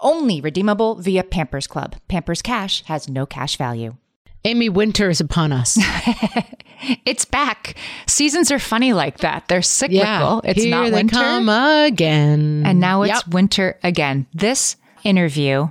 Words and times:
Only 0.00 0.40
redeemable 0.40 0.96
via 0.96 1.24
Pampers 1.24 1.66
Club. 1.66 1.96
Pampers 2.08 2.42
Cash 2.42 2.84
has 2.84 3.08
no 3.08 3.26
cash 3.26 3.56
value. 3.56 3.96
Amy, 4.44 4.68
winter 4.68 5.10
is 5.10 5.20
upon 5.20 5.50
us. 5.50 5.76
it's 7.04 7.24
back. 7.24 7.74
Seasons 8.06 8.52
are 8.52 8.60
funny 8.60 8.92
like 8.92 9.18
that. 9.18 9.48
They're 9.48 9.62
cyclical. 9.62 9.96
Yeah, 10.00 10.40
it's 10.44 10.62
here 10.62 10.70
not 10.70 10.84
they 10.84 10.92
winter. 10.92 11.16
come 11.16 11.48
again. 11.48 12.62
And 12.64 12.78
now 12.78 13.02
it's 13.02 13.14
Yep. 13.24 13.34
winter 13.34 13.78
again. 13.82 14.26
This 14.32 14.76
interview 15.02 15.68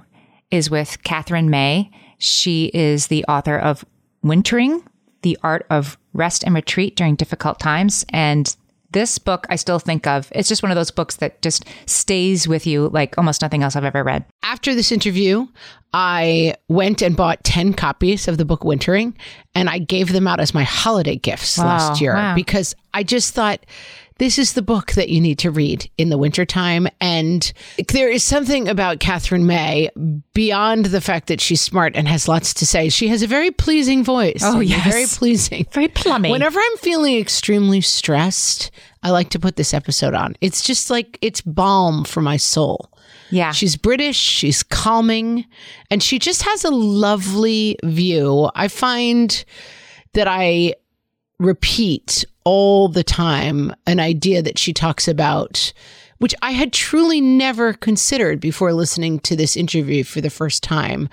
is 0.52 0.70
with 0.70 1.02
Katherine 1.04 1.50
May. 1.50 1.90
She 2.18 2.66
is 2.74 3.08
the 3.08 3.24
author 3.26 3.58
of 3.58 3.86
Wintering, 4.24 4.84
The 5.22 5.38
Art 5.44 5.66
of 5.70 5.98
Rest 6.14 6.44
and 6.44 6.54
Retreat 6.54 6.98
During 6.98 7.16
Difficult 7.16 7.60
Times. 7.60 8.06
And 8.10 8.54
this 8.98 9.20
book 9.20 9.46
I 9.48 9.58
still 9.58 9.78
think 9.78 10.08
of. 10.08 10.32
It's 10.34 10.50
just 10.50 10.64
one 10.64 10.72
of 10.72 10.76
those 10.76 10.90
books 10.90 11.18
that 11.18 11.40
just 11.44 11.66
stays 11.86 12.48
with 12.48 12.66
you 12.66 12.90
like 12.90 13.16
almost 13.16 13.44
nothing 13.44 13.62
else 13.62 13.76
I've 13.76 13.84
ever 13.84 14.04
read. 14.04 14.26
After 14.42 14.74
this 14.74 14.92
interview, 14.92 15.46
I 15.94 16.56
went 16.68 17.02
and 17.02 17.16
bought 17.16 17.44
10 17.44 17.74
copies 17.74 18.28
of 18.28 18.38
the 18.38 18.46
book 18.46 18.64
Wintering 18.64 19.16
and 19.56 19.70
I 19.70 19.80
gave 19.80 20.12
them 20.12 20.28
out 20.28 20.40
as 20.40 20.54
my 20.54 20.64
holiday 20.64 21.16
gifts 21.16 21.58
Wow, 21.58 21.66
last 21.66 22.02
year 22.02 22.14
wow. 22.14 22.36
because 22.36 22.76
I 22.94 23.04
just 23.04 23.34
thought 23.34 23.66
this 24.20 24.40
is 24.40 24.54
the 24.54 24.62
book 24.62 24.94
that 24.94 25.10
you 25.10 25.22
need 25.22 25.38
to 25.40 25.52
read 25.52 25.90
in 25.98 26.10
the 26.10 26.18
wintertime. 26.18 26.88
And 27.00 27.52
there 27.90 28.10
is 28.10 28.24
something 28.24 28.68
about 28.68 29.00
Katherine 29.00 29.46
May 29.46 29.90
beyond 30.34 30.86
the 30.86 31.02
fact 31.02 31.28
that 31.28 31.40
she's 31.40 31.62
smart 31.62 31.96
and 31.96 32.08
has 32.08 32.28
lots 32.28 32.54
to 32.56 32.66
say. 32.66 32.90
She 32.90 33.10
has 33.10 33.22
a 33.22 33.28
very 33.28 33.52
pleasing 33.52 34.04
voice. 34.04 34.42
Oh, 34.42 34.60
yes. 34.60 34.92
Very 34.92 35.06
pleasing. 35.06 35.68
Very 35.72 35.88
plummy. 35.88 36.32
Whenever 36.32 36.60
I'm 36.60 36.78
feeling 36.78 37.18
extremely 37.18 37.80
stressed, 37.82 38.72
I 39.04 39.12
like 39.12 39.30
to 39.30 39.40
put 39.40 39.56
this 39.56 39.74
episode 39.74 40.16
on. 40.16 40.36
It's 40.42 40.64
just 40.64 40.90
like 40.90 41.20
it's 41.22 41.42
balm 41.42 42.04
for 42.04 42.22
my 42.22 42.38
soul. 42.38 42.92
Yeah. 43.30 43.52
She's 43.52 43.76
British, 43.76 44.18
she's 44.18 44.64
calming, 44.64 45.46
and 45.90 46.02
she 46.02 46.20
just 46.20 46.44
has 46.44 46.64
a 46.64 46.72
lovely 46.72 47.78
view. 47.84 48.50
I 48.56 48.68
find 48.68 49.44
that 50.14 50.28
I 50.28 50.76
repeat 51.40 52.26
all 52.44 52.88
the 52.88 53.04
time 53.04 53.74
an 53.86 54.00
idea 54.00 54.42
that 54.42 54.58
she 54.58 54.74
talks 54.74 55.08
about, 55.08 55.74
which 56.20 56.34
I 56.42 56.52
had 56.52 56.74
truly 56.74 57.22
never 57.22 57.74
considered 57.74 58.40
before 58.40 58.74
listening 58.74 59.20
to 59.20 59.36
this 59.36 59.58
interview 59.58 60.04
for 60.04 60.22
the 60.22 60.30
first 60.30 60.64
time, 60.64 61.10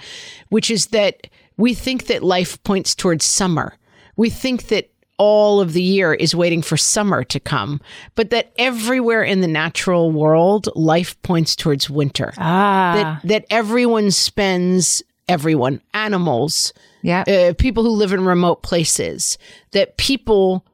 which 0.48 0.70
is 0.70 0.86
that 0.88 1.26
we 1.56 1.74
think 1.74 2.06
that 2.06 2.22
life 2.22 2.62
points 2.64 2.94
towards 2.94 3.24
summer. 3.24 3.76
We 4.16 4.30
think 4.30 4.68
that 4.68 4.90
all 5.16 5.60
of 5.60 5.72
the 5.72 5.82
year 5.82 6.12
is 6.14 6.34
waiting 6.34 6.62
for 6.62 6.76
summer 6.76 7.22
to 7.24 7.38
come, 7.40 7.80
but 8.14 8.30
that 8.30 8.52
everywhere 8.56 9.22
in 9.22 9.40
the 9.40 9.48
natural 9.48 10.10
world, 10.10 10.68
life 10.74 11.20
points 11.22 11.54
towards 11.54 11.88
winter. 11.88 12.32
ah. 12.38 13.20
That, 13.22 13.28
that 13.28 13.46
everyone 13.50 14.10
spends, 14.10 15.02
everyone, 15.28 15.80
animals, 15.92 16.72
yeah. 17.02 17.22
uh, 17.22 17.54
people 17.54 17.84
who 17.84 17.90
live 17.90 18.12
in 18.12 18.24
remote 18.24 18.62
places, 18.62 19.38
that 19.72 19.96
people 19.96 20.64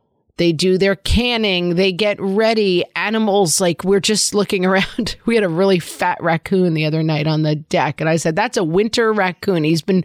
they 0.41 0.53
do 0.53 0.78
their 0.78 0.97
canning, 0.97 1.75
they 1.75 1.93
get 1.93 2.19
ready. 2.19 2.83
Animals, 2.97 3.61
like 3.61 3.84
we're 3.84 4.01
just 4.01 4.34
looking 4.34 4.65
around. 4.67 5.17
We 5.27 5.34
had 5.34 5.45
a 5.45 5.51
really 5.51 5.78
fat 5.78 6.17
raccoon 6.22 6.72
the 6.72 6.87
other 6.87 7.03
night 7.03 7.27
on 7.27 7.43
the 7.43 7.57
deck, 7.57 8.01
and 8.01 8.09
I 8.09 8.17
said, 8.17 8.37
That's 8.37 8.57
a 8.57 8.65
winter 8.65 9.12
raccoon. 9.12 9.65
He's 9.65 9.83
been 9.83 10.03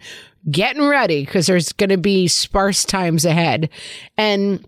getting 0.50 0.84
ready 0.86 1.24
because 1.24 1.46
there's 1.46 1.72
going 1.72 1.90
to 1.90 1.98
be 1.98 2.28
sparse 2.28 2.84
times 2.84 3.24
ahead. 3.24 3.68
And 4.16 4.66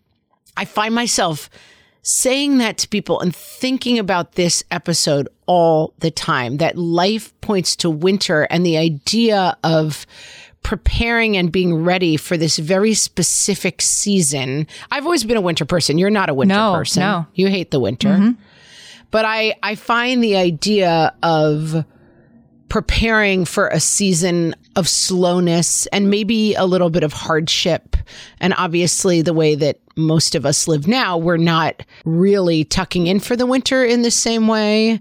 I 0.56 0.64
find 0.64 0.94
myself 0.94 1.48
saying 2.02 2.58
that 2.58 2.78
to 2.78 2.88
people 2.88 3.20
and 3.20 3.34
thinking 3.34 3.98
about 3.98 4.32
this 4.32 4.64
episode 4.70 5.28
all 5.46 5.92
the 5.98 6.10
time 6.10 6.56
that 6.56 6.76
life 6.78 7.38
points 7.40 7.76
to 7.76 7.90
winter 7.90 8.42
and 8.50 8.64
the 8.64 8.76
idea 8.78 9.56
of 9.62 10.06
preparing 10.62 11.36
and 11.36 11.52
being 11.52 11.84
ready 11.84 12.16
for 12.16 12.36
this 12.36 12.58
very 12.58 12.92
specific 12.94 13.80
season. 13.80 14.66
I've 14.90 15.04
always 15.04 15.24
been 15.24 15.36
a 15.36 15.40
winter 15.40 15.64
person. 15.64 15.98
You're 15.98 16.10
not 16.10 16.28
a 16.28 16.34
winter 16.34 16.54
No, 16.54 16.72
person. 16.74 17.00
no. 17.00 17.26
You 17.34 17.48
hate 17.48 17.70
the 17.70 17.80
winter. 17.80 18.08
Mm-hmm. 18.08 18.30
But 19.10 19.24
I, 19.24 19.54
I 19.62 19.74
find 19.76 20.22
the 20.22 20.36
idea 20.36 21.14
of 21.22 21.84
preparing 22.68 23.44
for 23.44 23.68
a 23.68 23.80
season 23.80 24.54
of 24.76 24.88
slowness 24.88 25.86
and 25.86 26.10
maybe 26.10 26.54
a 26.54 26.64
little 26.64 26.90
bit 26.90 27.02
of 27.02 27.12
hardship. 27.12 27.96
And 28.40 28.54
obviously, 28.56 29.22
the 29.22 29.32
way 29.32 29.54
that 29.54 29.80
most 29.96 30.34
of 30.34 30.46
us 30.46 30.68
live 30.68 30.86
now, 30.86 31.16
we're 31.16 31.36
not 31.36 31.82
really 32.04 32.64
tucking 32.64 33.06
in 33.06 33.20
for 33.20 33.36
the 33.36 33.46
winter 33.46 33.84
in 33.84 34.02
the 34.02 34.10
same 34.10 34.46
way. 34.48 35.00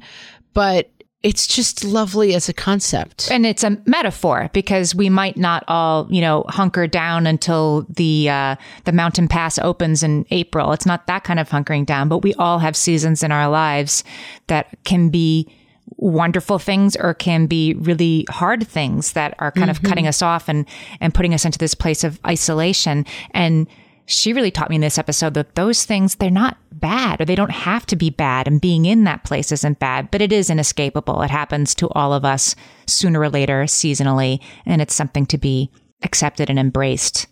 But 0.53 0.89
it's 1.23 1.47
just 1.47 1.83
lovely 1.83 2.35
as 2.35 2.47
a 2.47 2.53
concept. 2.53 3.29
and 3.31 3.45
it's 3.45 3.63
a 3.63 3.78
metaphor 3.85 4.49
because 4.53 4.95
we 4.95 5.09
might 5.09 5.35
not 5.35 5.63
all, 5.67 6.07
you 6.09 6.22
know, 6.22 6.45
hunker 6.47 6.88
down 6.88 7.28
until 7.28 7.85
the 7.89 8.29
uh, 8.29 8.55
the 8.85 8.91
mountain 8.91 9.28
pass 9.28 9.57
opens 9.59 10.03
in 10.03 10.25
April. 10.31 10.72
It's 10.72 10.85
not 10.85 11.07
that 11.07 11.23
kind 11.23 11.39
of 11.39 11.49
hunkering 11.49 11.85
down, 11.85 12.07
but 12.07 12.19
we 12.19 12.34
all 12.35 12.59
have 12.59 12.75
seasons 12.75 13.23
in 13.23 13.31
our 13.31 13.49
lives 13.49 14.03
that 14.47 14.78
can 14.84 15.09
be 15.09 15.47
wonderful 15.95 16.59
things 16.59 16.95
or 16.95 17.13
can 17.13 17.47
be 17.47 17.73
really 17.75 18.25
hard 18.29 18.67
things 18.67 19.13
that 19.13 19.33
are 19.39 19.51
kind 19.51 19.69
of 19.69 19.77
mm-hmm. 19.77 19.87
cutting 19.87 20.07
us 20.07 20.21
off 20.21 20.49
and 20.49 20.65
and 20.99 21.13
putting 21.13 21.33
us 21.33 21.45
into 21.45 21.57
this 21.57 21.73
place 21.73 22.03
of 22.03 22.19
isolation. 22.25 23.05
And 23.31 23.67
she 24.05 24.31
really 24.31 24.51
taught 24.51 24.69
me 24.69 24.75
in 24.75 24.81
this 24.81 24.97
episode 24.97 25.33
that 25.33 25.55
those 25.55 25.83
things 25.85 26.15
they're 26.15 26.29
not 26.29 26.57
bad 26.71 27.19
or 27.19 27.25
they 27.25 27.35
don't 27.35 27.51
have 27.51 27.85
to 27.87 27.95
be 27.95 28.09
bad 28.09 28.47
and 28.47 28.61
being 28.61 28.85
in 28.85 29.03
that 29.03 29.23
place 29.23 29.51
isn't 29.51 29.79
bad 29.79 30.11
but 30.11 30.21
it 30.21 30.31
is 30.31 30.49
inescapable. 30.49 31.21
It 31.21 31.31
happens 31.31 31.73
to 31.75 31.89
all 31.89 32.13
of 32.13 32.25
us 32.25 32.55
sooner 32.85 33.19
or 33.21 33.29
later 33.29 33.63
seasonally 33.63 34.39
and 34.65 34.81
it's 34.81 34.95
something 34.95 35.25
to 35.27 35.37
be 35.37 35.71
accepted 36.03 36.49
and 36.49 36.59
embraced. 36.59 37.27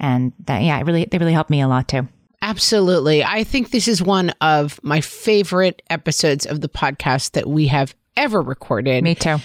And 0.00 0.32
that 0.46 0.62
yeah 0.62 0.78
it 0.78 0.86
really 0.86 1.06
they 1.06 1.18
really 1.18 1.32
helped 1.32 1.50
me 1.50 1.60
a 1.60 1.68
lot 1.68 1.88
too 1.88 2.08
Absolutely. 2.44 3.24
I 3.24 3.42
think 3.42 3.70
this 3.70 3.88
is 3.88 4.02
one 4.02 4.28
of 4.42 4.78
my 4.82 5.00
favorite 5.00 5.80
episodes 5.88 6.44
of 6.44 6.60
the 6.60 6.68
podcast 6.68 7.32
that 7.32 7.48
we 7.48 7.68
have 7.68 7.94
ever 8.18 8.42
recorded. 8.42 9.02
me 9.02 9.14
too 9.14 9.38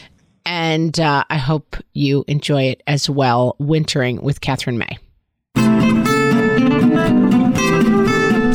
And 0.46 1.00
uh, 1.00 1.24
I 1.30 1.38
hope 1.38 1.78
you 1.94 2.26
enjoy 2.28 2.64
it 2.64 2.84
as 2.88 3.10
well. 3.10 3.56
Wintering 3.58 4.22
with 4.22 4.42
Katherine 4.42 4.78
May. 4.78 4.98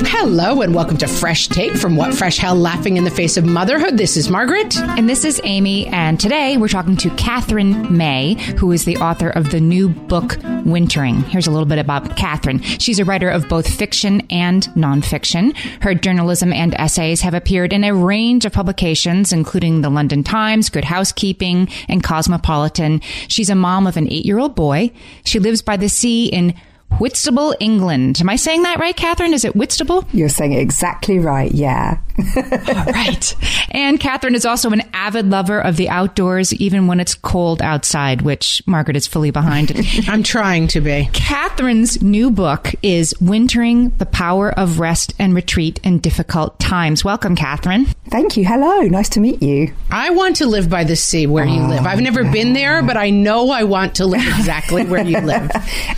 Hello 0.06 0.60
and 0.60 0.74
welcome 0.74 0.98
to 0.98 1.08
Fresh 1.08 1.48
Take 1.48 1.76
from 1.76 1.96
What 1.96 2.14
Fresh 2.14 2.36
Hell 2.36 2.54
Laughing 2.54 2.96
in 2.96 3.04
the 3.04 3.10
Face 3.10 3.36
of 3.36 3.44
Motherhood. 3.44 3.96
This 3.96 4.16
is 4.16 4.28
Margaret. 4.30 4.76
And 4.76 5.08
this 5.08 5.24
is 5.24 5.40
Amy, 5.44 5.86
and 5.88 6.20
today 6.20 6.56
we're 6.56 6.68
talking 6.68 6.96
to 6.98 7.10
Katherine 7.16 7.96
May, 7.96 8.34
who 8.58 8.70
is 8.70 8.84
the 8.84 8.98
author 8.98 9.30
of 9.30 9.50
the 9.50 9.60
new 9.60 9.88
book, 9.88 10.36
Wintering. 10.64 11.22
Here's 11.24 11.46
a 11.46 11.50
little 11.50 11.66
bit 11.66 11.78
about 11.78 12.16
Katherine. 12.16 12.60
She's 12.60 12.98
a 12.98 13.04
writer 13.04 13.28
of 13.28 13.48
both 13.48 13.66
fiction 13.66 14.22
and 14.30 14.64
nonfiction. 14.74 15.56
Her 15.82 15.94
journalism 15.94 16.52
and 16.52 16.74
essays 16.74 17.22
have 17.22 17.34
appeared 17.34 17.72
in 17.72 17.82
a 17.82 17.94
range 17.94 18.44
of 18.44 18.52
publications, 18.52 19.32
including 19.32 19.80
the 19.80 19.90
London 19.90 20.22
Times, 20.22 20.68
Good 20.68 20.84
Housekeeping, 20.84 21.68
and 21.88 22.02
Cosmopolitan. 22.02 23.00
She's 23.28 23.50
a 23.50 23.54
mom 23.54 23.86
of 23.86 23.96
an 23.96 24.10
eight 24.10 24.26
year 24.26 24.38
old 24.38 24.54
boy. 24.54 24.90
She 25.24 25.38
lives 25.38 25.62
by 25.62 25.76
the 25.76 25.88
sea 25.88 26.26
in 26.26 26.54
Whitstable, 26.98 27.54
England. 27.60 28.20
Am 28.20 28.28
I 28.28 28.36
saying 28.36 28.62
that 28.62 28.78
right, 28.78 28.96
Katherine? 28.96 29.34
Is 29.34 29.44
it 29.44 29.56
Whitstable? 29.56 30.04
You're 30.12 30.28
saying 30.28 30.52
exactly 30.52 31.18
right, 31.18 31.50
yeah. 31.52 31.98
All 32.18 32.24
right. 32.92 33.34
And 33.70 33.98
Katherine 33.98 34.34
is 34.34 34.46
also 34.46 34.70
an 34.70 34.82
avid 34.92 35.30
lover 35.30 35.60
of 35.60 35.76
the 35.76 35.88
outdoors, 35.88 36.52
even 36.54 36.86
when 36.86 37.00
it's 37.00 37.14
cold 37.14 37.60
outside, 37.62 38.22
which 38.22 38.62
Margaret 38.66 38.96
is 38.96 39.06
fully 39.06 39.30
behind. 39.30 39.72
I'm 40.08 40.22
trying 40.22 40.68
to 40.68 40.80
be. 40.80 41.08
Katherine's 41.12 42.02
new 42.02 42.30
book 42.30 42.72
is 42.82 43.14
Wintering 43.20 43.90
the 43.98 44.06
Power 44.06 44.50
of 44.50 44.78
Rest 44.80 45.14
and 45.18 45.34
Retreat 45.34 45.80
in 45.82 45.98
Difficult 45.98 46.58
Times. 46.60 47.04
Welcome, 47.04 47.36
Katherine. 47.36 47.86
Thank 48.08 48.36
you. 48.36 48.44
Hello. 48.44 48.82
Nice 48.82 49.08
to 49.10 49.20
meet 49.20 49.42
you. 49.42 49.72
I 49.90 50.10
want 50.10 50.36
to 50.36 50.46
live 50.46 50.70
by 50.70 50.84
the 50.84 50.96
sea 50.96 51.26
where 51.26 51.44
you 51.44 51.66
live. 51.66 51.86
I've 51.86 52.00
never 52.00 52.24
been 52.24 52.52
there, 52.52 52.82
but 52.82 52.96
I 52.96 53.10
know 53.10 53.50
I 53.50 53.64
want 53.64 53.96
to 53.96 54.06
live 54.06 54.22
exactly 54.38 54.84
where 54.84 55.04
you 55.04 55.20
live. 55.20 55.50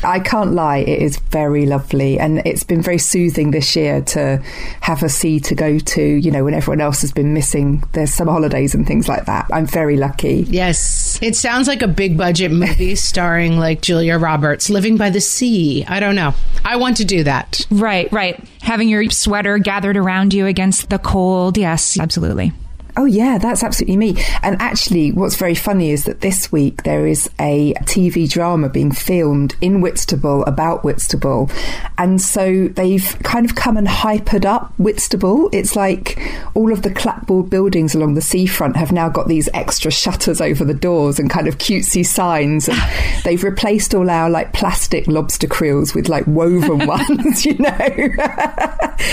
I 0.02 0.20
can't 0.20 0.52
lie. 0.52 0.78
It 0.78 1.02
is 1.02 1.18
very 1.18 1.66
lovely. 1.66 2.18
And 2.18 2.42
it's 2.46 2.62
been 2.64 2.80
very 2.82 2.98
soothing 2.98 3.50
this 3.50 3.76
year 3.76 4.00
to 4.02 4.42
have 4.80 5.02
a 5.02 5.08
sea 5.08 5.40
to 5.40 5.54
go 5.54 5.78
to, 5.78 6.05
you 6.08 6.30
know, 6.30 6.44
when 6.44 6.54
everyone 6.54 6.80
else 6.80 7.00
has 7.02 7.12
been 7.12 7.34
missing 7.34 7.82
there's 7.92 8.12
summer 8.12 8.32
holidays 8.32 8.74
and 8.74 8.86
things 8.86 9.08
like 9.08 9.26
that. 9.26 9.46
I'm 9.52 9.66
very 9.66 9.96
lucky. 9.96 10.46
Yes. 10.48 11.18
It 11.22 11.36
sounds 11.36 11.68
like 11.68 11.82
a 11.82 11.88
big 11.88 12.16
budget 12.16 12.52
movie 12.52 12.94
starring 12.96 13.58
like 13.58 13.82
Julia 13.82 14.18
Roberts, 14.18 14.70
Living 14.70 14.96
by 14.96 15.10
the 15.10 15.20
Sea. 15.20 15.84
I 15.86 16.00
don't 16.00 16.14
know. 16.14 16.34
I 16.64 16.76
want 16.76 16.98
to 16.98 17.04
do 17.04 17.24
that. 17.24 17.66
Right, 17.70 18.10
right. 18.12 18.42
Having 18.60 18.88
your 18.88 19.10
sweater 19.10 19.58
gathered 19.58 19.96
around 19.96 20.34
you 20.34 20.46
against 20.46 20.90
the 20.90 20.98
cold. 20.98 21.56
Yes, 21.58 21.98
absolutely. 21.98 22.52
Oh, 22.98 23.04
yeah, 23.04 23.36
that's 23.36 23.62
absolutely 23.62 23.98
me. 23.98 24.16
And 24.42 24.60
actually, 24.60 25.12
what's 25.12 25.36
very 25.36 25.54
funny 25.54 25.90
is 25.90 26.04
that 26.04 26.22
this 26.22 26.50
week 26.50 26.84
there 26.84 27.06
is 27.06 27.28
a 27.38 27.74
TV 27.82 28.28
drama 28.28 28.70
being 28.70 28.90
filmed 28.90 29.54
in 29.60 29.82
Whitstable 29.82 30.42
about 30.44 30.82
Whitstable. 30.82 31.50
And 31.98 32.22
so 32.22 32.68
they've 32.68 33.18
kind 33.22 33.44
of 33.44 33.54
come 33.54 33.76
and 33.76 33.86
hypered 33.86 34.46
up 34.46 34.72
Whitstable. 34.78 35.50
It's 35.52 35.76
like 35.76 36.18
all 36.54 36.72
of 36.72 36.80
the 36.80 36.90
clapboard 36.90 37.50
buildings 37.50 37.94
along 37.94 38.14
the 38.14 38.22
seafront 38.22 38.76
have 38.76 38.92
now 38.92 39.10
got 39.10 39.28
these 39.28 39.50
extra 39.52 39.90
shutters 39.90 40.40
over 40.40 40.64
the 40.64 40.72
doors 40.72 41.18
and 41.18 41.28
kind 41.28 41.48
of 41.48 41.58
cutesy 41.58 42.04
signs. 42.04 42.66
And 42.66 42.78
they've 43.24 43.44
replaced 43.44 43.94
all 43.94 44.08
our 44.08 44.30
like 44.30 44.54
plastic 44.54 45.06
lobster 45.06 45.48
creels 45.48 45.94
with 45.94 46.08
like 46.08 46.26
woven 46.26 46.86
ones, 46.86 47.44
you 47.44 47.58
know. 47.58 48.08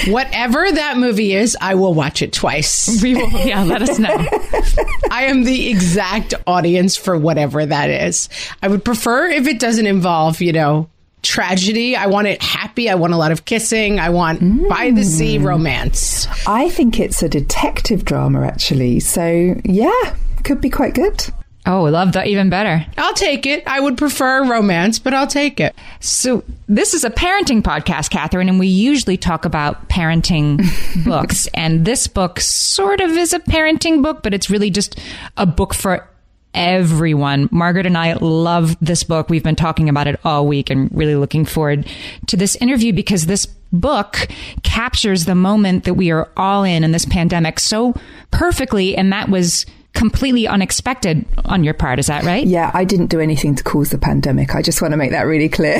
Whatever 0.08 0.72
that 0.72 0.96
movie 0.98 1.34
is, 1.34 1.58
I 1.60 1.76
will 1.76 1.94
watch 1.94 2.22
it 2.22 2.32
twice. 2.32 3.02
We 3.04 3.16
will, 3.16 3.30
yeah 3.30 3.73
let 3.74 3.90
us 3.90 4.00
know. 4.00 4.10
I 5.12 5.25
am 5.25 5.44
the 5.44 5.70
exact 5.70 6.34
audience 6.48 6.96
for 6.96 7.18
whatever 7.18 7.66
that 7.66 7.90
is. 7.90 8.30
I 8.62 8.68
would 8.68 8.86
prefer 8.86 9.28
if 9.28 9.48
it 9.48 9.60
doesn't 9.60 9.88
involve, 9.88 10.42
you 10.42 10.54
know, 10.54 10.90
tragedy. 11.24 11.96
I 11.96 12.08
want 12.08 12.28
it 12.28 12.42
happy. 12.42 12.90
I 12.90 12.96
want 12.96 13.14
a 13.14 13.18
lot 13.18 13.31
of 13.31 13.46
kissing. 13.46 14.00
I 14.00 14.10
want 14.10 14.42
mm. 14.42 14.70
by 14.70 14.92
the 14.92 15.04
sea 15.04 15.38
romance. 15.38 16.28
I 16.48 16.70
think 16.70 17.00
it's 17.00 17.24
a 17.24 17.30
detective 17.30 18.06
drama, 18.06 18.46
actually. 18.46 19.00
So, 19.00 19.56
yeah, 19.64 20.16
could 20.44 20.62
be 20.62 20.70
quite 20.70 20.94
good. 20.94 21.25
Oh, 21.65 21.83
love 21.83 22.12
that 22.13 22.27
even 22.27 22.50
better. 22.50 22.86
I'll 22.98 23.13
take 23.13 23.45
it. 23.45 23.65
I 23.65 23.80
would 23.80 23.98
prefer 23.98 24.44
romance, 24.45 25.00
but 25.00 25.13
I'll 25.13 25.27
take 25.27 25.62
it. 25.62 25.74
So, 26.01 26.44
this 26.68 26.94
is 26.94 27.06
a 27.06 27.10
parenting 27.10 27.62
podcast, 27.62 28.10
Katherine, 28.10 28.50
and 28.50 28.60
we 28.60 28.68
usually 28.68 29.15
talk 29.15 29.45
about 29.45 29.88
parenting 29.88 30.62
books. 31.06 31.48
And 31.54 31.86
this 31.86 32.07
book 32.07 32.42
sort 32.42 33.00
of 33.00 33.12
is 33.12 33.31
a 33.31 33.39
parenting 33.39 34.04
book, 34.04 34.24
but 34.24 34.33
it's 34.33 34.50
really 34.50 34.69
just 34.69 35.00
a 35.38 35.45
book 35.45 35.74
for 35.74 36.10
everyone. 36.54 37.48
Margaret 37.51 37.86
and 37.86 37.98
I 37.98 38.13
love 38.13 38.75
this 38.81 39.04
book. 39.04 39.30
We've 39.30 39.44
been 39.44 39.56
talking 39.56 39.88
about 39.88 40.07
it 40.07 40.19
all 40.25 40.45
week 40.45 40.69
and 40.69 40.89
really 40.94 41.15
looking 41.15 41.45
forward 41.45 41.88
to 42.27 42.38
this 42.38 42.56
interview 42.57 42.94
because 42.94 43.25
this 43.25 43.45
book 43.71 44.27
captures 44.62 45.25
the 45.25 45.33
moment 45.33 45.86
that 45.86 45.95
we 45.95 46.12
are 46.12 46.30
all 46.38 46.63
in 46.63 46.83
in 46.83 46.92
this 46.92 47.06
pandemic 47.06 47.60
so 47.60 47.95
perfectly. 48.31 48.95
And 48.95 49.12
that 49.12 49.30
was 49.30 49.65
completely 49.94 50.48
unexpected 50.48 51.25
on 51.45 51.63
your 51.63 51.74
part. 51.74 52.00
Is 52.00 52.07
that 52.07 52.24
right? 52.24 52.45
Yeah, 52.45 52.72
I 52.74 52.84
didn't 52.84 53.07
do 53.07 53.19
anything 53.19 53.56
to 53.56 53.63
cause 53.63 53.92
the 53.92 53.98
pandemic. 53.98 54.56
I 54.56 54.62
just 54.62 54.81
want 54.81 54.92
to 54.92 54.98
make 54.98 55.12
that 55.12 55.24
really 55.24 55.50
clear. 55.50 55.80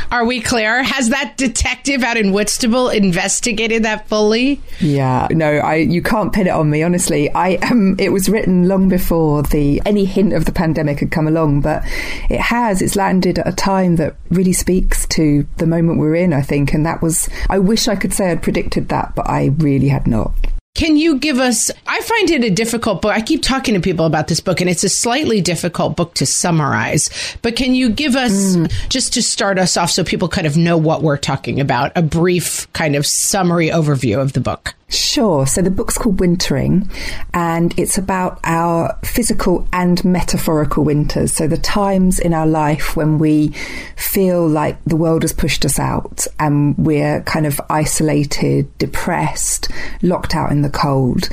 Are 0.10 0.24
we 0.24 0.40
clear? 0.40 0.82
Has 0.82 1.10
that 1.10 1.36
detective 1.36 2.02
out 2.02 2.16
in 2.16 2.32
Whitstable 2.32 2.88
investigated 2.90 3.84
that 3.84 4.08
fully? 4.08 4.60
Yeah, 4.80 5.28
no, 5.30 5.58
I 5.58 5.76
you 5.76 6.02
can't 6.02 6.32
pin 6.32 6.48
it 6.48 6.50
on 6.50 6.70
me. 6.70 6.82
Honestly, 6.82 7.32
I 7.34 7.56
um, 7.70 7.96
it 7.98 8.10
was 8.10 8.28
written 8.28 8.68
long 8.68 8.88
before 8.88 9.42
the 9.44 9.80
any 9.86 10.04
hint 10.04 10.32
of 10.32 10.44
the 10.44 10.52
pandemic 10.52 11.00
had 11.00 11.10
come 11.10 11.28
along, 11.28 11.60
but 11.60 11.82
it 12.28 12.40
has. 12.40 12.82
It's 12.82 12.96
landed 12.96 13.38
at 13.38 13.48
a 13.48 13.52
time 13.52 13.96
that 13.96 14.16
really 14.30 14.52
speaks 14.52 15.06
to 15.08 15.46
the 15.58 15.66
moment 15.66 15.98
we're 15.98 16.16
in. 16.16 16.32
I 16.32 16.42
think, 16.42 16.74
and 16.74 16.84
that 16.84 17.00
was. 17.00 17.28
I 17.48 17.58
wish 17.58 17.88
I 17.88 17.96
could 17.96 18.12
say 18.12 18.30
I'd 18.30 18.42
predicted 18.42 18.88
that, 18.88 19.14
but 19.14 19.28
I 19.28 19.46
really 19.58 19.88
had 19.88 20.06
not. 20.06 20.32
Can 20.78 20.96
you 20.96 21.18
give 21.18 21.40
us? 21.40 21.72
I 21.88 22.00
find 22.02 22.30
it 22.30 22.44
a 22.44 22.50
difficult 22.50 23.02
book. 23.02 23.10
I 23.10 23.20
keep 23.20 23.42
talking 23.42 23.74
to 23.74 23.80
people 23.80 24.06
about 24.06 24.28
this 24.28 24.38
book, 24.38 24.60
and 24.60 24.70
it's 24.70 24.84
a 24.84 24.88
slightly 24.88 25.40
difficult 25.40 25.96
book 25.96 26.14
to 26.14 26.24
summarize. 26.24 27.10
But 27.42 27.56
can 27.56 27.74
you 27.74 27.90
give 27.90 28.14
us, 28.14 28.54
mm. 28.54 28.72
just 28.88 29.12
to 29.14 29.22
start 29.22 29.58
us 29.58 29.76
off 29.76 29.90
so 29.90 30.04
people 30.04 30.28
kind 30.28 30.46
of 30.46 30.56
know 30.56 30.76
what 30.76 31.02
we're 31.02 31.16
talking 31.16 31.58
about, 31.58 31.90
a 31.96 32.02
brief 32.02 32.72
kind 32.74 32.94
of 32.94 33.04
summary 33.06 33.70
overview 33.70 34.22
of 34.22 34.34
the 34.34 34.40
book? 34.40 34.76
Sure. 34.90 35.46
So 35.46 35.60
the 35.60 35.70
book's 35.70 35.98
called 35.98 36.18
Wintering, 36.18 36.90
and 37.34 37.78
it's 37.78 37.98
about 37.98 38.40
our 38.42 38.98
physical 39.04 39.68
and 39.70 40.02
metaphorical 40.02 40.82
winters. 40.82 41.32
So 41.32 41.46
the 41.46 41.58
times 41.58 42.18
in 42.18 42.32
our 42.32 42.46
life 42.46 42.96
when 42.96 43.18
we 43.18 43.48
feel 43.96 44.48
like 44.48 44.82
the 44.86 44.96
world 44.96 45.22
has 45.22 45.34
pushed 45.34 45.66
us 45.66 45.78
out 45.78 46.26
and 46.38 46.74
we're 46.78 47.20
kind 47.22 47.46
of 47.46 47.60
isolated, 47.68 48.76
depressed, 48.78 49.70
locked 50.00 50.34
out 50.34 50.50
in 50.50 50.62
the 50.62 50.70
cold 50.70 51.28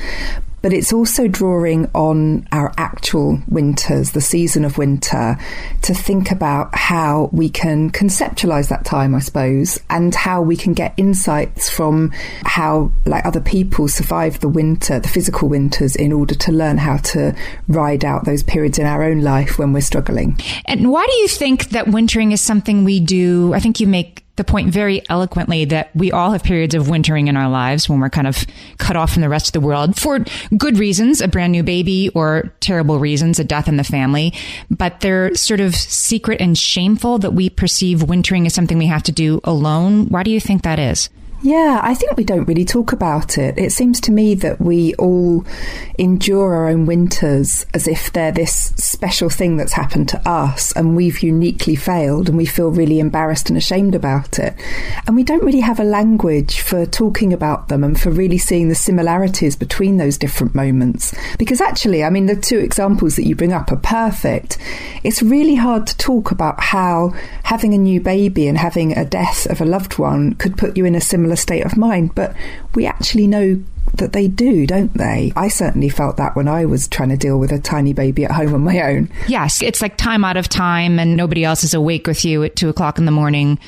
but 0.65 0.73
it's 0.73 0.91
also 0.91 1.27
drawing 1.27 1.87
on 1.93 2.47
our 2.51 2.73
actual 2.75 3.39
winters, 3.47 4.13
the 4.13 4.19
season 4.19 4.65
of 4.65 4.79
winter, 4.79 5.37
to 5.83 5.93
think 5.93 6.31
about 6.31 6.73
how 6.73 7.29
we 7.31 7.49
can 7.49 7.91
conceptualize 7.91 8.69
that 8.69 8.83
time, 8.83 9.13
I 9.13 9.19
suppose, 9.19 9.79
and 9.91 10.15
how 10.15 10.41
we 10.41 10.57
can 10.57 10.73
get 10.73 10.95
insights 10.97 11.69
from 11.69 12.09
how, 12.45 12.91
like 13.05 13.23
other 13.27 13.41
people, 13.41 13.87
survive 13.87 14.39
the 14.39 14.49
winter, 14.49 14.99
the 14.99 15.07
physical 15.07 15.49
winters, 15.49 15.95
in 15.95 16.11
order 16.11 16.33
to 16.33 16.51
learn 16.51 16.79
how 16.79 16.97
to 16.97 17.35
ride 17.67 18.03
out 18.03 18.25
those 18.25 18.41
periods 18.41 18.79
in 18.79 18.87
our 18.87 19.03
own 19.03 19.21
life 19.21 19.59
when 19.59 19.71
we're 19.71 19.81
struggling. 19.81 20.35
And 20.65 20.91
why 20.91 21.05
do 21.05 21.15
you 21.17 21.27
think 21.27 21.69
that 21.69 21.89
wintering 21.89 22.31
is 22.31 22.41
something 22.41 22.83
we 22.83 22.99
do? 22.99 23.53
I 23.53 23.59
think 23.59 23.79
you 23.79 23.85
make 23.85 24.24
the 24.35 24.43
point 24.43 24.69
very 24.69 25.01
eloquently 25.09 25.65
that 25.65 25.95
we 25.95 26.11
all 26.11 26.31
have 26.31 26.43
periods 26.43 26.75
of 26.75 26.89
wintering 26.89 27.27
in 27.27 27.37
our 27.37 27.49
lives 27.49 27.87
when 27.87 27.99
we're 27.99 28.09
kind 28.09 28.27
of 28.27 28.45
cut 28.77 28.95
off 28.95 29.13
from 29.13 29.21
the 29.21 29.29
rest 29.29 29.47
of 29.47 29.53
the 29.53 29.65
world 29.65 29.97
for 29.97 30.19
good 30.57 30.77
reasons, 30.77 31.21
a 31.21 31.27
brand 31.27 31.51
new 31.51 31.63
baby, 31.63 32.09
or 32.09 32.53
terrible 32.59 32.99
reasons, 32.99 33.39
a 33.39 33.43
death 33.43 33.67
in 33.67 33.77
the 33.77 33.83
family. 33.83 34.33
But 34.69 34.99
they're 35.01 35.33
sort 35.35 35.59
of 35.59 35.75
secret 35.75 36.41
and 36.41 36.57
shameful 36.57 37.19
that 37.19 37.31
we 37.31 37.49
perceive 37.49 38.03
wintering 38.03 38.45
as 38.45 38.53
something 38.53 38.77
we 38.77 38.87
have 38.87 39.03
to 39.03 39.11
do 39.11 39.39
alone. 39.43 40.07
Why 40.09 40.23
do 40.23 40.31
you 40.31 40.39
think 40.39 40.63
that 40.63 40.79
is? 40.79 41.09
Yeah, 41.45 41.79
I 41.83 41.93
think 41.93 42.17
we 42.17 42.23
don't 42.23 42.47
really 42.47 42.65
talk 42.65 42.91
about 42.91 43.37
it. 43.37 43.59
It 43.59 43.71
seems 43.71 44.01
to 44.01 44.11
me 44.11 44.33
that 44.33 44.59
we 44.59 44.95
all 44.95 45.45
endure 45.99 46.55
our 46.55 46.67
own 46.69 46.87
winters 46.87 47.67
as 47.71 47.87
if 47.87 48.11
they're 48.11 48.31
this 48.31 48.73
special 48.77 49.29
thing 49.29 49.55
that's 49.55 49.73
happened 49.73 50.09
to 50.09 50.27
us 50.27 50.71
and 50.71 50.95
we've 50.95 51.21
uniquely 51.21 51.75
failed 51.75 52.29
and 52.29 52.35
we 52.35 52.47
feel 52.47 52.71
really 52.71 52.99
embarrassed 52.99 53.47
and 53.47 53.57
ashamed 53.59 53.93
about 53.93 54.39
it. 54.39 54.55
And 55.05 55.15
we 55.15 55.21
don't 55.23 55.43
really 55.43 55.59
have 55.59 55.79
a 55.79 55.83
language 55.83 56.61
for 56.61 56.83
talking 56.87 57.31
about 57.31 57.67
them 57.67 57.83
and 57.83 57.99
for 58.01 58.09
really 58.09 58.39
seeing 58.39 58.69
the 58.69 58.73
similarities 58.73 59.55
between 59.55 59.97
those 59.97 60.17
different 60.17 60.55
moments. 60.55 61.13
Because 61.37 61.61
actually, 61.61 62.03
I 62.03 62.09
mean, 62.09 62.25
the 62.25 62.35
two 62.35 62.57
examples 62.57 63.17
that 63.17 63.27
you 63.27 63.35
bring 63.35 63.53
up 63.53 63.71
are 63.71 63.75
perfect. 63.75 64.57
It's 65.03 65.21
really 65.21 65.53
hard 65.53 65.85
to 65.85 65.97
talk 65.97 66.31
about 66.31 66.59
how 66.59 67.13
having 67.43 67.75
a 67.75 67.77
new 67.77 68.01
baby 68.01 68.47
and 68.47 68.57
having 68.57 68.97
a 68.97 69.05
death 69.05 69.45
of 69.45 69.61
a 69.61 69.65
loved 69.65 69.99
one 69.99 70.33
could 70.33 70.57
put 70.57 70.75
you 70.75 70.85
in 70.85 70.95
a 70.95 71.01
similar 71.01 71.34
state 71.35 71.65
of 71.65 71.77
mind, 71.77 72.15
but 72.15 72.35
we 72.73 72.85
actually 72.85 73.27
know 73.27 73.61
that 73.95 74.13
they 74.13 74.27
do, 74.27 74.67
don't 74.67 74.93
they? 74.97 75.31
I 75.35 75.47
certainly 75.47 75.89
felt 75.89 76.17
that 76.17 76.35
when 76.35 76.47
I 76.47 76.65
was 76.65 76.87
trying 76.87 77.09
to 77.09 77.17
deal 77.17 77.39
with 77.39 77.51
a 77.51 77.59
tiny 77.59 77.93
baby 77.93 78.25
at 78.25 78.31
home 78.31 78.53
on 78.53 78.63
my 78.63 78.81
own. 78.81 79.09
Yes, 79.27 79.61
it's 79.61 79.81
like 79.81 79.97
time 79.97 80.25
out 80.25 80.37
of 80.37 80.49
time, 80.49 80.99
and 80.99 81.15
nobody 81.15 81.43
else 81.43 81.63
is 81.63 81.73
awake 81.73 82.07
with 82.07 82.25
you 82.25 82.43
at 82.43 82.55
two 82.55 82.69
o'clock 82.69 82.97
in 82.97 83.05
the 83.05 83.11
morning. 83.11 83.59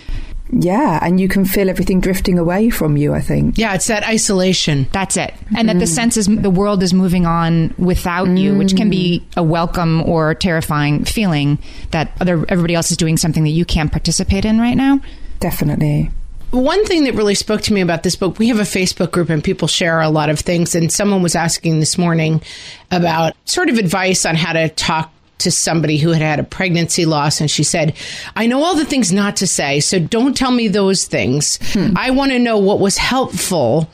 Yeah, 0.49 0.99
and 1.01 1.19
you 1.19 1.27
can 1.27 1.43
feel 1.43 1.69
everything 1.69 1.99
drifting 1.99 2.39
away 2.39 2.69
from 2.69 2.95
you, 2.95 3.13
I 3.13 3.21
think. 3.21 3.57
Yeah, 3.57 3.73
it's 3.73 3.87
that 3.87 4.07
isolation. 4.07 4.87
That's 4.93 5.17
it. 5.17 5.33
And 5.55 5.67
mm. 5.67 5.73
that 5.73 5.79
the 5.79 5.85
mm. 5.85 5.95
sense 5.95 6.15
is 6.15 6.27
the 6.27 6.49
world 6.49 6.83
is 6.83 6.93
moving 6.93 7.25
on 7.25 7.73
without 7.77 8.27
mm. 8.27 8.39
you, 8.39 8.57
which 8.57 8.75
can 8.75 8.89
be 8.89 9.19
mm. 9.19 9.37
a 9.37 9.43
welcome 9.43 10.01
or 10.03 10.33
terrifying 10.35 11.03
feeling 11.03 11.59
that 11.91 12.15
other 12.21 12.45
everybody 12.49 12.75
else 12.75 12.91
is 12.91 12.97
doing 12.97 13.17
something 13.17 13.43
that 13.43 13.49
you 13.49 13.65
can't 13.65 13.91
participate 13.91 14.45
in 14.45 14.59
right 14.59 14.75
now. 14.75 15.01
Definitely. 15.39 16.11
One 16.51 16.85
thing 16.85 17.03
that 17.03 17.13
really 17.13 17.35
spoke 17.35 17.61
to 17.61 17.73
me 17.73 17.81
about 17.81 18.03
this 18.03 18.15
book, 18.15 18.39
we 18.39 18.47
have 18.47 18.59
a 18.59 18.63
Facebook 18.63 19.11
group 19.11 19.29
and 19.29 19.43
people 19.43 19.67
share 19.67 19.99
a 19.99 20.09
lot 20.09 20.29
of 20.29 20.39
things. 20.39 20.75
And 20.75 20.91
someone 20.91 21.21
was 21.21 21.35
asking 21.35 21.79
this 21.79 21.97
morning 21.97 22.41
about 22.89 23.35
sort 23.45 23.69
of 23.69 23.77
advice 23.77 24.25
on 24.25 24.35
how 24.35 24.53
to 24.53 24.69
talk 24.69 25.11
to 25.39 25.51
somebody 25.51 25.97
who 25.97 26.11
had 26.11 26.21
had 26.21 26.39
a 26.39 26.43
pregnancy 26.43 27.05
loss. 27.05 27.41
And 27.41 27.51
she 27.51 27.63
said, 27.63 27.95
I 28.35 28.47
know 28.47 28.63
all 28.63 28.75
the 28.75 28.85
things 28.85 29.11
not 29.11 29.35
to 29.37 29.47
say. 29.47 29.79
So 29.81 29.99
don't 29.99 30.35
tell 30.35 30.51
me 30.51 30.67
those 30.67 31.05
things. 31.05 31.59
Hmm. 31.73 31.93
I 31.95 32.11
want 32.11 32.31
to 32.31 32.39
know 32.39 32.57
what 32.57 32.79
was 32.79 32.97
helpful 32.97 33.89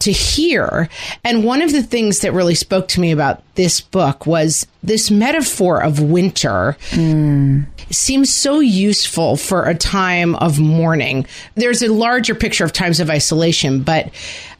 to 0.00 0.12
hear. 0.12 0.88
And 1.24 1.44
one 1.44 1.62
of 1.62 1.72
the 1.72 1.82
things 1.82 2.20
that 2.20 2.32
really 2.32 2.54
spoke 2.54 2.88
to 2.88 3.00
me 3.00 3.10
about 3.10 3.42
this 3.54 3.80
book 3.80 4.26
was 4.26 4.66
this 4.82 5.10
metaphor 5.10 5.82
of 5.82 6.00
winter 6.00 6.76
mm. 6.90 7.66
seems 7.90 8.32
so 8.32 8.60
useful 8.60 9.36
for 9.36 9.64
a 9.64 9.74
time 9.74 10.34
of 10.36 10.60
mourning. 10.60 11.26
There's 11.54 11.82
a 11.82 11.92
larger 11.92 12.34
picture 12.34 12.64
of 12.64 12.72
times 12.72 13.00
of 13.00 13.10
isolation, 13.10 13.82
but 13.82 14.10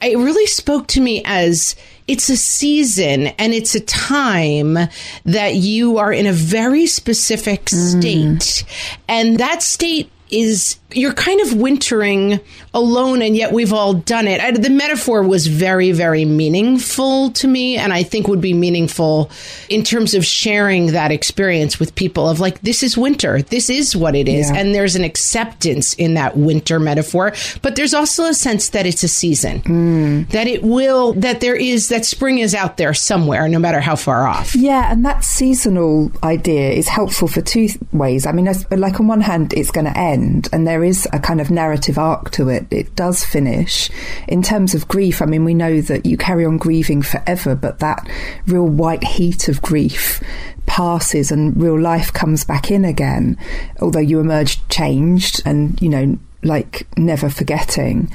it 0.02 0.18
really 0.18 0.46
spoke 0.46 0.88
to 0.88 1.00
me 1.00 1.22
as 1.24 1.76
it's 2.08 2.30
a 2.30 2.36
season 2.36 3.28
and 3.28 3.52
it's 3.52 3.74
a 3.74 3.80
time 3.80 4.78
that 5.24 5.54
you 5.54 5.98
are 5.98 6.12
in 6.12 6.26
a 6.26 6.32
very 6.32 6.86
specific 6.86 7.68
state. 7.68 8.24
Mm. 8.28 8.64
And 9.08 9.38
that 9.38 9.62
state 9.62 10.10
is 10.30 10.78
you're 10.92 11.12
kind 11.12 11.40
of 11.42 11.52
wintering 11.52 12.40
alone 12.72 13.20
and 13.20 13.36
yet 13.36 13.52
we've 13.52 13.74
all 13.74 13.92
done 13.92 14.26
it. 14.26 14.40
I, 14.40 14.52
the 14.52 14.70
metaphor 14.70 15.22
was 15.22 15.46
very, 15.46 15.92
very 15.92 16.24
meaningful 16.24 17.30
to 17.32 17.46
me. 17.46 17.76
And 17.76 17.92
I 17.92 18.02
think 18.02 18.26
would 18.26 18.40
be 18.40 18.54
meaningful 18.54 19.30
in 19.68 19.82
terms 19.82 20.14
of 20.14 20.24
sharing 20.24 20.92
that 20.92 21.10
experience 21.10 21.78
with 21.78 21.94
people 21.94 22.26
of 22.26 22.40
like, 22.40 22.60
this 22.62 22.82
is 22.82 22.96
winter. 22.96 23.42
This 23.42 23.68
is 23.68 23.94
what 23.94 24.14
it 24.14 24.28
is. 24.28 24.50
Yeah. 24.50 24.56
And 24.56 24.74
there's 24.74 24.96
an 24.96 25.04
acceptance 25.04 25.92
in 25.94 26.14
that 26.14 26.38
winter 26.38 26.80
metaphor. 26.80 27.34
But 27.60 27.76
there's 27.76 27.92
also 27.92 28.24
a 28.24 28.34
sense 28.34 28.70
that 28.70 28.86
it's 28.86 29.02
a 29.02 29.08
season, 29.08 29.60
mm. 29.60 30.28
that 30.30 30.46
it 30.46 30.62
will, 30.62 31.12
that 31.14 31.40
there 31.40 31.56
is, 31.56 31.88
that 31.88 32.06
spring 32.06 32.38
is 32.38 32.54
out 32.54 32.78
there 32.78 32.94
somewhere, 32.94 33.46
no 33.46 33.58
matter 33.58 33.80
how 33.80 33.96
far 33.96 34.26
off. 34.26 34.56
Yeah. 34.56 34.90
And 34.90 35.04
that 35.04 35.22
seasonal 35.22 36.10
idea 36.22 36.70
is 36.70 36.88
helpful 36.88 37.28
for 37.28 37.42
two 37.42 37.68
ways. 37.92 38.24
I 38.24 38.32
mean, 38.32 38.48
like 38.70 38.98
on 38.98 39.06
one 39.06 39.20
hand, 39.20 39.52
it's 39.52 39.70
going 39.70 39.84
to 39.84 39.96
end 39.96 40.17
and 40.52 40.66
there 40.66 40.78
there 40.78 40.86
is 40.86 41.08
a 41.12 41.18
kind 41.18 41.40
of 41.40 41.50
narrative 41.50 41.98
arc 41.98 42.30
to 42.30 42.48
it. 42.48 42.64
It 42.70 42.94
does 42.94 43.24
finish. 43.24 43.90
In 44.28 44.44
terms 44.44 44.76
of 44.76 44.86
grief, 44.86 45.20
I 45.20 45.24
mean, 45.26 45.44
we 45.44 45.52
know 45.52 45.80
that 45.80 46.06
you 46.06 46.16
carry 46.16 46.44
on 46.44 46.56
grieving 46.56 47.02
forever, 47.02 47.56
but 47.56 47.80
that 47.80 48.08
real 48.46 48.64
white 48.64 49.02
heat 49.02 49.48
of 49.48 49.60
grief 49.60 50.22
passes 50.66 51.32
and 51.32 51.60
real 51.60 51.80
life 51.80 52.12
comes 52.12 52.44
back 52.44 52.70
in 52.70 52.84
again, 52.84 53.36
although 53.80 53.98
you 53.98 54.20
emerge 54.20 54.68
changed 54.68 55.42
and, 55.44 55.82
you 55.82 55.88
know, 55.88 56.16
like 56.44 56.86
never 56.96 57.28
forgetting. 57.28 58.08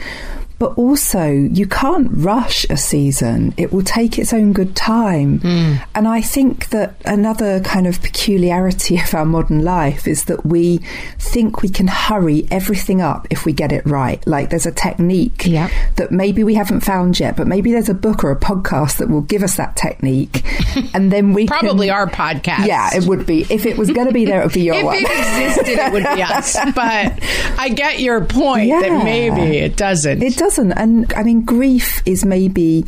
But 0.59 0.77
also, 0.77 1.29
you 1.29 1.67
can't 1.67 2.09
rush 2.11 2.65
a 2.69 2.77
season. 2.77 3.53
It 3.57 3.73
will 3.73 3.83
take 3.83 4.17
its 4.17 4.33
own 4.33 4.53
good 4.53 4.75
time. 4.75 5.39
Mm. 5.39 5.85
And 5.95 6.07
I 6.07 6.21
think 6.21 6.69
that 6.69 6.95
another 7.05 7.59
kind 7.61 7.87
of 7.87 8.01
peculiarity 8.01 8.97
of 9.01 9.13
our 9.13 9.25
modern 9.25 9.63
life 9.63 10.07
is 10.07 10.25
that 10.25 10.45
we 10.45 10.79
think 11.19 11.61
we 11.61 11.69
can 11.69 11.87
hurry 11.87 12.47
everything 12.51 13.01
up 13.01 13.27
if 13.29 13.45
we 13.45 13.53
get 13.53 13.71
it 13.71 13.85
right. 13.85 14.25
Like 14.27 14.49
there's 14.49 14.65
a 14.65 14.71
technique 14.71 15.45
yep. 15.45 15.71
that 15.95 16.11
maybe 16.11 16.43
we 16.43 16.55
haven't 16.55 16.81
found 16.81 17.19
yet, 17.19 17.35
but 17.35 17.47
maybe 17.47 17.71
there's 17.71 17.89
a 17.89 17.93
book 17.93 18.23
or 18.23 18.31
a 18.31 18.39
podcast 18.39 18.97
that 18.97 19.09
will 19.09 19.21
give 19.21 19.43
us 19.43 19.57
that 19.57 19.75
technique. 19.75 20.43
And 20.95 21.11
then 21.11 21.33
we 21.33 21.47
probably 21.47 21.87
can, 21.87 21.95
our 21.95 22.07
podcast. 22.07 22.67
Yeah, 22.67 22.95
it 22.95 23.05
would 23.05 23.25
be. 23.25 23.45
If 23.49 23.65
it 23.65 23.77
was 23.77 23.89
going 23.91 24.07
to 24.07 24.13
be 24.13 24.25
there, 24.25 24.41
it 24.41 24.45
would 24.45 24.53
be 24.53 24.61
your 24.61 24.75
if 24.77 24.85
one. 24.85 24.97
If 24.97 25.03
it 25.03 25.45
existed, 25.45 25.79
it 25.79 25.93
would 25.93 26.03
be 26.15 26.21
us. 26.21 26.55
But 26.75 27.19
I 27.59 27.69
get 27.69 27.99
your 27.99 28.23
point 28.25 28.67
yeah. 28.67 28.81
that 28.81 29.03
maybe 29.03 29.57
it 29.57 29.75
doesn't. 29.75 30.21
It 30.21 30.35
does 30.35 30.52
doesn't. 30.55 30.71
And 30.73 31.11
I 31.13 31.23
mean, 31.23 31.43
grief 31.43 32.01
is 32.05 32.23
maybe 32.23 32.85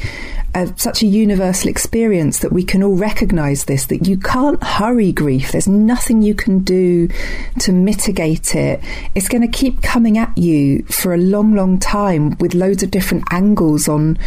a, 0.54 0.72
such 0.78 1.02
a 1.02 1.08
universal 1.08 1.70
experience 1.70 2.40
that 2.40 2.52
we 2.52 2.64
can 2.64 2.84
all 2.84 2.96
recognize 2.96 3.66
this 3.66 3.88
that 3.88 4.08
you 4.08 4.18
can't 4.18 4.64
hurry 4.64 5.12
grief. 5.12 5.52
There's 5.52 5.68
nothing 5.68 6.22
you 6.22 6.36
can 6.36 6.60
do 6.60 7.10
to 7.60 7.72
mitigate 7.72 8.56
it. 8.56 8.82
It's 9.16 9.28
going 9.28 9.42
to 9.42 9.48
keep 9.48 9.82
coming 9.82 10.18
at 10.18 10.38
you 10.38 10.84
for 10.86 11.14
a 11.14 11.18
long, 11.18 11.56
long 11.56 11.80
time 11.80 12.38
with 12.40 12.54
loads 12.54 12.84
of 12.84 12.92
different 12.92 13.24
angles 13.32 13.88
on 13.88 14.20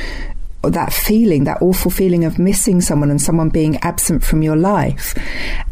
that 0.71 0.93
feeling, 0.93 1.45
that 1.45 1.63
awful 1.63 1.91
feeling 1.91 2.25
of 2.25 2.39
missing 2.39 2.81
someone 2.81 3.11
and 3.11 3.21
someone 3.21 3.49
being 3.49 3.77
absent 3.79 4.25
from 4.25 4.43
your 4.43 4.57
life. 4.57 5.15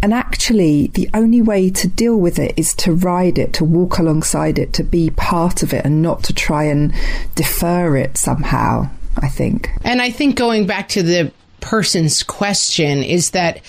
And 0.02 0.12
actually, 0.12 0.88
the 0.88 1.08
only 1.14 1.42
way 1.42 1.70
to 1.70 1.88
deal 1.88 2.16
with 2.16 2.38
it 2.38 2.54
is 2.56 2.74
to 2.76 2.92
ride 2.92 3.38
it, 3.38 3.52
to 3.54 3.64
walk 3.64 3.98
alongside 3.98 4.58
it, 4.58 4.72
to 4.74 4.84
be 4.84 5.10
part 5.10 5.62
of 5.62 5.72
it, 5.72 5.84
and 5.84 6.02
not 6.02 6.22
to 6.24 6.34
try 6.34 6.64
and 6.64 6.94
defer 7.34 7.96
it 7.96 8.16
somehow, 8.16 8.88
I 9.16 9.28
think. 9.28 9.70
And 9.82 10.02
I 10.02 10.10
think 10.10 10.36
going 10.36 10.66
back 10.66 10.88
to 10.90 11.02
the 11.02 11.32
person's 11.60 12.22
question 12.22 13.02
is 13.02 13.30
that 13.30 13.60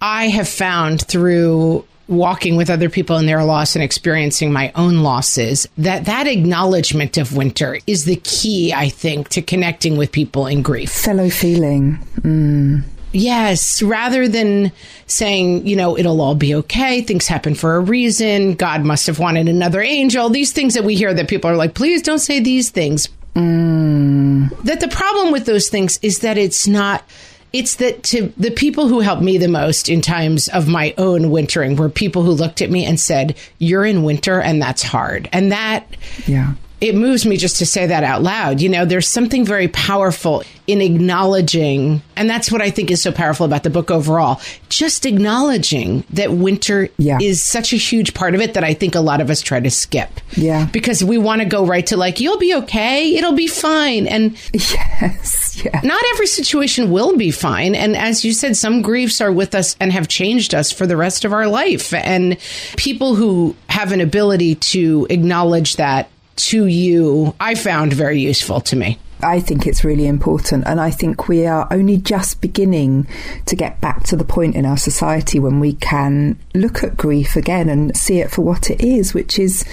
I 0.00 0.28
have 0.28 0.48
found 0.48 1.02
through 1.06 1.84
walking 2.12 2.56
with 2.56 2.70
other 2.70 2.88
people 2.88 3.16
in 3.16 3.26
their 3.26 3.44
loss 3.44 3.74
and 3.74 3.82
experiencing 3.82 4.52
my 4.52 4.70
own 4.74 5.02
losses 5.02 5.66
that 5.78 6.04
that 6.04 6.26
acknowledgement 6.26 7.16
of 7.16 7.36
winter 7.36 7.78
is 7.86 8.04
the 8.04 8.16
key 8.24 8.72
i 8.72 8.88
think 8.88 9.28
to 9.28 9.42
connecting 9.42 9.96
with 9.96 10.12
people 10.12 10.46
in 10.46 10.62
grief 10.62 10.90
fellow 10.90 11.28
feeling 11.30 11.98
mm. 12.20 12.82
Yes, 13.12 13.82
rather 13.82 14.26
than 14.26 14.72
saying, 15.06 15.66
you 15.66 15.76
know, 15.76 15.98
it'll 15.98 16.20
all 16.20 16.34
be 16.34 16.54
okay, 16.54 17.02
things 17.02 17.26
happen 17.26 17.54
for 17.54 17.76
a 17.76 17.80
reason, 17.80 18.54
God 18.54 18.84
must 18.84 19.06
have 19.06 19.18
wanted 19.18 19.48
another 19.48 19.82
angel, 19.82 20.30
these 20.30 20.52
things 20.52 20.74
that 20.74 20.84
we 20.84 20.94
hear 20.94 21.12
that 21.12 21.28
people 21.28 21.50
are 21.50 21.56
like, 21.56 21.74
please 21.74 22.00
don't 22.00 22.20
say 22.20 22.40
these 22.40 22.70
things. 22.70 23.08
Mm. 23.34 24.50
That 24.64 24.80
the 24.80 24.88
problem 24.88 25.32
with 25.32 25.44
those 25.44 25.68
things 25.68 25.98
is 26.02 26.20
that 26.20 26.38
it's 26.38 26.66
not 26.66 27.04
it's 27.52 27.76
that 27.76 28.02
to 28.04 28.32
the 28.36 28.50
people 28.50 28.88
who 28.88 29.00
helped 29.00 29.22
me 29.22 29.38
the 29.38 29.48
most 29.48 29.88
in 29.88 30.00
times 30.00 30.48
of 30.48 30.68
my 30.68 30.94
own 30.98 31.30
wintering 31.30 31.76
were 31.76 31.88
people 31.88 32.22
who 32.22 32.32
looked 32.32 32.62
at 32.62 32.70
me 32.70 32.84
and 32.84 32.98
said, 32.98 33.36
You're 33.58 33.84
in 33.84 34.02
winter 34.02 34.40
and 34.40 34.60
that's 34.60 34.82
hard. 34.82 35.28
And 35.32 35.52
that 35.52 35.86
yeah 36.26 36.54
it 36.82 36.96
moves 36.96 37.24
me 37.24 37.36
just 37.36 37.58
to 37.58 37.64
say 37.64 37.86
that 37.86 38.02
out 38.02 38.22
loud. 38.22 38.60
You 38.60 38.68
know, 38.68 38.84
there's 38.84 39.06
something 39.06 39.44
very 39.44 39.68
powerful 39.68 40.42
in 40.66 40.80
acknowledging, 40.80 42.02
and 42.16 42.28
that's 42.28 42.50
what 42.50 42.60
I 42.60 42.70
think 42.70 42.90
is 42.90 43.00
so 43.00 43.12
powerful 43.12 43.46
about 43.46 43.62
the 43.62 43.70
book 43.70 43.88
overall. 43.92 44.40
Just 44.68 45.06
acknowledging 45.06 46.02
that 46.10 46.32
winter 46.32 46.88
yeah. 46.98 47.18
is 47.22 47.40
such 47.40 47.72
a 47.72 47.76
huge 47.76 48.14
part 48.14 48.34
of 48.34 48.40
it 48.40 48.54
that 48.54 48.64
I 48.64 48.74
think 48.74 48.96
a 48.96 49.00
lot 49.00 49.20
of 49.20 49.30
us 49.30 49.42
try 49.42 49.60
to 49.60 49.70
skip. 49.70 50.20
Yeah. 50.32 50.68
Because 50.72 51.04
we 51.04 51.18
want 51.18 51.40
to 51.40 51.44
go 51.44 51.64
right 51.64 51.86
to 51.86 51.96
like, 51.96 52.18
you'll 52.18 52.38
be 52.38 52.52
okay, 52.56 53.14
it'll 53.14 53.34
be 53.34 53.46
fine. 53.46 54.08
And 54.08 54.36
yes, 54.52 55.62
yeah. 55.64 55.80
Not 55.84 56.02
every 56.14 56.26
situation 56.26 56.90
will 56.90 57.16
be 57.16 57.30
fine. 57.30 57.76
And 57.76 57.96
as 57.96 58.24
you 58.24 58.32
said, 58.32 58.56
some 58.56 58.82
griefs 58.82 59.20
are 59.20 59.30
with 59.30 59.54
us 59.54 59.76
and 59.78 59.92
have 59.92 60.08
changed 60.08 60.52
us 60.52 60.72
for 60.72 60.88
the 60.88 60.96
rest 60.96 61.24
of 61.24 61.32
our 61.32 61.46
life. 61.46 61.94
And 61.94 62.38
people 62.76 63.14
who 63.14 63.54
have 63.68 63.92
an 63.92 64.00
ability 64.00 64.56
to 64.56 65.06
acknowledge 65.10 65.76
that 65.76 66.08
to 66.36 66.66
you, 66.66 67.34
I 67.40 67.54
found 67.54 67.92
very 67.92 68.20
useful 68.20 68.60
to 68.62 68.76
me. 68.76 68.98
I 69.22 69.38
think 69.38 69.66
it's 69.66 69.84
really 69.84 70.06
important. 70.06 70.64
And 70.66 70.80
I 70.80 70.90
think 70.90 71.28
we 71.28 71.46
are 71.46 71.68
only 71.70 71.96
just 71.96 72.40
beginning 72.40 73.06
to 73.46 73.54
get 73.54 73.80
back 73.80 74.02
to 74.04 74.16
the 74.16 74.24
point 74.24 74.56
in 74.56 74.66
our 74.66 74.76
society 74.76 75.38
when 75.38 75.60
we 75.60 75.74
can 75.74 76.38
look 76.54 76.82
at 76.82 76.96
grief 76.96 77.36
again 77.36 77.68
and 77.68 77.96
see 77.96 78.18
it 78.18 78.30
for 78.30 78.42
what 78.42 78.68
it 78.70 78.82
is, 78.82 79.14
which 79.14 79.38
is 79.38 79.64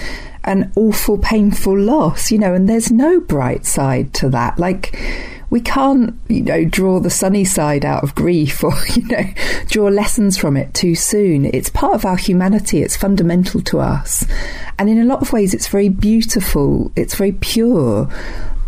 an 0.44 0.72
awful, 0.76 1.18
painful 1.18 1.78
loss, 1.78 2.30
you 2.30 2.38
know, 2.38 2.54
and 2.54 2.68
there's 2.68 2.92
no 2.92 3.20
bright 3.20 3.66
side 3.66 4.14
to 4.14 4.28
that. 4.30 4.58
Like, 4.58 4.96
we 5.50 5.60
can't, 5.60 6.14
you 6.28 6.42
know, 6.42 6.64
draw 6.64 7.00
the 7.00 7.10
sunny 7.10 7.44
side 7.44 7.84
out 7.84 8.04
of 8.04 8.14
grief 8.14 8.62
or, 8.62 8.72
you 8.94 9.02
know, 9.08 9.24
draw 9.66 9.88
lessons 9.88 10.38
from 10.38 10.56
it 10.56 10.72
too 10.72 10.94
soon. 10.94 11.44
It's 11.44 11.68
part 11.68 11.94
of 11.94 12.04
our 12.04 12.16
humanity. 12.16 12.82
It's 12.82 12.96
fundamental 12.96 13.60
to 13.62 13.80
us. 13.80 14.24
And 14.78 14.88
in 14.88 14.98
a 14.98 15.04
lot 15.04 15.22
of 15.22 15.32
ways, 15.32 15.52
it's 15.52 15.68
very 15.68 15.88
beautiful. 15.88 16.92
It's 16.94 17.16
very 17.16 17.32
pure. 17.32 18.08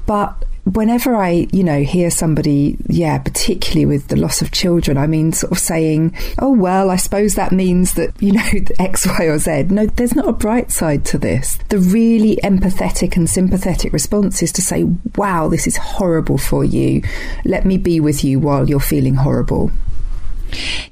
But 0.06 0.44
whenever 0.64 1.16
I, 1.16 1.48
you 1.52 1.64
know, 1.64 1.82
hear 1.82 2.10
somebody, 2.10 2.76
yeah, 2.86 3.18
particularly 3.18 3.86
with 3.86 4.08
the 4.08 4.16
loss 4.16 4.42
of 4.42 4.52
children, 4.52 4.96
I 4.96 5.06
mean, 5.06 5.32
sort 5.32 5.52
of 5.52 5.58
saying, 5.58 6.16
oh, 6.38 6.52
well, 6.52 6.90
I 6.90 6.96
suppose 6.96 7.34
that 7.34 7.52
means 7.52 7.94
that, 7.94 8.10
you 8.22 8.32
know, 8.32 8.48
X, 8.78 9.06
Y, 9.06 9.24
or 9.24 9.38
Z. 9.38 9.64
No, 9.64 9.86
there's 9.86 10.14
not 10.14 10.28
a 10.28 10.32
bright 10.32 10.70
side 10.70 11.04
to 11.06 11.18
this. 11.18 11.58
The 11.68 11.78
really 11.78 12.36
empathetic 12.44 13.16
and 13.16 13.28
sympathetic 13.28 13.92
response 13.92 14.42
is 14.42 14.52
to 14.52 14.62
say, 14.62 14.84
wow, 15.16 15.48
this 15.48 15.66
is 15.66 15.76
horrible 15.76 16.38
for 16.38 16.64
you. 16.64 17.02
Let 17.44 17.64
me 17.64 17.76
be 17.76 17.98
with 18.00 18.22
you 18.22 18.38
while 18.38 18.68
you're 18.68 18.80
feeling 18.80 19.16
horrible. 19.16 19.70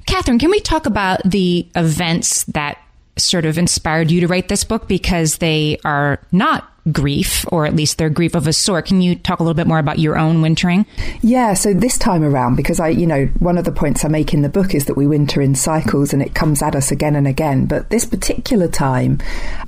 Katherine, 0.05 0.39
can 0.39 0.49
we 0.49 0.59
talk 0.59 0.85
about 0.85 1.21
the 1.23 1.69
events 1.75 2.43
that 2.45 2.80
sort 3.17 3.45
of 3.45 3.57
inspired 3.57 4.11
you 4.11 4.21
to 4.21 4.27
write 4.27 4.47
this 4.47 4.63
book 4.63 4.87
because 4.87 5.37
they 5.37 5.77
are 5.83 6.19
not 6.31 6.71
grief, 6.91 7.45
or 7.51 7.65
at 7.65 7.75
least 7.75 7.97
their 7.97 8.09
grief 8.09 8.33
of 8.33 8.47
a 8.47 8.53
sort. 8.53 8.87
Can 8.87 9.01
you 9.01 9.15
talk 9.15 9.39
a 9.39 9.43
little 9.43 9.53
bit 9.53 9.67
more 9.67 9.79
about 9.79 9.99
your 9.99 10.17
own 10.17 10.41
wintering? 10.41 10.85
Yeah, 11.21 11.53
so 11.53 11.73
this 11.73 11.97
time 11.97 12.23
around, 12.23 12.55
because 12.55 12.79
I, 12.79 12.89
you 12.89 13.05
know, 13.05 13.25
one 13.39 13.57
of 13.57 13.65
the 13.65 13.71
points 13.71 14.03
I 14.03 14.07
make 14.07 14.33
in 14.33 14.41
the 14.41 14.49
book 14.49 14.73
is 14.73 14.85
that 14.85 14.97
we 14.97 15.05
winter 15.05 15.41
in 15.41 15.55
cycles 15.55 16.13
and 16.13 16.21
it 16.21 16.33
comes 16.33 16.61
at 16.61 16.75
us 16.75 16.91
again 16.91 17.15
and 17.15 17.27
again. 17.27 17.65
But 17.65 17.89
this 17.89 18.05
particular 18.05 18.67
time, 18.67 19.19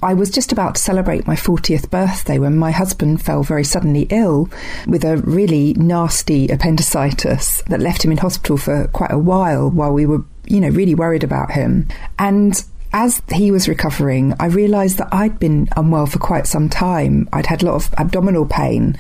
I 0.02 0.14
was 0.14 0.32
just 0.32 0.52
about 0.52 0.76
to 0.76 0.82
celebrate 0.82 1.28
my 1.28 1.36
40th 1.36 1.90
birthday 1.90 2.40
when 2.40 2.58
my 2.58 2.72
husband 2.72 3.22
fell 3.22 3.44
very 3.44 3.64
suddenly 3.64 4.08
ill 4.10 4.50
with 4.88 5.04
a 5.04 5.18
really 5.18 5.74
nasty 5.76 6.48
appendicitis 6.48 7.62
that 7.68 7.80
left 7.80 8.04
him 8.04 8.12
in 8.12 8.18
hospital 8.18 8.58
for 8.58 8.88
quite 8.88 9.12
a 9.12 9.20
while 9.20 9.70
while 9.70 9.94
we 9.94 10.06
were 10.06 10.24
you 10.46 10.60
know, 10.60 10.70
really 10.70 10.96
worried 10.96 11.24
about 11.24 11.52
him. 11.52 11.88
And 12.20 12.64
as 12.94 13.22
he 13.34 13.52
was 13.52 13.68
recovering, 13.68 14.34
I 14.40 14.46
realised 14.46 15.00
that 15.00 15.10
I'd 15.12 15.40
been 15.40 15.68
unwell 15.76 16.06
for 16.06 16.20
quite 16.20 16.46
some 16.46 16.70
time. 16.70 17.28
I'd 17.34 17.48
had 17.48 17.64
a 17.64 17.66
lot 17.66 17.76
of 17.76 17.94
abdominal 17.98 18.46
pain. 18.46 18.98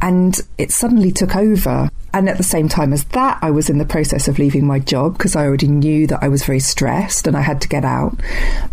And 0.00 0.40
it 0.58 0.72
suddenly 0.72 1.12
took 1.12 1.36
over. 1.36 1.90
And 2.14 2.28
at 2.28 2.36
the 2.36 2.42
same 2.42 2.68
time 2.68 2.92
as 2.92 3.04
that, 3.04 3.38
I 3.40 3.50
was 3.50 3.70
in 3.70 3.78
the 3.78 3.86
process 3.86 4.28
of 4.28 4.38
leaving 4.38 4.66
my 4.66 4.78
job 4.78 5.16
because 5.16 5.36
I 5.36 5.44
already 5.44 5.68
knew 5.68 6.06
that 6.08 6.22
I 6.22 6.28
was 6.28 6.44
very 6.44 6.58
stressed 6.58 7.26
and 7.26 7.36
I 7.36 7.40
had 7.40 7.60
to 7.62 7.68
get 7.68 7.84
out. 7.84 8.18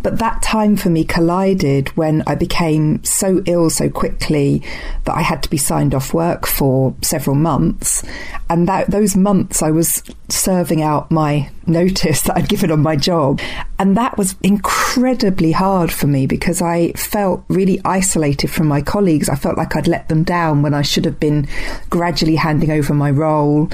But 0.01 0.19
that 0.19 0.41
time 0.41 0.75
for 0.75 0.89
me 0.89 1.03
collided 1.05 1.89
when 1.96 2.24
I 2.25 2.36
became 2.36 3.03
so 3.03 3.43
ill 3.46 3.69
so 3.69 3.89
quickly 3.89 4.63
that 5.05 5.15
I 5.15 5.22
had 5.22 5.43
to 5.43 5.50
be 5.50 5.58
signed 5.58 5.93
off 5.93 6.13
work 6.13 6.48
for 6.48 6.96
several 7.01 7.36
months. 7.36 8.03
And 8.50 8.67
that 8.67 8.89
those 8.89 9.15
months 9.15 9.62
I 9.62 9.72
was 9.72 10.03
serving 10.32 10.82
out 10.82 11.10
my 11.12 11.50
notice 11.66 12.22
that 12.24 12.38
I'd 12.38 12.50
given 12.50 12.72
on 12.72 12.82
my 12.82 12.96
job. 12.96 13.40
And 13.78 13.96
that 13.96 14.18
was 14.18 14.36
incredibly 14.44 15.52
hard 15.52 15.92
for 15.92 16.08
me 16.08 16.26
because 16.26 16.62
I 16.62 16.92
felt 16.94 17.44
really 17.48 17.80
isolated 17.86 18.50
from 18.50 18.68
my 18.68 18.82
colleagues. 18.82 19.30
I 19.30 19.36
felt 19.36 19.58
like 19.58 19.76
I'd 19.76 19.88
let 19.88 20.10
them 20.10 20.24
down 20.24 20.62
when 20.62 20.74
I 20.74 20.82
should 20.82 21.06
have 21.06 21.20
been 21.20 21.48
gradually 21.90 22.36
handing 22.36 22.72
over 22.72 22.94
my 22.94 23.12
role. 23.12 23.70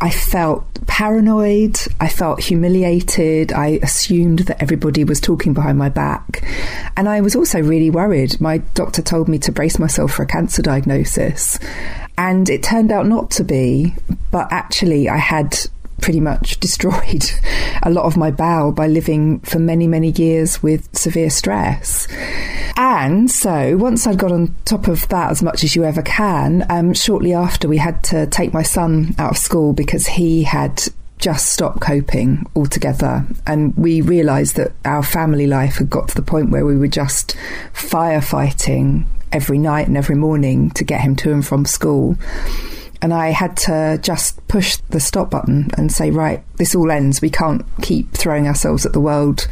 I 0.00 0.10
felt 0.10 0.64
paranoid. 0.86 1.78
I 2.00 2.08
felt 2.08 2.40
humiliated. 2.40 3.52
I 3.52 3.80
assumed 3.82 4.40
that 4.40 4.62
everybody 4.62 5.04
was 5.04 5.20
talking 5.20 5.54
behind 5.54 5.78
my 5.78 5.88
back. 5.88 6.44
And 6.96 7.08
I 7.08 7.20
was 7.20 7.34
also 7.34 7.60
really 7.60 7.90
worried. 7.90 8.40
My 8.40 8.58
doctor 8.74 9.02
told 9.02 9.28
me 9.28 9.38
to 9.40 9.52
brace 9.52 9.78
myself 9.78 10.12
for 10.12 10.22
a 10.22 10.26
cancer 10.26 10.62
diagnosis. 10.62 11.58
And 12.16 12.48
it 12.50 12.64
turned 12.64 12.90
out 12.90 13.06
not 13.06 13.30
to 13.32 13.44
be, 13.44 13.94
but 14.32 14.48
actually, 14.50 15.08
I 15.08 15.18
had 15.18 15.56
pretty 16.00 16.20
much 16.20 16.58
destroyed 16.60 17.24
a 17.82 17.90
lot 17.90 18.04
of 18.04 18.16
my 18.16 18.30
bowel 18.30 18.72
by 18.72 18.86
living 18.86 19.40
for 19.40 19.58
many, 19.58 19.86
many 19.86 20.10
years 20.10 20.62
with 20.62 20.88
severe 20.96 21.30
stress. 21.30 22.06
And 22.76 23.30
so, 23.30 23.76
once 23.76 24.06
I'd 24.06 24.18
got 24.18 24.32
on 24.32 24.54
top 24.64 24.88
of 24.88 25.08
that 25.08 25.30
as 25.30 25.42
much 25.42 25.64
as 25.64 25.74
you 25.74 25.84
ever 25.84 26.02
can, 26.02 26.64
um, 26.70 26.94
shortly 26.94 27.34
after 27.34 27.68
we 27.68 27.78
had 27.78 28.02
to 28.04 28.26
take 28.26 28.52
my 28.52 28.62
son 28.62 29.14
out 29.18 29.32
of 29.32 29.38
school 29.38 29.72
because 29.72 30.06
he 30.06 30.44
had 30.44 30.82
just 31.18 31.52
stopped 31.52 31.80
coping 31.80 32.46
altogether. 32.54 33.26
And 33.46 33.76
we 33.76 34.00
realised 34.00 34.56
that 34.56 34.72
our 34.84 35.02
family 35.02 35.46
life 35.46 35.76
had 35.76 35.90
got 35.90 36.08
to 36.08 36.14
the 36.14 36.22
point 36.22 36.50
where 36.50 36.64
we 36.64 36.76
were 36.76 36.88
just 36.88 37.36
firefighting 37.74 39.06
every 39.32 39.58
night 39.58 39.88
and 39.88 39.96
every 39.96 40.14
morning 40.14 40.70
to 40.70 40.84
get 40.84 41.00
him 41.00 41.16
to 41.16 41.32
and 41.32 41.46
from 41.46 41.64
school. 41.64 42.16
And 43.00 43.14
I 43.14 43.28
had 43.28 43.56
to 43.58 43.98
just 44.02 44.46
push 44.48 44.76
the 44.88 44.98
stop 44.98 45.30
button 45.30 45.70
and 45.76 45.92
say, 45.92 46.10
right, 46.10 46.42
this 46.56 46.74
all 46.74 46.90
ends. 46.90 47.20
We 47.20 47.30
can't 47.30 47.64
keep 47.80 48.12
throwing 48.12 48.48
ourselves 48.48 48.84
at 48.84 48.92
the 48.92 49.00
world 49.00 49.46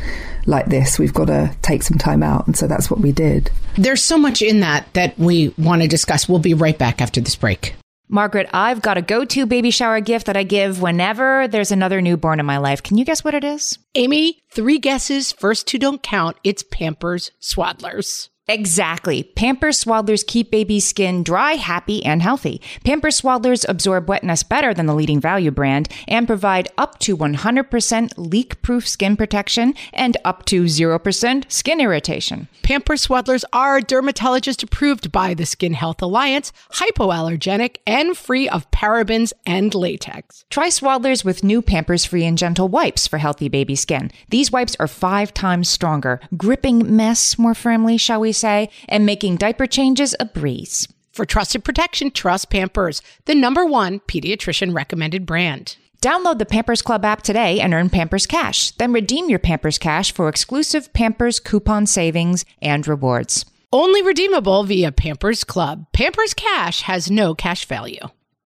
like 0.46 0.66
this. 0.66 0.98
We've 0.98 1.14
got 1.14 1.26
to 1.26 1.54
take 1.62 1.82
some 1.82 1.98
time 1.98 2.22
out. 2.22 2.46
And 2.46 2.56
so 2.56 2.66
that's 2.66 2.90
what 2.90 3.00
we 3.00 3.12
did. 3.12 3.50
There's 3.76 4.02
so 4.02 4.18
much 4.18 4.42
in 4.42 4.60
that 4.60 4.92
that 4.94 5.16
we 5.18 5.54
want 5.58 5.82
to 5.82 5.88
discuss. 5.88 6.28
We'll 6.28 6.38
be 6.38 6.54
right 6.54 6.76
back 6.76 7.00
after 7.00 7.20
this 7.20 7.36
break. 7.36 7.74
Margaret, 8.08 8.48
I've 8.52 8.82
got 8.82 8.98
a 8.98 9.02
go 9.02 9.24
to 9.24 9.46
baby 9.46 9.70
shower 9.70 10.00
gift 10.00 10.26
that 10.26 10.36
I 10.36 10.44
give 10.44 10.80
whenever 10.80 11.48
there's 11.48 11.72
another 11.72 12.00
newborn 12.00 12.38
in 12.38 12.46
my 12.46 12.58
life. 12.58 12.82
Can 12.82 12.98
you 12.98 13.04
guess 13.04 13.24
what 13.24 13.34
it 13.34 13.42
is? 13.42 13.78
Amy, 13.96 14.42
three 14.50 14.78
guesses. 14.78 15.32
First 15.32 15.66
two 15.66 15.78
don't 15.78 16.02
count. 16.02 16.36
It's 16.44 16.62
Pampers 16.62 17.30
Swaddlers. 17.40 18.28
Exactly. 18.48 19.24
Pampers 19.24 19.82
Swaddlers 19.82 20.24
keep 20.24 20.52
baby's 20.52 20.86
skin 20.86 21.24
dry, 21.24 21.54
happy, 21.54 22.04
and 22.04 22.22
healthy. 22.22 22.62
Pampers 22.84 23.20
Swaddlers 23.20 23.64
absorb 23.68 24.08
wetness 24.08 24.44
better 24.44 24.72
than 24.72 24.86
the 24.86 24.94
leading 24.94 25.20
value 25.20 25.50
brand 25.50 25.88
and 26.06 26.28
provide 26.28 26.68
up 26.78 26.98
to 27.00 27.16
100% 27.16 28.12
leak 28.16 28.62
proof 28.62 28.86
skin 28.86 29.16
protection 29.16 29.74
and 29.92 30.16
up 30.24 30.44
to 30.44 30.64
0% 30.64 31.50
skin 31.50 31.80
irritation. 31.80 32.46
Pampers 32.62 33.06
Swaddlers 33.06 33.44
are 33.52 33.80
dermatologist 33.80 34.62
approved 34.62 35.10
by 35.10 35.34
the 35.34 35.46
Skin 35.46 35.74
Health 35.74 36.00
Alliance, 36.00 36.52
hypoallergenic, 36.74 37.78
and 37.84 38.16
free 38.16 38.48
of 38.48 38.70
parabens 38.70 39.32
and 39.44 39.74
latex. 39.74 40.44
Try 40.50 40.68
Swaddlers 40.68 41.24
with 41.24 41.42
new 41.42 41.62
Pampers 41.62 42.04
Free 42.04 42.24
and 42.24 42.38
Gentle 42.38 42.68
wipes 42.68 43.08
for 43.08 43.18
healthy 43.18 43.48
baby 43.48 43.74
skin. 43.74 43.85
These 44.30 44.52
wipes 44.52 44.76
are 44.78 44.88
five 44.88 45.32
times 45.32 45.68
stronger, 45.68 46.20
gripping 46.36 46.96
mess 46.96 47.38
more 47.38 47.54
firmly, 47.54 47.96
shall 47.96 48.20
we 48.20 48.32
say, 48.32 48.68
and 48.88 49.06
making 49.06 49.36
diaper 49.36 49.66
changes 49.66 50.14
a 50.18 50.24
breeze. 50.24 50.88
For 51.12 51.24
trusted 51.24 51.64
protection, 51.64 52.10
trust 52.10 52.50
Pampers, 52.50 53.00
the 53.24 53.34
number 53.34 53.64
one 53.64 54.00
pediatrician 54.00 54.74
recommended 54.74 55.24
brand. 55.24 55.76
Download 56.02 56.38
the 56.38 56.46
Pampers 56.46 56.82
Club 56.82 57.04
app 57.04 57.22
today 57.22 57.58
and 57.60 57.72
earn 57.72 57.88
Pampers 57.88 58.26
Cash. 58.26 58.72
Then 58.72 58.92
redeem 58.92 59.30
your 59.30 59.38
Pampers 59.38 59.78
Cash 59.78 60.12
for 60.12 60.28
exclusive 60.28 60.92
Pampers 60.92 61.40
coupon 61.40 61.86
savings 61.86 62.44
and 62.60 62.86
rewards. 62.86 63.46
Only 63.72 64.02
redeemable 64.02 64.64
via 64.64 64.92
Pampers 64.92 65.42
Club. 65.42 65.86
Pampers 65.92 66.34
Cash 66.34 66.82
has 66.82 67.10
no 67.10 67.34
cash 67.34 67.64
value. 67.64 68.08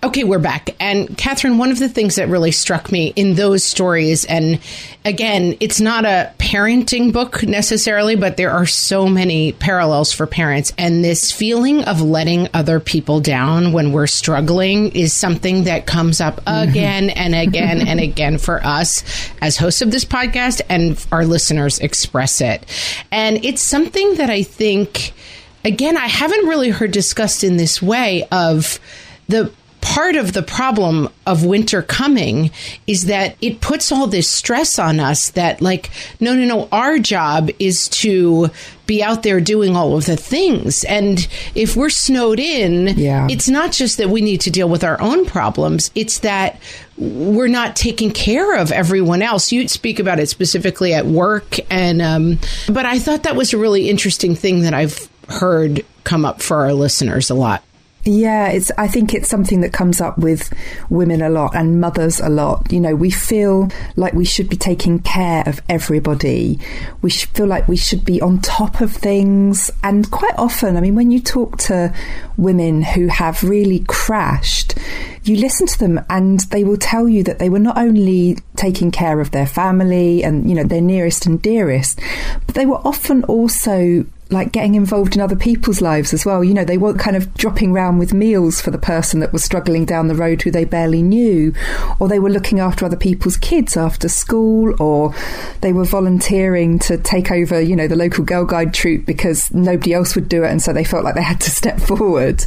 Okay, 0.00 0.22
we're 0.22 0.38
back. 0.38 0.76
And 0.78 1.18
Katherine, 1.18 1.58
one 1.58 1.72
of 1.72 1.80
the 1.80 1.88
things 1.88 2.14
that 2.14 2.28
really 2.28 2.52
struck 2.52 2.92
me 2.92 3.12
in 3.16 3.34
those 3.34 3.64
stories, 3.64 4.24
and 4.24 4.60
again, 5.04 5.56
it's 5.58 5.80
not 5.80 6.04
a 6.04 6.32
parenting 6.38 7.12
book 7.12 7.42
necessarily, 7.42 8.14
but 8.14 8.36
there 8.36 8.52
are 8.52 8.64
so 8.64 9.08
many 9.08 9.50
parallels 9.50 10.12
for 10.12 10.24
parents. 10.24 10.72
And 10.78 11.02
this 11.02 11.32
feeling 11.32 11.82
of 11.82 12.00
letting 12.00 12.48
other 12.54 12.78
people 12.78 13.18
down 13.18 13.72
when 13.72 13.90
we're 13.90 14.06
struggling 14.06 14.92
is 14.92 15.12
something 15.12 15.64
that 15.64 15.86
comes 15.86 16.20
up 16.20 16.44
mm-hmm. 16.44 16.70
again 16.70 17.10
and 17.10 17.34
again 17.34 17.88
and 17.88 17.98
again 17.98 18.38
for 18.38 18.64
us 18.64 19.02
as 19.42 19.56
hosts 19.56 19.82
of 19.82 19.90
this 19.90 20.04
podcast, 20.04 20.60
and 20.68 21.04
our 21.10 21.24
listeners 21.24 21.80
express 21.80 22.40
it. 22.40 22.64
And 23.10 23.44
it's 23.44 23.62
something 23.62 24.14
that 24.14 24.30
I 24.30 24.44
think, 24.44 25.12
again, 25.64 25.96
I 25.96 26.06
haven't 26.06 26.46
really 26.46 26.70
heard 26.70 26.92
discussed 26.92 27.42
in 27.42 27.56
this 27.56 27.82
way 27.82 28.28
of 28.30 28.78
the 29.26 29.50
part 29.94 30.16
of 30.16 30.34
the 30.34 30.42
problem 30.42 31.08
of 31.26 31.44
winter 31.46 31.80
coming 31.80 32.50
is 32.86 33.06
that 33.06 33.34
it 33.40 33.60
puts 33.62 33.90
all 33.90 34.06
this 34.06 34.28
stress 34.28 34.78
on 34.78 35.00
us 35.00 35.30
that 35.30 35.62
like 35.62 35.90
no 36.20 36.34
no 36.34 36.44
no 36.44 36.68
our 36.72 36.98
job 36.98 37.48
is 37.58 37.88
to 37.88 38.50
be 38.86 39.02
out 39.02 39.22
there 39.22 39.40
doing 39.40 39.76
all 39.76 39.96
of 39.96 40.04
the 40.06 40.16
things. 40.16 40.84
And 40.84 41.26
if 41.54 41.74
we're 41.76 41.90
snowed 41.90 42.38
in 42.38 42.88
Yeah. 42.98 43.26
it's 43.30 43.48
not 43.48 43.72
just 43.72 43.96
that 43.98 44.08
we 44.10 44.20
need 44.20 44.40
to 44.42 44.50
deal 44.50 44.68
with 44.68 44.82
our 44.84 45.00
own 45.00 45.24
problems. 45.26 45.90
It's 45.94 46.18
that 46.20 46.60
we're 46.98 47.48
not 47.48 47.74
taking 47.76 48.10
care 48.10 48.56
of 48.56 48.72
everyone 48.72 49.22
else. 49.22 49.52
You 49.52 49.68
speak 49.68 49.98
about 50.00 50.18
it 50.20 50.28
specifically 50.28 50.92
at 50.94 51.06
work 51.06 51.56
and 51.70 52.02
um, 52.02 52.38
but 52.68 52.84
i 52.86 52.98
thought 52.98 53.22
that 53.24 53.36
was 53.36 53.52
a 53.54 53.58
really 53.58 53.88
interesting 53.88 54.34
thing 54.34 54.62
that 54.62 54.74
i've 54.74 55.08
heard 55.28 55.84
come 56.04 56.24
up 56.24 56.40
for 56.42 56.58
our 56.58 56.72
listeners 56.72 57.28
a 57.30 57.34
lot 57.34 57.62
Yeah, 58.04 58.48
it's. 58.48 58.70
I 58.78 58.88
think 58.88 59.12
it's 59.12 59.28
something 59.28 59.60
that 59.60 59.72
comes 59.72 60.00
up 60.00 60.16
with 60.18 60.52
women 60.88 61.20
a 61.20 61.28
lot 61.28 61.54
and 61.54 61.80
mothers 61.80 62.20
a 62.20 62.28
lot. 62.28 62.72
You 62.72 62.80
know, 62.80 62.94
we 62.94 63.10
feel 63.10 63.70
like 63.96 64.14
we 64.14 64.24
should 64.24 64.48
be 64.48 64.56
taking 64.56 65.00
care 65.00 65.42
of 65.46 65.60
everybody. 65.68 66.58
We 67.02 67.10
feel 67.10 67.46
like 67.46 67.68
we 67.68 67.76
should 67.76 68.04
be 68.04 68.20
on 68.22 68.40
top 68.40 68.80
of 68.80 68.92
things, 68.92 69.70
and 69.82 70.10
quite 70.10 70.34
often, 70.38 70.76
I 70.76 70.80
mean, 70.80 70.94
when 70.94 71.10
you 71.10 71.20
talk 71.20 71.58
to 71.58 71.92
women 72.36 72.82
who 72.82 73.08
have 73.08 73.42
really 73.42 73.80
crashed, 73.88 74.78
you 75.24 75.36
listen 75.36 75.66
to 75.66 75.78
them 75.78 76.00
and 76.08 76.40
they 76.50 76.64
will 76.64 76.78
tell 76.78 77.08
you 77.08 77.22
that 77.24 77.38
they 77.38 77.50
were 77.50 77.58
not 77.58 77.76
only 77.76 78.38
taking 78.56 78.90
care 78.90 79.20
of 79.20 79.32
their 79.32 79.46
family 79.46 80.22
and 80.22 80.48
you 80.48 80.54
know 80.54 80.64
their 80.64 80.80
nearest 80.80 81.26
and 81.26 81.42
dearest, 81.42 82.00
but 82.46 82.54
they 82.54 82.64
were 82.64 82.80
often 82.86 83.24
also 83.24 84.06
like 84.30 84.52
getting 84.52 84.74
involved 84.74 85.14
in 85.14 85.22
other 85.22 85.36
people's 85.36 85.80
lives 85.80 86.12
as 86.12 86.26
well. 86.26 86.44
You 86.44 86.52
know, 86.52 86.64
they 86.64 86.76
weren't 86.76 86.98
kind 86.98 87.16
of 87.16 87.32
dropping 87.34 87.72
round 87.72 87.98
with 87.98 88.12
meals 88.12 88.60
for 88.60 88.70
the 88.70 88.78
person 88.78 89.20
that 89.20 89.32
was 89.32 89.42
struggling 89.42 89.86
down 89.86 90.08
the 90.08 90.14
road 90.14 90.42
who 90.42 90.50
they 90.50 90.64
barely 90.64 91.02
knew, 91.02 91.54
or 91.98 92.08
they 92.08 92.18
were 92.18 92.30
looking 92.30 92.60
after 92.60 92.84
other 92.84 92.96
people's 92.96 93.36
kids 93.38 93.76
after 93.76 94.08
school, 94.08 94.74
or 94.80 95.14
they 95.62 95.72
were 95.72 95.84
volunteering 95.84 96.78
to 96.80 96.98
take 96.98 97.30
over, 97.30 97.60
you 97.60 97.74
know, 97.74 97.88
the 97.88 97.96
local 97.96 98.24
Girl 98.24 98.44
Guide 98.44 98.74
troop 98.74 99.06
because 99.06 99.52
nobody 99.52 99.94
else 99.94 100.14
would 100.14 100.28
do 100.28 100.44
it, 100.44 100.50
and 100.50 100.60
so 100.60 100.72
they 100.72 100.84
felt 100.84 101.04
like 101.04 101.14
they 101.14 101.22
had 101.22 101.40
to 101.40 101.50
step 101.58 101.80
forward. 101.80 102.44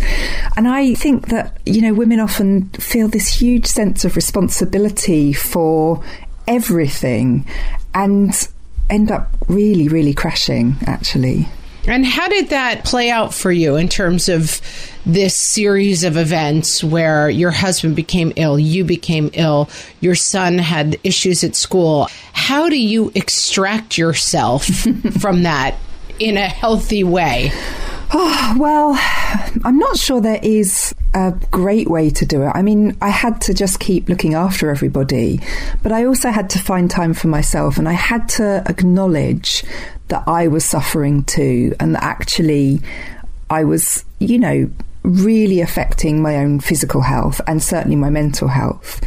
And 0.55 0.67
I 0.67 0.93
think 0.93 1.27
that, 1.29 1.57
you 1.65 1.81
know, 1.81 1.93
women 1.93 2.19
often 2.19 2.69
feel 2.69 3.07
this 3.07 3.27
huge 3.41 3.65
sense 3.65 4.05
of 4.05 4.15
responsibility 4.15 5.33
for 5.33 6.03
everything 6.47 7.47
and 7.93 8.47
end 8.89 9.09
up 9.09 9.29
really, 9.47 9.87
really 9.87 10.13
crashing, 10.13 10.75
actually. 10.85 11.47
And 11.87 12.05
how 12.05 12.27
did 12.29 12.49
that 12.49 12.85
play 12.85 13.09
out 13.09 13.33
for 13.33 13.51
you 13.51 13.75
in 13.75 13.89
terms 13.89 14.29
of 14.29 14.61
this 15.05 15.35
series 15.35 16.03
of 16.03 16.15
events 16.15 16.83
where 16.83 17.29
your 17.29 17.49
husband 17.49 17.95
became 17.95 18.31
ill, 18.35 18.59
you 18.59 18.83
became 18.83 19.31
ill, 19.33 19.67
your 19.99 20.13
son 20.13 20.59
had 20.59 20.99
issues 21.03 21.43
at 21.43 21.55
school? 21.55 22.07
How 22.33 22.69
do 22.69 22.79
you 22.79 23.11
extract 23.15 23.97
yourself 23.97 24.65
from 25.19 25.43
that 25.43 25.75
in 26.19 26.37
a 26.37 26.47
healthy 26.47 27.03
way? 27.03 27.51
Oh, 28.13 28.56
well, 28.60 28.97
I'm 29.63 29.78
not 29.78 29.97
sure 29.97 30.19
there 30.19 30.39
is 30.43 30.93
a 31.13 31.32
great 31.50 31.89
way 31.89 32.10
to 32.10 32.26
do 32.26 32.43
it. 32.43 32.52
I 32.54 32.62
mean, 32.62 32.97
I 33.02 33.10
had 33.10 33.39
to 33.41 33.54
just 33.54 33.80
keep 33.80 34.10
looking 34.10 34.34
after 34.34 34.69
everybody, 34.69 35.39
but 35.82 35.93
I 35.93 36.06
also 36.06 36.30
had 36.30 36.50
to 36.52 36.60
find 36.60 36.91
time 36.91 37.13
for 37.13 37.28
myself 37.28 37.78
and 37.78 37.88
I 37.88 37.93
had 37.93 38.28
to 38.30 38.63
acknowledge 38.67 39.63
that 40.10 40.24
I 40.28 40.47
was 40.47 40.65
suffering 40.65 41.24
too, 41.24 41.74
and 41.80 41.95
that 41.95 42.04
actually 42.04 42.82
I 43.50 43.63
was, 43.63 44.04
you 44.19 44.39
know, 44.39 44.69
really 45.03 45.61
affecting 45.61 46.21
my 46.21 46.37
own 46.37 46.59
physical 46.59 47.01
health 47.01 47.41
and 47.47 47.61
certainly 47.61 47.95
my 47.95 48.09
mental 48.09 48.47
health. 48.47 49.01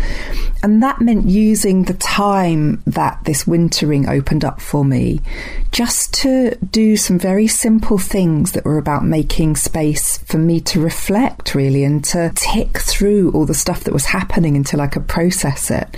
And 0.64 0.82
that 0.82 1.00
meant 1.00 1.26
using 1.28 1.82
the 1.82 1.94
time 1.94 2.82
that 2.86 3.22
this 3.24 3.46
wintering 3.46 4.08
opened 4.08 4.46
up 4.46 4.62
for 4.62 4.82
me 4.82 5.20
just 5.72 6.14
to 6.14 6.54
do 6.70 6.96
some 6.96 7.18
very 7.18 7.46
simple 7.46 7.98
things 7.98 8.52
that 8.52 8.64
were 8.64 8.78
about 8.78 9.04
making 9.04 9.56
space 9.56 10.18
for 10.18 10.38
me 10.38 10.60
to 10.60 10.80
reflect, 10.80 11.54
really, 11.54 11.84
and 11.84 12.02
to 12.04 12.32
tick 12.34 12.78
through 12.78 13.30
all 13.32 13.44
the 13.44 13.52
stuff 13.52 13.84
that 13.84 13.92
was 13.92 14.06
happening 14.06 14.56
until 14.56 14.80
I 14.80 14.86
could 14.86 15.06
process 15.06 15.70
it. 15.70 15.88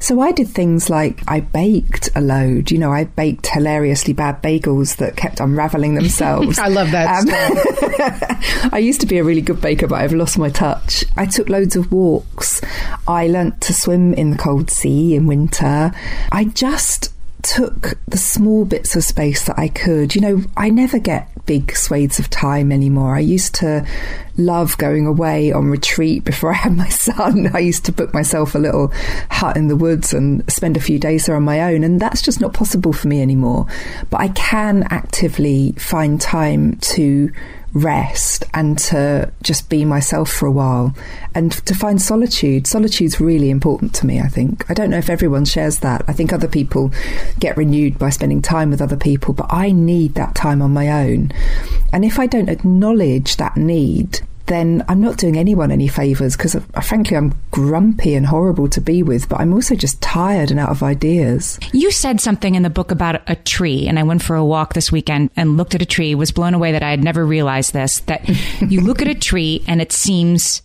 So 0.00 0.20
I 0.20 0.32
did 0.32 0.48
things 0.48 0.88
like 0.88 1.22
I 1.28 1.40
baked 1.40 2.08
a 2.14 2.20
load. 2.20 2.70
You 2.70 2.78
know, 2.78 2.92
I 2.92 3.04
baked 3.04 3.48
hilariously 3.48 4.14
bad 4.14 4.42
bagels 4.42 4.96
that 4.96 5.16
kept 5.16 5.40
unraveling 5.40 5.94
themselves. 5.94 6.58
I 6.58 6.68
love 6.68 6.90
that. 6.92 7.22
Um, 7.22 8.70
I 8.72 8.78
used 8.78 9.00
to 9.02 9.06
be 9.06 9.18
a 9.18 9.24
really 9.24 9.37
good 9.40 9.60
baker, 9.60 9.86
but 9.86 10.00
I've 10.00 10.12
lost 10.12 10.38
my 10.38 10.50
touch. 10.50 11.04
I 11.16 11.26
took 11.26 11.48
loads 11.48 11.76
of 11.76 11.92
walks. 11.92 12.60
I 13.06 13.26
learnt 13.28 13.60
to 13.62 13.72
swim 13.72 14.14
in 14.14 14.30
the 14.30 14.38
cold 14.38 14.70
sea 14.70 15.14
in 15.14 15.26
winter. 15.26 15.92
I 16.32 16.44
just 16.44 17.12
took 17.42 17.94
the 18.06 18.18
small 18.18 18.64
bits 18.64 18.96
of 18.96 19.04
space 19.04 19.44
that 19.46 19.58
I 19.58 19.68
could. 19.68 20.14
You 20.14 20.20
know, 20.20 20.42
I 20.56 20.70
never 20.70 20.98
get 20.98 21.30
big 21.46 21.74
swathes 21.74 22.18
of 22.18 22.28
time 22.28 22.70
anymore. 22.70 23.16
I 23.16 23.20
used 23.20 23.54
to 23.56 23.86
love 24.36 24.76
going 24.76 25.06
away 25.06 25.50
on 25.50 25.70
retreat 25.70 26.24
before 26.24 26.50
I 26.54 26.56
had 26.56 26.76
my 26.76 26.88
son. 26.88 27.50
I 27.54 27.60
used 27.60 27.86
to 27.86 27.92
book 27.92 28.12
myself 28.12 28.54
a 28.54 28.58
little 28.58 28.92
hut 29.30 29.56
in 29.56 29.68
the 29.68 29.76
woods 29.76 30.12
and 30.12 30.50
spend 30.52 30.76
a 30.76 30.80
few 30.80 30.98
days 30.98 31.26
there 31.26 31.36
on 31.36 31.44
my 31.44 31.72
own. 31.72 31.84
And 31.84 32.00
that's 32.00 32.22
just 32.22 32.40
not 32.40 32.52
possible 32.52 32.92
for 32.92 33.08
me 33.08 33.22
anymore. 33.22 33.66
But 34.10 34.20
I 34.20 34.28
can 34.28 34.86
actively 34.90 35.72
find 35.72 36.20
time 36.20 36.76
to 36.76 37.32
rest 37.74 38.44
and 38.54 38.78
to 38.78 39.30
just 39.42 39.68
be 39.68 39.84
myself 39.84 40.30
for 40.30 40.46
a 40.46 40.50
while 40.50 40.94
and 41.34 41.52
to 41.52 41.74
find 41.74 42.00
solitude. 42.00 42.66
Solitude's 42.66 43.20
really 43.20 43.50
important 43.50 43.94
to 43.94 44.06
me, 44.06 44.20
I 44.20 44.28
think. 44.28 44.68
I 44.70 44.74
don't 44.74 44.90
know 44.90 44.98
if 44.98 45.10
everyone 45.10 45.44
shares 45.44 45.80
that. 45.80 46.04
I 46.08 46.12
think 46.12 46.32
other 46.32 46.48
people 46.48 46.92
get 47.38 47.56
renewed 47.56 47.98
by 47.98 48.10
spending 48.10 48.42
time 48.42 48.70
with 48.70 48.80
other 48.80 48.96
people, 48.96 49.34
but 49.34 49.46
I 49.50 49.72
need 49.72 50.14
that 50.14 50.34
time 50.34 50.62
on 50.62 50.72
my 50.72 50.90
own. 50.90 51.32
And 51.92 52.04
if 52.04 52.18
I 52.18 52.26
don't 52.26 52.48
acknowledge 52.48 53.36
that 53.36 53.56
need, 53.56 54.20
then 54.48 54.84
I'm 54.88 55.00
not 55.00 55.18
doing 55.18 55.36
anyone 55.36 55.70
any 55.70 55.88
favours 55.88 56.36
because, 56.36 56.56
uh, 56.56 56.80
frankly, 56.80 57.16
I'm 57.16 57.34
grumpy 57.50 58.14
and 58.14 58.26
horrible 58.26 58.68
to 58.70 58.80
be 58.80 59.02
with, 59.02 59.28
but 59.28 59.40
I'm 59.40 59.52
also 59.52 59.74
just 59.74 60.00
tired 60.02 60.50
and 60.50 60.58
out 60.58 60.70
of 60.70 60.82
ideas. 60.82 61.58
You 61.72 61.90
said 61.90 62.20
something 62.20 62.54
in 62.54 62.62
the 62.62 62.70
book 62.70 62.90
about 62.90 63.22
a 63.28 63.36
tree, 63.36 63.86
and 63.86 63.98
I 63.98 64.02
went 64.02 64.22
for 64.22 64.36
a 64.36 64.44
walk 64.44 64.74
this 64.74 64.90
weekend 64.90 65.30
and 65.36 65.56
looked 65.56 65.74
at 65.74 65.82
a 65.82 65.86
tree, 65.86 66.14
was 66.14 66.32
blown 66.32 66.54
away 66.54 66.72
that 66.72 66.82
I 66.82 66.90
had 66.90 67.04
never 67.04 67.24
realized 67.24 67.72
this 67.72 68.00
that 68.00 68.28
you 68.60 68.80
look 68.80 69.00
at 69.02 69.08
a 69.08 69.14
tree 69.14 69.62
and 69.68 69.80
it 69.80 69.92
seems 69.92 70.62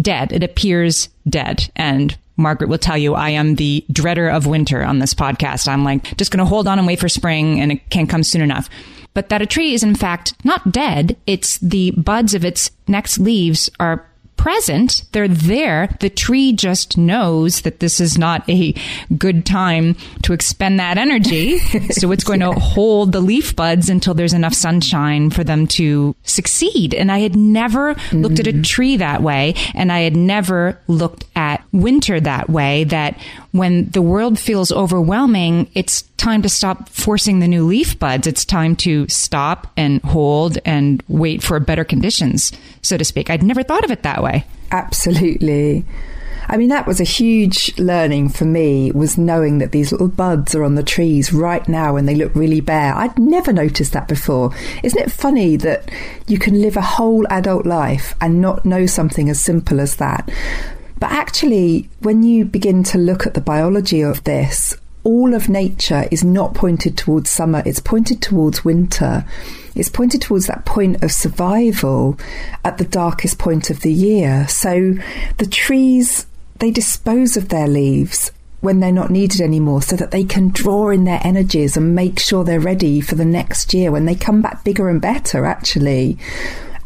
dead, 0.00 0.32
it 0.32 0.42
appears 0.42 1.08
dead. 1.28 1.70
And 1.74 2.16
Margaret 2.36 2.68
will 2.68 2.78
tell 2.78 2.96
you 2.96 3.14
I 3.14 3.30
am 3.30 3.56
the 3.56 3.84
dreader 3.90 4.28
of 4.28 4.46
winter 4.46 4.82
on 4.82 4.98
this 4.98 5.14
podcast. 5.14 5.68
I'm 5.68 5.84
like, 5.84 6.16
just 6.16 6.30
going 6.30 6.38
to 6.38 6.48
hold 6.48 6.66
on 6.66 6.78
and 6.78 6.86
wait 6.86 7.00
for 7.00 7.08
spring, 7.08 7.60
and 7.60 7.72
it 7.72 7.90
can't 7.90 8.08
come 8.08 8.22
soon 8.22 8.42
enough 8.42 8.68
but 9.14 9.28
that 9.28 9.42
a 9.42 9.46
tree 9.46 9.74
is 9.74 9.82
in 9.82 9.94
fact 9.94 10.34
not 10.44 10.72
dead. 10.72 11.16
It's 11.26 11.58
the 11.58 11.92
buds 11.92 12.34
of 12.34 12.44
its 12.44 12.70
next 12.88 13.18
leaves 13.18 13.70
are 13.78 14.06
present. 14.42 15.04
They're 15.12 15.28
there. 15.28 15.88
The 16.00 16.10
tree 16.10 16.52
just 16.52 16.98
knows 16.98 17.60
that 17.60 17.78
this 17.78 18.00
is 18.00 18.18
not 18.18 18.42
a 18.50 18.74
good 19.16 19.46
time 19.46 19.94
to 20.22 20.32
expend 20.32 20.80
that 20.80 20.98
energy. 20.98 21.58
so 21.90 22.10
it's 22.10 22.24
going 22.24 22.40
to 22.40 22.50
hold 22.50 23.12
the 23.12 23.20
leaf 23.20 23.54
buds 23.54 23.88
until 23.88 24.14
there's 24.14 24.32
enough 24.32 24.52
sunshine 24.52 25.30
for 25.30 25.44
them 25.44 25.68
to 25.68 26.16
succeed. 26.24 26.92
And 26.92 27.12
I 27.12 27.20
had 27.20 27.36
never 27.36 27.94
mm-hmm. 27.94 28.22
looked 28.22 28.40
at 28.40 28.48
a 28.48 28.50
mm-hmm. 28.50 28.62
tree 28.62 28.96
that 28.96 29.22
way. 29.22 29.54
And 29.76 29.92
I 29.92 30.00
had 30.00 30.16
never 30.16 30.76
looked 30.88 31.24
at 31.36 31.62
winter 31.70 32.18
that 32.18 32.50
way, 32.50 32.82
that 32.84 33.16
when 33.52 33.90
the 33.90 34.02
world 34.02 34.40
feels 34.40 34.72
overwhelming, 34.72 35.70
it's 35.74 36.02
time 36.16 36.42
to 36.42 36.48
stop 36.48 36.88
forcing 36.88 37.40
the 37.40 37.48
new 37.48 37.66
leaf 37.66 37.98
buds. 37.98 38.26
It's 38.26 38.44
time 38.44 38.76
to 38.76 39.06
stop 39.08 39.70
and 39.76 40.00
hold 40.02 40.58
and 40.64 41.02
wait 41.08 41.42
for 41.42 41.58
better 41.60 41.84
conditions, 41.84 42.52
so 42.82 42.96
to 42.96 43.04
speak. 43.04 43.30
I'd 43.30 43.42
never 43.42 43.62
thought 43.62 43.84
of 43.84 43.90
it 43.90 44.02
that 44.02 44.22
way. 44.22 44.44
Absolutely. 44.70 45.84
I 46.48 46.56
mean, 46.56 46.70
that 46.70 46.86
was 46.86 47.00
a 47.00 47.04
huge 47.04 47.76
learning 47.78 48.30
for 48.30 48.44
me 48.44 48.90
was 48.90 49.16
knowing 49.16 49.58
that 49.58 49.72
these 49.72 49.92
little 49.92 50.08
buds 50.08 50.54
are 50.54 50.64
on 50.64 50.74
the 50.74 50.82
trees 50.82 51.32
right 51.32 51.66
now 51.68 51.96
and 51.96 52.08
they 52.08 52.16
look 52.16 52.34
really 52.34 52.60
bare. 52.60 52.94
I'd 52.94 53.18
never 53.18 53.52
noticed 53.52 53.92
that 53.92 54.08
before. 54.08 54.52
Isn't 54.82 55.00
it 55.00 55.12
funny 55.12 55.56
that 55.56 55.90
you 56.26 56.38
can 56.38 56.60
live 56.60 56.76
a 56.76 56.82
whole 56.82 57.26
adult 57.30 57.64
life 57.64 58.14
and 58.20 58.40
not 58.40 58.64
know 58.64 58.86
something 58.86 59.30
as 59.30 59.40
simple 59.40 59.80
as 59.80 59.96
that? 59.96 60.28
But 60.98 61.12
actually, 61.12 61.88
when 62.00 62.22
you 62.22 62.44
begin 62.44 62.82
to 62.84 62.98
look 62.98 63.26
at 63.26 63.34
the 63.34 63.40
biology 63.40 64.02
of 64.02 64.24
this, 64.24 64.76
all 65.04 65.34
of 65.34 65.48
nature 65.48 66.06
is 66.10 66.22
not 66.22 66.54
pointed 66.54 66.96
towards 66.96 67.30
summer, 67.30 67.62
it's 67.64 67.80
pointed 67.80 68.20
towards 68.20 68.64
winter. 68.64 69.24
It's 69.74 69.88
pointed 69.88 70.22
towards 70.22 70.46
that 70.46 70.64
point 70.64 71.02
of 71.02 71.12
survival 71.12 72.18
at 72.64 72.78
the 72.78 72.84
darkest 72.84 73.38
point 73.38 73.70
of 73.70 73.80
the 73.80 73.92
year. 73.92 74.46
So 74.48 74.94
the 75.38 75.46
trees, 75.46 76.26
they 76.58 76.70
dispose 76.70 77.36
of 77.36 77.48
their 77.48 77.68
leaves 77.68 78.32
when 78.60 78.78
they're 78.78 78.92
not 78.92 79.10
needed 79.10 79.40
anymore 79.40 79.82
so 79.82 79.96
that 79.96 80.12
they 80.12 80.22
can 80.22 80.48
draw 80.48 80.88
in 80.90 81.04
their 81.04 81.20
energies 81.24 81.76
and 81.76 81.94
make 81.94 82.18
sure 82.18 82.44
they're 82.44 82.60
ready 82.60 83.00
for 83.00 83.16
the 83.16 83.24
next 83.24 83.74
year 83.74 83.90
when 83.90 84.04
they 84.04 84.14
come 84.14 84.40
back 84.40 84.62
bigger 84.62 84.88
and 84.88 85.00
better, 85.00 85.44
actually. 85.44 86.16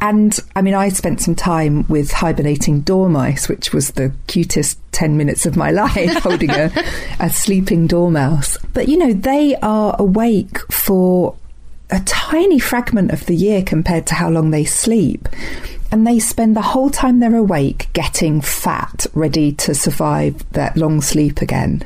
And 0.00 0.38
I 0.54 0.62
mean, 0.62 0.74
I 0.74 0.88
spent 0.88 1.20
some 1.20 1.34
time 1.34 1.86
with 1.88 2.12
hibernating 2.12 2.80
dormice, 2.80 3.48
which 3.48 3.72
was 3.72 3.92
the 3.92 4.12
cutest 4.26 4.78
10 4.92 5.16
minutes 5.16 5.46
of 5.46 5.56
my 5.56 5.70
life, 5.84 6.14
holding 6.16 6.50
a, 6.50 6.70
a 7.20 7.30
sleeping 7.30 7.86
dormouse. 7.86 8.58
But, 8.72 8.88
you 8.88 8.96
know, 8.96 9.12
they 9.12 9.56
are 9.56 9.96
awake 9.98 10.58
for 10.72 11.36
a 11.90 12.00
tiny 12.00 12.58
fragment 12.58 13.12
of 13.12 13.26
the 13.26 13.36
year 13.36 13.62
compared 13.62 14.06
to 14.08 14.14
how 14.14 14.28
long 14.28 14.50
they 14.50 14.64
sleep 14.64 15.28
and 15.92 16.06
they 16.06 16.18
spend 16.18 16.56
the 16.56 16.62
whole 16.62 16.90
time 16.90 17.20
they're 17.20 17.36
awake 17.36 17.88
getting 17.92 18.40
fat, 18.40 19.06
ready 19.14 19.52
to 19.52 19.74
survive 19.74 20.48
that 20.52 20.76
long 20.76 21.00
sleep 21.00 21.40
again. 21.40 21.82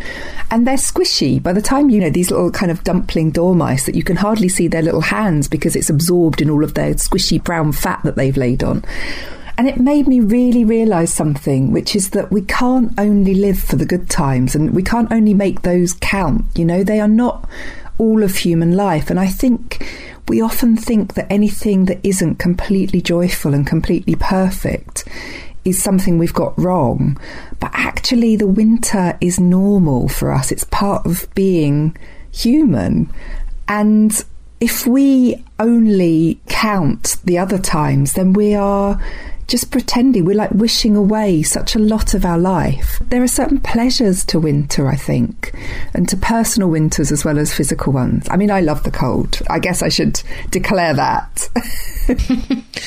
And 0.50 0.66
they're 0.66 0.76
squishy. 0.76 1.42
By 1.42 1.52
the 1.52 1.62
time, 1.62 1.90
you 1.90 2.00
know, 2.00 2.10
these 2.10 2.30
little 2.30 2.50
kind 2.50 2.72
of 2.72 2.82
dumpling 2.82 3.30
dormice 3.30 3.86
that 3.86 3.94
you 3.94 4.02
can 4.02 4.16
hardly 4.16 4.48
see 4.48 4.68
their 4.68 4.82
little 4.82 5.02
hands 5.02 5.48
because 5.48 5.76
it's 5.76 5.90
absorbed 5.90 6.40
in 6.40 6.50
all 6.50 6.64
of 6.64 6.74
their 6.74 6.94
squishy 6.94 7.42
brown 7.42 7.72
fat 7.72 8.00
that 8.04 8.16
they've 8.16 8.36
laid 8.36 8.62
on. 8.62 8.84
And 9.58 9.68
it 9.68 9.78
made 9.78 10.08
me 10.08 10.20
really 10.20 10.64
realise 10.64 11.12
something, 11.12 11.70
which 11.70 11.94
is 11.94 12.10
that 12.10 12.32
we 12.32 12.40
can't 12.40 12.98
only 12.98 13.34
live 13.34 13.58
for 13.58 13.76
the 13.76 13.84
good 13.84 14.08
times 14.08 14.54
and 14.54 14.70
we 14.70 14.82
can't 14.82 15.12
only 15.12 15.34
make 15.34 15.60
those 15.60 15.92
count. 16.00 16.46
You 16.56 16.64
know, 16.64 16.82
they 16.82 16.98
are 16.98 17.08
not 17.08 17.46
all 18.00 18.22
of 18.22 18.34
human 18.34 18.74
life. 18.74 19.10
And 19.10 19.20
I 19.20 19.26
think 19.26 19.86
we 20.26 20.40
often 20.40 20.76
think 20.76 21.14
that 21.14 21.30
anything 21.30 21.84
that 21.84 22.00
isn't 22.02 22.36
completely 22.36 23.02
joyful 23.02 23.52
and 23.52 23.66
completely 23.66 24.14
perfect 24.14 25.06
is 25.64 25.80
something 25.80 26.16
we've 26.16 26.32
got 26.32 26.58
wrong. 26.58 27.20
But 27.60 27.72
actually, 27.74 28.36
the 28.36 28.46
winter 28.46 29.18
is 29.20 29.38
normal 29.38 30.08
for 30.08 30.32
us, 30.32 30.50
it's 30.50 30.64
part 30.64 31.04
of 31.04 31.32
being 31.34 31.96
human. 32.32 33.12
And 33.68 34.24
if 34.60 34.86
we 34.86 35.42
only 35.58 36.38
count 36.46 37.16
the 37.24 37.38
other 37.38 37.58
times, 37.58 38.12
then 38.12 38.34
we 38.34 38.54
are 38.54 39.00
just 39.48 39.70
pretending. 39.72 40.24
We're 40.24 40.36
like 40.36 40.52
wishing 40.52 40.94
away 40.94 41.42
such 41.42 41.74
a 41.74 41.78
lot 41.78 42.14
of 42.14 42.24
our 42.24 42.38
life. 42.38 43.02
There 43.08 43.22
are 43.22 43.28
certain 43.28 43.58
pleasures 43.58 44.24
to 44.26 44.38
winter, 44.38 44.86
I 44.86 44.96
think, 44.96 45.52
and 45.92 46.08
to 46.08 46.16
personal 46.16 46.68
winters 46.68 47.10
as 47.10 47.24
well 47.24 47.38
as 47.38 47.52
physical 47.52 47.92
ones. 47.92 48.28
I 48.30 48.36
mean, 48.36 48.50
I 48.50 48.60
love 48.60 48.84
the 48.84 48.90
cold. 48.90 49.40
I 49.48 49.58
guess 49.58 49.82
I 49.82 49.88
should 49.88 50.22
declare 50.50 50.94
that. 50.94 51.48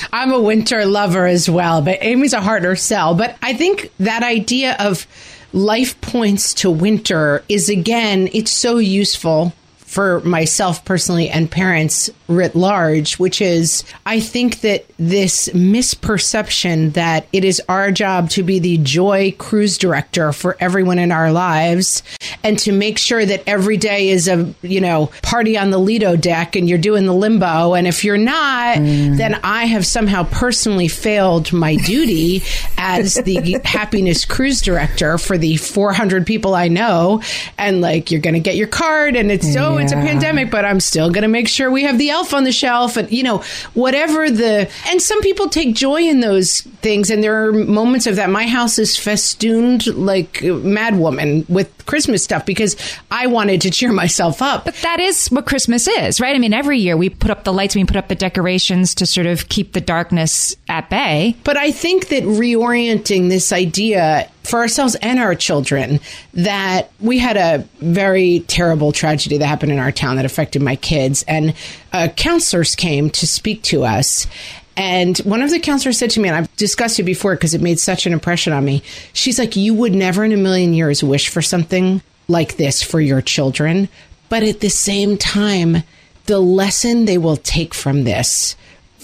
I'm 0.14 0.32
a 0.32 0.40
winter 0.40 0.86
lover 0.86 1.26
as 1.26 1.50
well, 1.50 1.82
but 1.82 1.98
Amy's 2.02 2.34
a 2.34 2.42
harder 2.42 2.76
sell. 2.76 3.14
But 3.16 3.36
I 3.42 3.54
think 3.54 3.92
that 4.00 4.24
idea 4.24 4.78
of 4.80 5.06
life 5.52 6.00
points 6.02 6.54
to 6.56 6.72
winter 6.72 7.44
is 7.50 7.68
again, 7.68 8.30
it's 8.32 8.52
so 8.52 8.78
useful 8.78 9.54
for 9.94 10.22
myself 10.22 10.84
personally 10.86 11.30
and 11.30 11.52
parents 11.52 12.10
writ 12.28 12.56
large, 12.56 13.20
which 13.20 13.42
is 13.42 13.84
I 14.08 14.20
think 14.20 14.62
that 14.62 14.86
this 14.98 15.50
misperception 15.50 16.94
that 16.94 17.28
it 17.32 17.46
is 17.46 17.62
our 17.70 17.92
job 17.92 18.32
to 18.32 18.42
be 18.42 18.58
the 18.58 18.80
joy 18.80 19.36
cruise 19.38 19.78
director 19.78 20.34
for 20.34 20.58
everyone 20.60 20.98
in 20.98 21.12
our 21.12 21.32
lives 21.32 22.02
and 22.44 22.58
to 22.60 22.72
make 22.72 22.98
sure 22.98 23.24
that 23.24 23.44
every 23.46 23.78
day 23.78 24.10
is 24.10 24.28
a, 24.28 24.52
you 24.64 24.82
know, 24.82 25.12
party 25.22 25.60
on 25.60 25.70
the 25.70 25.78
Lido 25.78 26.16
deck 26.16 26.56
and 26.56 26.68
you're 26.68 26.80
doing 26.80 27.06
the 27.06 27.14
limbo. 27.14 27.76
And 27.76 27.86
if 27.88 28.04
you're 28.04 28.18
not, 28.18 28.78
mm. 28.78 29.16
then 29.18 29.40
I 29.44 29.66
have 29.66 29.86
somehow 29.86 30.24
personally 30.24 30.88
failed 30.88 31.54
my 31.54 31.76
duty 31.76 32.42
as 32.78 33.14
the 33.14 33.62
happiness 33.64 34.26
cruise 34.26 34.62
director 34.62 35.20
for 35.20 35.38
the 35.38 35.58
400 35.58 36.26
people 36.26 36.56
I 36.56 36.68
know. 36.68 37.22
And 37.60 37.82
like, 37.82 38.10
you're 38.10 38.22
going 38.22 38.34
to 38.34 38.40
get 38.40 38.56
your 38.56 38.68
card 38.68 39.16
and 39.16 39.32
it's 39.32 39.54
so, 39.54 39.78
yeah. 39.78 39.83
It's 39.84 39.94
a 39.94 39.96
pandemic, 39.96 40.50
but 40.50 40.66
I'm 40.66 40.80
still 40.80 41.10
going 41.10 41.24
to 41.24 41.28
make 41.28 41.48
sure 41.48 41.70
we 41.70 41.84
have 41.84 41.98
the 41.98 42.10
elf 42.10 42.34
on 42.34 42.44
the 42.44 42.52
shelf 42.52 42.98
and, 42.98 43.12
you 43.12 43.24
know, 43.24 43.44
whatever 43.74 44.30
the, 44.30 44.70
and 44.88 45.02
some 45.02 45.22
people 45.22 45.50
take 45.50 45.76
joy 45.76 46.02
in 46.02 46.20
those 46.20 46.62
things. 46.62 47.10
And 47.10 47.24
there 47.24 47.46
are 47.46 47.52
moments 47.52 48.08
of 48.08 48.16
that. 48.16 48.30
My 48.30 48.48
house 48.48 48.80
is 48.80 48.98
festooned 48.98 49.88
like 49.88 50.42
Mad 50.44 50.98
Woman 50.98 51.46
with 51.50 51.86
Christmas 51.86 52.24
stuff 52.24 52.46
because 52.46 52.76
I 53.12 53.28
wanted 53.28 53.62
to 53.62 53.72
cheer 53.72 53.92
myself 53.92 54.42
up. 54.42 54.66
But 54.66 54.76
that 54.76 55.00
is 55.00 55.28
what 55.28 55.46
Christmas 55.46 55.88
is, 55.88 56.22
right? 56.22 56.36
I 56.36 56.40
mean, 56.40 56.54
every 56.54 56.80
year 56.80 56.98
we 56.98 57.10
put 57.10 57.32
up 57.32 57.44
the 57.44 57.54
lights, 57.54 57.76
we 57.76 57.84
put 57.86 57.98
up 57.98 58.08
the 58.08 58.16
decorations 58.16 58.96
to 58.96 59.06
sort 59.06 59.28
of 59.28 59.50
keep 59.50 59.74
the 59.74 59.82
darkness 59.82 60.56
at 60.68 60.90
bay. 60.90 61.36
But 61.44 61.58
I 61.58 61.72
think 61.72 62.08
that 62.10 62.24
reorienting 62.24 63.30
this 63.30 63.52
idea 63.52 64.30
for 64.44 64.60
ourselves 64.60 64.96
and 64.96 65.20
our 65.20 65.36
children 65.36 66.00
that 66.34 66.92
we 67.00 67.18
had 67.18 67.38
a 67.38 67.68
very 67.80 68.42
terrible 68.42 68.92
tragedy 68.92 69.38
that 69.38 69.46
happened 69.46 69.72
in 69.72 69.80
our 69.80 69.92
town 69.92 70.18
that 70.18 70.26
affected 70.26 70.62
my 70.62 70.76
kids 70.76 71.24
and 71.28 71.54
uh, 71.94 72.08
counselors 72.16 72.76
came 72.76 73.10
to 73.10 73.26
speak 73.26 73.62
to 73.64 73.84
us 73.84 74.28
and 74.76 75.18
one 75.20 75.42
of 75.42 75.52
the 75.52 75.60
counselors 75.60 75.98
said 75.98 76.10
to 76.12 76.20
me, 76.20 76.30
and 76.30 76.38
I've 76.38 76.56
discussed 76.56 77.00
it 77.00 77.04
before 77.04 77.36
because 77.36 77.54
it 77.54 77.62
made 77.62 77.80
such 77.80 78.06
an 78.06 78.14
impression 78.14 78.54
on 78.54 78.66
me. 78.66 78.82
She's 79.14 79.38
like, 79.38 79.56
You 79.56 79.74
would 79.76 79.94
never 79.94 80.24
in 80.24 80.32
a 80.32 80.38
million 80.38 80.74
years 80.74 81.04
wish 81.04 81.30
for 81.30 81.42
something 81.42 82.02
like 82.28 82.58
this 82.58 82.82
for 82.82 83.00
your 83.00 83.22
children. 83.22 83.90
But 84.30 84.44
at 84.44 84.62
the 84.62 84.70
same 84.70 85.18
time, 85.18 85.84
the 86.26 86.40
lesson 86.40 87.06
they 87.06 87.18
will 87.18 87.38
take 87.38 87.74
from 87.74 88.04
this, 88.04 88.56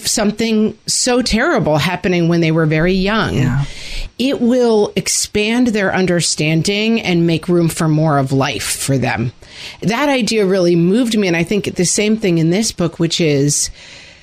something 0.07 0.77
so 0.85 1.21
terrible 1.21 1.77
happening 1.77 2.27
when 2.27 2.41
they 2.41 2.51
were 2.51 2.65
very 2.65 2.93
young, 2.93 3.35
yeah. 3.35 3.65
it 4.17 4.41
will 4.41 4.91
expand 4.95 5.67
their 5.67 5.93
understanding 5.93 7.01
and 7.01 7.27
make 7.27 7.47
room 7.47 7.69
for 7.69 7.87
more 7.87 8.17
of 8.17 8.31
life 8.31 8.77
for 8.77 8.97
them. 8.97 9.31
That 9.81 10.09
idea 10.09 10.45
really 10.45 10.75
moved 10.75 11.17
me. 11.17 11.27
And 11.27 11.35
I 11.35 11.43
think 11.43 11.75
the 11.75 11.85
same 11.85 12.17
thing 12.17 12.37
in 12.37 12.49
this 12.49 12.71
book, 12.71 12.99
which 12.99 13.19
is, 13.19 13.69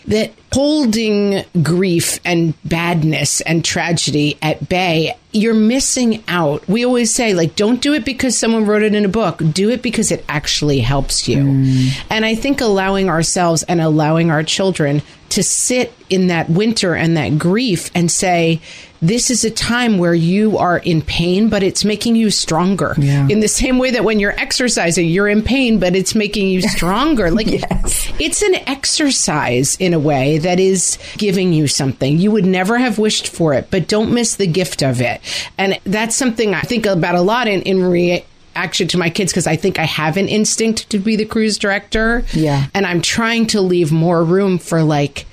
that 0.06 0.32
holding 0.52 1.44
grief 1.62 2.20
and 2.24 2.54
badness 2.64 3.40
and 3.42 3.64
tragedy 3.64 4.38
at 4.40 4.68
bay, 4.68 5.14
you're 5.32 5.52
missing 5.52 6.22
out. 6.28 6.66
We 6.68 6.84
always 6.84 7.12
say, 7.12 7.34
like, 7.34 7.56
don't 7.56 7.82
do 7.82 7.92
it 7.92 8.04
because 8.04 8.38
someone 8.38 8.64
wrote 8.64 8.82
it 8.82 8.94
in 8.94 9.04
a 9.04 9.08
book. 9.08 9.42
Do 9.52 9.68
it 9.68 9.82
because 9.82 10.10
it 10.10 10.24
actually 10.28 10.78
helps 10.78 11.28
you. 11.28 11.38
Mm. 11.38 12.04
And 12.08 12.24
I 12.24 12.34
think 12.34 12.60
allowing 12.60 13.10
ourselves 13.10 13.64
and 13.64 13.80
allowing 13.80 14.30
our 14.30 14.42
children 14.42 15.02
to 15.30 15.42
sit 15.42 15.92
in 16.08 16.28
that 16.28 16.48
winter 16.48 16.94
and 16.94 17.16
that 17.16 17.38
grief 17.38 17.90
and 17.94 18.10
say, 18.10 18.60
this 19.02 19.30
is 19.30 19.44
a 19.44 19.50
time 19.50 19.98
where 19.98 20.14
you 20.14 20.58
are 20.58 20.78
in 20.78 21.02
pain, 21.02 21.48
but 21.48 21.62
it's 21.62 21.84
making 21.84 22.16
you 22.16 22.30
stronger. 22.30 22.94
Yeah. 22.98 23.28
In 23.28 23.40
the 23.40 23.48
same 23.48 23.78
way 23.78 23.90
that 23.90 24.04
when 24.04 24.20
you're 24.20 24.38
exercising, 24.38 25.08
you're 25.08 25.28
in 25.28 25.42
pain, 25.42 25.78
but 25.78 25.94
it's 25.94 26.14
making 26.14 26.48
you 26.48 26.62
stronger. 26.62 27.30
Like 27.30 27.46
yes. 27.50 28.10
it's 28.18 28.42
an 28.42 28.54
exercise 28.66 29.76
in 29.76 29.92
a 29.92 29.98
way 29.98 30.38
that 30.38 30.58
is 30.58 30.98
giving 31.18 31.52
you 31.52 31.66
something. 31.68 32.18
You 32.18 32.30
would 32.30 32.46
never 32.46 32.78
have 32.78 32.98
wished 32.98 33.28
for 33.28 33.52
it, 33.52 33.70
but 33.70 33.88
don't 33.88 34.12
miss 34.12 34.36
the 34.36 34.46
gift 34.46 34.82
of 34.82 35.00
it. 35.00 35.20
And 35.58 35.78
that's 35.84 36.16
something 36.16 36.54
I 36.54 36.62
think 36.62 36.86
about 36.86 37.14
a 37.14 37.22
lot 37.22 37.48
in, 37.48 37.62
in 37.62 37.82
re- 37.82 38.24
action 38.56 38.88
to 38.88 38.98
my 38.98 39.10
kids 39.10 39.32
because 39.32 39.46
I 39.46 39.56
think 39.56 39.78
I 39.78 39.84
have 39.84 40.16
an 40.16 40.28
instinct 40.28 40.90
to 40.90 40.98
be 40.98 41.16
the 41.16 41.24
cruise 41.24 41.58
director. 41.58 42.24
Yeah. 42.32 42.66
And 42.74 42.86
I'm 42.86 43.02
trying 43.02 43.46
to 43.48 43.60
leave 43.60 43.92
more 43.92 44.24
room 44.24 44.58
for 44.58 44.82
like, 44.82 45.26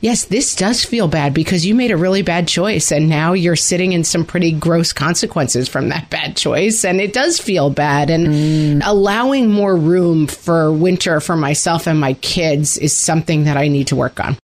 yes, 0.00 0.24
this 0.24 0.54
does 0.54 0.84
feel 0.84 1.08
bad 1.08 1.34
because 1.34 1.66
you 1.66 1.74
made 1.74 1.90
a 1.90 1.96
really 1.96 2.22
bad 2.22 2.48
choice 2.48 2.90
and 2.90 3.08
now 3.08 3.32
you're 3.32 3.56
sitting 3.56 3.92
in 3.92 4.04
some 4.04 4.24
pretty 4.24 4.52
gross 4.52 4.92
consequences 4.92 5.68
from 5.68 5.88
that 5.90 6.10
bad 6.10 6.36
choice. 6.36 6.84
And 6.84 7.00
it 7.00 7.12
does 7.12 7.38
feel 7.38 7.70
bad. 7.70 8.10
And 8.10 8.26
mm. 8.28 8.82
allowing 8.84 9.50
more 9.50 9.76
room 9.76 10.26
for 10.26 10.72
winter 10.72 11.20
for 11.20 11.36
myself 11.36 11.86
and 11.86 12.00
my 12.00 12.14
kids 12.14 12.78
is 12.78 12.96
something 12.96 13.44
that 13.44 13.56
I 13.56 13.68
need 13.68 13.88
to 13.88 13.96
work 13.96 14.20
on. 14.20 14.36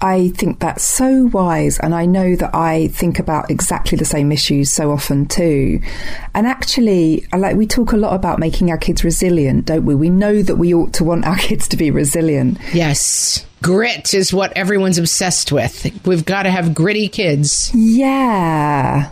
I 0.00 0.28
think 0.30 0.60
that's 0.60 0.82
so 0.82 1.26
wise, 1.26 1.78
and 1.78 1.94
I 1.94 2.06
know 2.06 2.34
that 2.36 2.54
I 2.54 2.88
think 2.88 3.18
about 3.18 3.50
exactly 3.50 3.98
the 3.98 4.04
same 4.04 4.32
issues 4.32 4.70
so 4.70 4.90
often 4.90 5.26
too. 5.26 5.80
And 6.34 6.46
actually, 6.46 7.26
like 7.36 7.56
we 7.56 7.66
talk 7.66 7.92
a 7.92 7.96
lot 7.96 8.14
about 8.14 8.38
making 8.38 8.70
our 8.70 8.78
kids 8.78 9.04
resilient, 9.04 9.66
don't 9.66 9.84
we? 9.84 9.94
We 9.94 10.08
know 10.08 10.42
that 10.42 10.56
we 10.56 10.74
ought 10.74 10.94
to 10.94 11.04
want 11.04 11.26
our 11.26 11.36
kids 11.38 11.68
to 11.68 11.76
be 11.76 11.90
resilient. 11.90 12.58
Yes. 12.72 13.46
Grit 13.62 14.14
is 14.14 14.32
what 14.32 14.52
everyone's 14.56 14.96
obsessed 14.96 15.52
with. 15.52 15.86
We've 16.06 16.24
got 16.24 16.44
to 16.44 16.50
have 16.50 16.74
gritty 16.74 17.08
kids. 17.08 17.70
Yeah. 17.74 19.10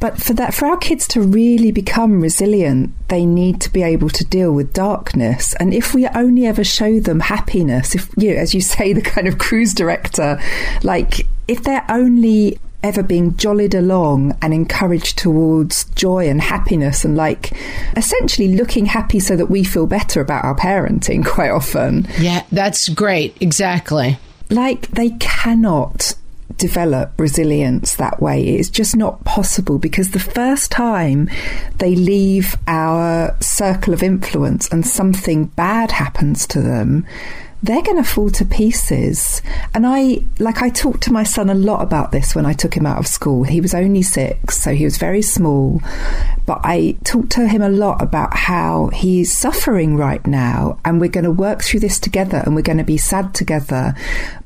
But 0.00 0.20
for 0.20 0.32
that, 0.34 0.54
for 0.54 0.66
our 0.66 0.76
kids 0.76 1.08
to 1.08 1.20
really 1.20 1.72
become 1.72 2.20
resilient, 2.20 2.92
they 3.08 3.26
need 3.26 3.60
to 3.62 3.72
be 3.72 3.82
able 3.82 4.10
to 4.10 4.24
deal 4.24 4.52
with 4.52 4.72
darkness. 4.72 5.54
And 5.54 5.74
if 5.74 5.92
we 5.92 6.06
only 6.08 6.46
ever 6.46 6.62
show 6.62 7.00
them 7.00 7.20
happiness, 7.20 7.94
if 7.94 8.08
you, 8.16 8.34
know, 8.34 8.40
as 8.40 8.54
you 8.54 8.60
say, 8.74 8.92
the 8.92 9.02
kind 9.02 9.26
of 9.26 9.38
cruise 9.38 9.74
director, 9.74 10.40
like 10.82 11.26
if 11.48 11.62
they're 11.64 11.84
only 11.88 12.58
ever 12.82 13.02
being 13.02 13.36
jollied 13.36 13.74
along 13.74 14.36
and 14.40 14.54
encouraged 14.54 15.18
towards 15.18 15.84
joy 15.90 16.28
and 16.28 16.40
happiness 16.40 17.04
and 17.04 17.16
like 17.16 17.52
essentially 17.96 18.54
looking 18.54 18.86
happy 18.86 19.18
so 19.18 19.34
that 19.34 19.46
we 19.46 19.64
feel 19.64 19.86
better 19.86 20.20
about 20.20 20.44
our 20.44 20.54
parenting 20.54 21.26
quite 21.34 21.50
often. 21.50 22.06
Yeah, 22.18 22.44
that's 22.52 22.88
great. 22.88 23.36
Exactly. 23.40 24.18
Like 24.50 24.88
they 24.88 25.10
cannot 25.10 26.14
develop 26.56 27.12
resilience 27.18 27.96
that 27.96 28.20
way. 28.20 28.42
It's 28.42 28.70
just 28.70 28.96
not 28.96 29.24
possible 29.24 29.78
because 29.78 30.10
the 30.10 30.18
first 30.18 30.70
time 30.70 31.28
they 31.78 31.94
leave 31.94 32.56
our 32.66 33.36
circle 33.40 33.94
of 33.94 34.02
influence 34.02 34.68
and 34.68 34.86
something 34.86 35.46
bad 35.46 35.92
happens 35.92 36.46
to 36.48 36.60
them, 36.60 37.06
they're 37.62 37.82
going 37.82 37.96
to 37.96 38.08
fall 38.08 38.30
to 38.30 38.44
pieces. 38.44 39.42
And 39.74 39.86
I, 39.86 40.20
like, 40.38 40.62
I 40.62 40.68
talked 40.68 41.02
to 41.04 41.12
my 41.12 41.24
son 41.24 41.50
a 41.50 41.54
lot 41.54 41.82
about 41.82 42.12
this 42.12 42.34
when 42.34 42.46
I 42.46 42.52
took 42.52 42.74
him 42.76 42.86
out 42.86 42.98
of 42.98 43.06
school. 43.06 43.44
He 43.44 43.60
was 43.60 43.74
only 43.74 44.02
six, 44.02 44.58
so 44.58 44.74
he 44.74 44.84
was 44.84 44.96
very 44.96 45.22
small. 45.22 45.82
But 46.46 46.60
I 46.62 46.96
talked 47.04 47.30
to 47.32 47.48
him 47.48 47.62
a 47.62 47.68
lot 47.68 48.00
about 48.00 48.36
how 48.36 48.88
he's 48.88 49.36
suffering 49.36 49.96
right 49.96 50.24
now, 50.26 50.78
and 50.84 51.00
we're 51.00 51.08
going 51.08 51.24
to 51.24 51.32
work 51.32 51.62
through 51.62 51.80
this 51.80 51.98
together 51.98 52.42
and 52.44 52.54
we're 52.54 52.62
going 52.62 52.78
to 52.78 52.84
be 52.84 52.96
sad 52.96 53.34
together 53.34 53.94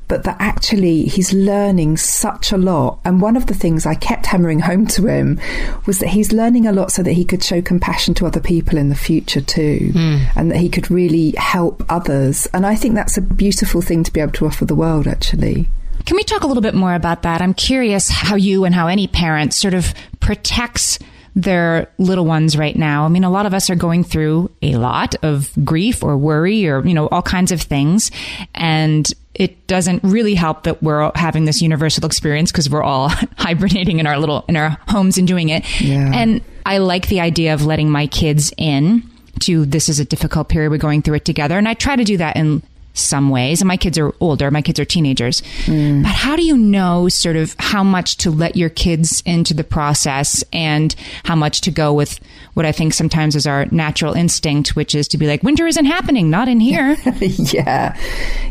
but 0.07 0.23
that 0.23 0.37
actually 0.39 1.03
he's 1.03 1.33
learning 1.33 1.97
such 1.97 2.51
a 2.51 2.57
lot. 2.57 2.99
And 3.05 3.21
one 3.21 3.35
of 3.35 3.47
the 3.47 3.53
things 3.53 3.85
I 3.85 3.95
kept 3.95 4.25
hammering 4.25 4.59
home 4.59 4.85
to 4.87 5.07
him 5.07 5.39
was 5.85 5.99
that 5.99 6.09
he's 6.09 6.31
learning 6.31 6.67
a 6.67 6.71
lot 6.71 6.91
so 6.91 7.03
that 7.03 7.13
he 7.13 7.25
could 7.25 7.43
show 7.43 7.61
compassion 7.61 8.13
to 8.15 8.25
other 8.25 8.41
people 8.41 8.77
in 8.77 8.89
the 8.89 8.95
future 8.95 9.41
too, 9.41 9.91
mm. 9.93 10.25
and 10.35 10.51
that 10.51 10.57
he 10.57 10.69
could 10.69 10.91
really 10.91 11.33
help 11.37 11.83
others. 11.89 12.47
And 12.53 12.65
I 12.65 12.75
think 12.75 12.95
that's 12.95 13.17
a 13.17 13.21
beautiful 13.21 13.81
thing 13.81 14.03
to 14.03 14.11
be 14.11 14.19
able 14.19 14.33
to 14.33 14.45
offer 14.45 14.65
the 14.65 14.75
world, 14.75 15.07
actually. 15.07 15.67
Can 16.05 16.17
we 16.17 16.23
talk 16.23 16.43
a 16.43 16.47
little 16.47 16.61
bit 16.61 16.75
more 16.75 16.95
about 16.95 17.21
that? 17.21 17.41
I'm 17.41 17.53
curious 17.53 18.09
how 18.09 18.35
you 18.35 18.65
and 18.65 18.75
how 18.75 18.87
any 18.87 19.07
parent 19.07 19.53
sort 19.53 19.73
of 19.73 19.93
protects 20.19 20.99
their 21.35 21.91
little 21.97 22.25
ones 22.25 22.57
right 22.57 22.75
now. 22.75 23.05
I 23.05 23.07
mean, 23.07 23.23
a 23.23 23.29
lot 23.29 23.45
of 23.45 23.53
us 23.53 23.69
are 23.69 23.75
going 23.75 24.03
through 24.03 24.51
a 24.61 24.75
lot 24.75 25.15
of 25.23 25.51
grief 25.63 26.03
or 26.03 26.17
worry 26.17 26.67
or, 26.67 26.85
you 26.85 26.93
know, 26.93 27.07
all 27.07 27.21
kinds 27.21 27.51
of 27.51 27.61
things. 27.61 28.11
And 28.53 29.11
it 29.35 29.65
doesn't 29.67 30.03
really 30.03 30.35
help 30.35 30.63
that 30.63 30.83
we're 30.83 31.11
having 31.15 31.45
this 31.45 31.61
universal 31.61 32.05
experience 32.05 32.51
because 32.51 32.69
we're 32.69 32.83
all 32.83 33.09
hibernating 33.37 33.99
in 33.99 34.07
our 34.07 34.19
little, 34.19 34.45
in 34.47 34.55
our 34.55 34.77
homes 34.87 35.17
and 35.17 35.27
doing 35.27 35.49
it. 35.49 35.63
Yeah. 35.81 36.11
And 36.13 36.41
I 36.65 36.77
like 36.77 37.07
the 37.07 37.19
idea 37.19 37.53
of 37.53 37.65
letting 37.65 37.89
my 37.89 38.07
kids 38.07 38.53
in 38.57 39.09
to 39.41 39.65
this 39.65 39.89
is 39.89 39.99
a 39.99 40.05
difficult 40.05 40.49
period. 40.49 40.69
We're 40.69 40.77
going 40.77 41.01
through 41.01 41.15
it 41.15 41.25
together. 41.25 41.57
And 41.57 41.67
I 41.67 41.73
try 41.73 41.95
to 41.95 42.03
do 42.03 42.17
that 42.17 42.35
in 42.35 42.61
some 42.93 43.29
ways. 43.29 43.61
And 43.61 43.67
my 43.67 43.77
kids 43.77 43.97
are 43.97 44.13
older, 44.19 44.51
my 44.51 44.61
kids 44.61 44.79
are 44.79 44.85
teenagers. 44.85 45.41
Mm. 45.65 46.03
But 46.03 46.11
how 46.11 46.35
do 46.35 46.43
you 46.43 46.55
know 46.57 47.09
sort 47.09 47.35
of 47.35 47.55
how 47.59 47.83
much 47.83 48.17
to 48.17 48.31
let 48.31 48.55
your 48.55 48.69
kids 48.69 49.21
into 49.25 49.53
the 49.53 49.63
process 49.63 50.43
and 50.53 50.95
how 51.25 51.35
much 51.35 51.61
to 51.61 51.71
go 51.71 51.93
with 51.93 52.19
what 52.53 52.65
I 52.65 52.71
think 52.71 52.93
sometimes 52.93 53.35
is 53.35 53.47
our 53.47 53.65
natural 53.71 54.13
instinct, 54.13 54.75
which 54.75 54.93
is 54.93 55.07
to 55.09 55.17
be 55.17 55.25
like, 55.27 55.41
winter 55.41 55.65
isn't 55.65 55.85
happening, 55.85 56.29
not 56.29 56.47
in 56.47 56.59
here. 56.59 56.95
yeah. 57.19 57.97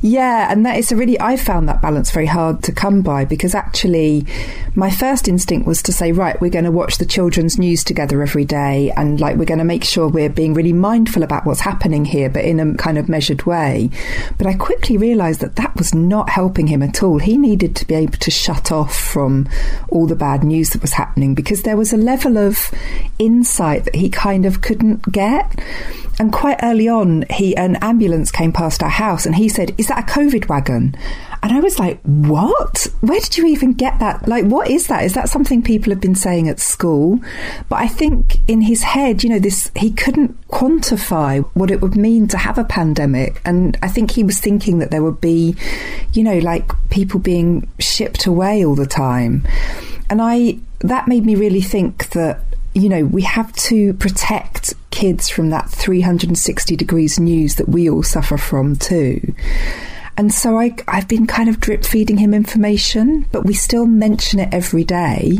Yeah. 0.00 0.50
And 0.50 0.66
that 0.66 0.76
is 0.76 0.90
a 0.90 0.96
really, 0.96 1.20
I 1.20 1.36
found 1.36 1.68
that 1.68 1.80
balance 1.80 2.10
very 2.10 2.26
hard 2.26 2.62
to 2.64 2.72
come 2.72 3.02
by 3.02 3.24
because 3.24 3.54
actually 3.54 4.26
my 4.74 4.90
first 4.90 5.28
instinct 5.28 5.66
was 5.66 5.82
to 5.82 5.92
say, 5.92 6.10
right, 6.10 6.40
we're 6.40 6.50
going 6.50 6.64
to 6.64 6.72
watch 6.72 6.98
the 6.98 7.06
children's 7.06 7.58
news 7.58 7.84
together 7.84 8.22
every 8.22 8.44
day. 8.44 8.90
And 8.96 9.20
like, 9.20 9.36
we're 9.36 9.44
going 9.44 9.58
to 9.58 9.64
make 9.64 9.84
sure 9.84 10.08
we're 10.08 10.28
being 10.28 10.54
really 10.54 10.72
mindful 10.72 11.22
about 11.22 11.46
what's 11.46 11.60
happening 11.60 12.04
here, 12.04 12.28
but 12.28 12.44
in 12.44 12.58
a 12.58 12.74
kind 12.74 12.98
of 12.98 13.08
measured 13.08 13.46
way. 13.46 13.90
But 14.38 14.46
I 14.46 14.54
quickly 14.54 14.96
realised 14.96 15.40
that 15.40 15.56
that 15.56 15.76
was 15.76 15.94
not 15.94 16.30
helping 16.30 16.66
him 16.66 16.82
at 16.82 17.02
all. 17.02 17.18
He 17.18 17.36
needed 17.36 17.76
to 17.76 17.86
be 17.86 17.94
able 17.94 18.18
to 18.18 18.30
shut 18.30 18.72
off 18.72 18.96
from 18.96 19.48
all 19.88 20.06
the 20.06 20.16
bad 20.16 20.44
news 20.44 20.70
that 20.70 20.82
was 20.82 20.92
happening 20.92 21.34
because 21.34 21.62
there 21.62 21.76
was 21.76 21.92
a 21.92 21.96
level 21.96 22.38
of 22.38 22.70
insight 23.18 23.84
that 23.84 23.96
he 23.96 24.08
kind 24.08 24.46
of 24.46 24.60
couldn't 24.60 25.10
get. 25.12 25.60
And 26.18 26.32
quite 26.32 26.58
early 26.62 26.88
on, 26.88 27.24
he 27.30 27.56
an 27.56 27.76
ambulance 27.76 28.30
came 28.30 28.52
past 28.52 28.82
our 28.82 28.90
house, 28.90 29.24
and 29.26 29.34
he 29.34 29.48
said, 29.48 29.74
"Is 29.78 29.88
that 29.88 29.98
a 29.98 30.12
COVID 30.12 30.48
wagon?" 30.48 30.94
And 31.42 31.52
I 31.52 31.58
was 31.58 31.78
like, 31.78 32.00
"What? 32.02 32.86
Where 33.00 33.18
did 33.18 33.36
you 33.36 33.46
even 33.46 33.72
get 33.72 33.98
that? 33.98 34.28
Like, 34.28 34.44
what 34.44 34.70
is 34.70 34.86
that? 34.86 35.04
Is 35.04 35.14
that 35.14 35.28
something 35.28 35.62
people 35.62 35.90
have 35.90 36.00
been 36.00 36.14
saying 36.14 36.48
at 36.48 36.60
school?" 36.60 37.18
But 37.68 37.76
I 37.76 37.88
think 37.88 38.38
in 38.46 38.60
his 38.60 38.82
head, 38.82 39.24
you 39.24 39.30
know, 39.30 39.38
this 39.38 39.70
he 39.74 39.90
couldn't 39.90 40.36
quantify 40.48 41.44
what 41.54 41.70
it 41.70 41.80
would 41.80 41.96
mean 41.96 42.28
to 42.28 42.36
have 42.36 42.58
a 42.58 42.64
pandemic, 42.64 43.40
and 43.44 43.78
I 43.82 43.88
think 43.88 44.12
he 44.12 44.21
was 44.24 44.40
thinking 44.40 44.78
that 44.78 44.90
there 44.90 45.02
would 45.02 45.20
be, 45.20 45.56
you 46.12 46.22
know, 46.22 46.38
like 46.38 46.70
people 46.90 47.20
being 47.20 47.68
shipped 47.78 48.26
away 48.26 48.64
all 48.64 48.74
the 48.74 48.86
time, 48.86 49.46
and 50.10 50.20
I 50.20 50.58
that 50.80 51.08
made 51.08 51.24
me 51.24 51.34
really 51.34 51.62
think 51.62 52.10
that 52.10 52.40
you 52.74 52.88
know, 52.88 53.04
we 53.04 53.22
have 53.22 53.52
to 53.52 53.92
protect 53.94 54.74
kids 54.90 55.28
from 55.28 55.50
that 55.50 55.68
360 55.68 56.76
degrees 56.76 57.18
news 57.18 57.56
that 57.56 57.68
we 57.68 57.88
all 57.88 58.02
suffer 58.02 58.38
from 58.38 58.76
too. 58.76 59.34
And 60.16 60.32
so 60.32 60.58
I, 60.58 60.76
I've 60.88 61.08
been 61.08 61.26
kind 61.26 61.48
of 61.48 61.58
drip 61.58 61.84
feeding 61.84 62.18
him 62.18 62.34
information, 62.34 63.26
but 63.32 63.44
we 63.44 63.54
still 63.54 63.86
mention 63.86 64.40
it 64.40 64.52
every 64.52 64.84
day. 64.84 65.38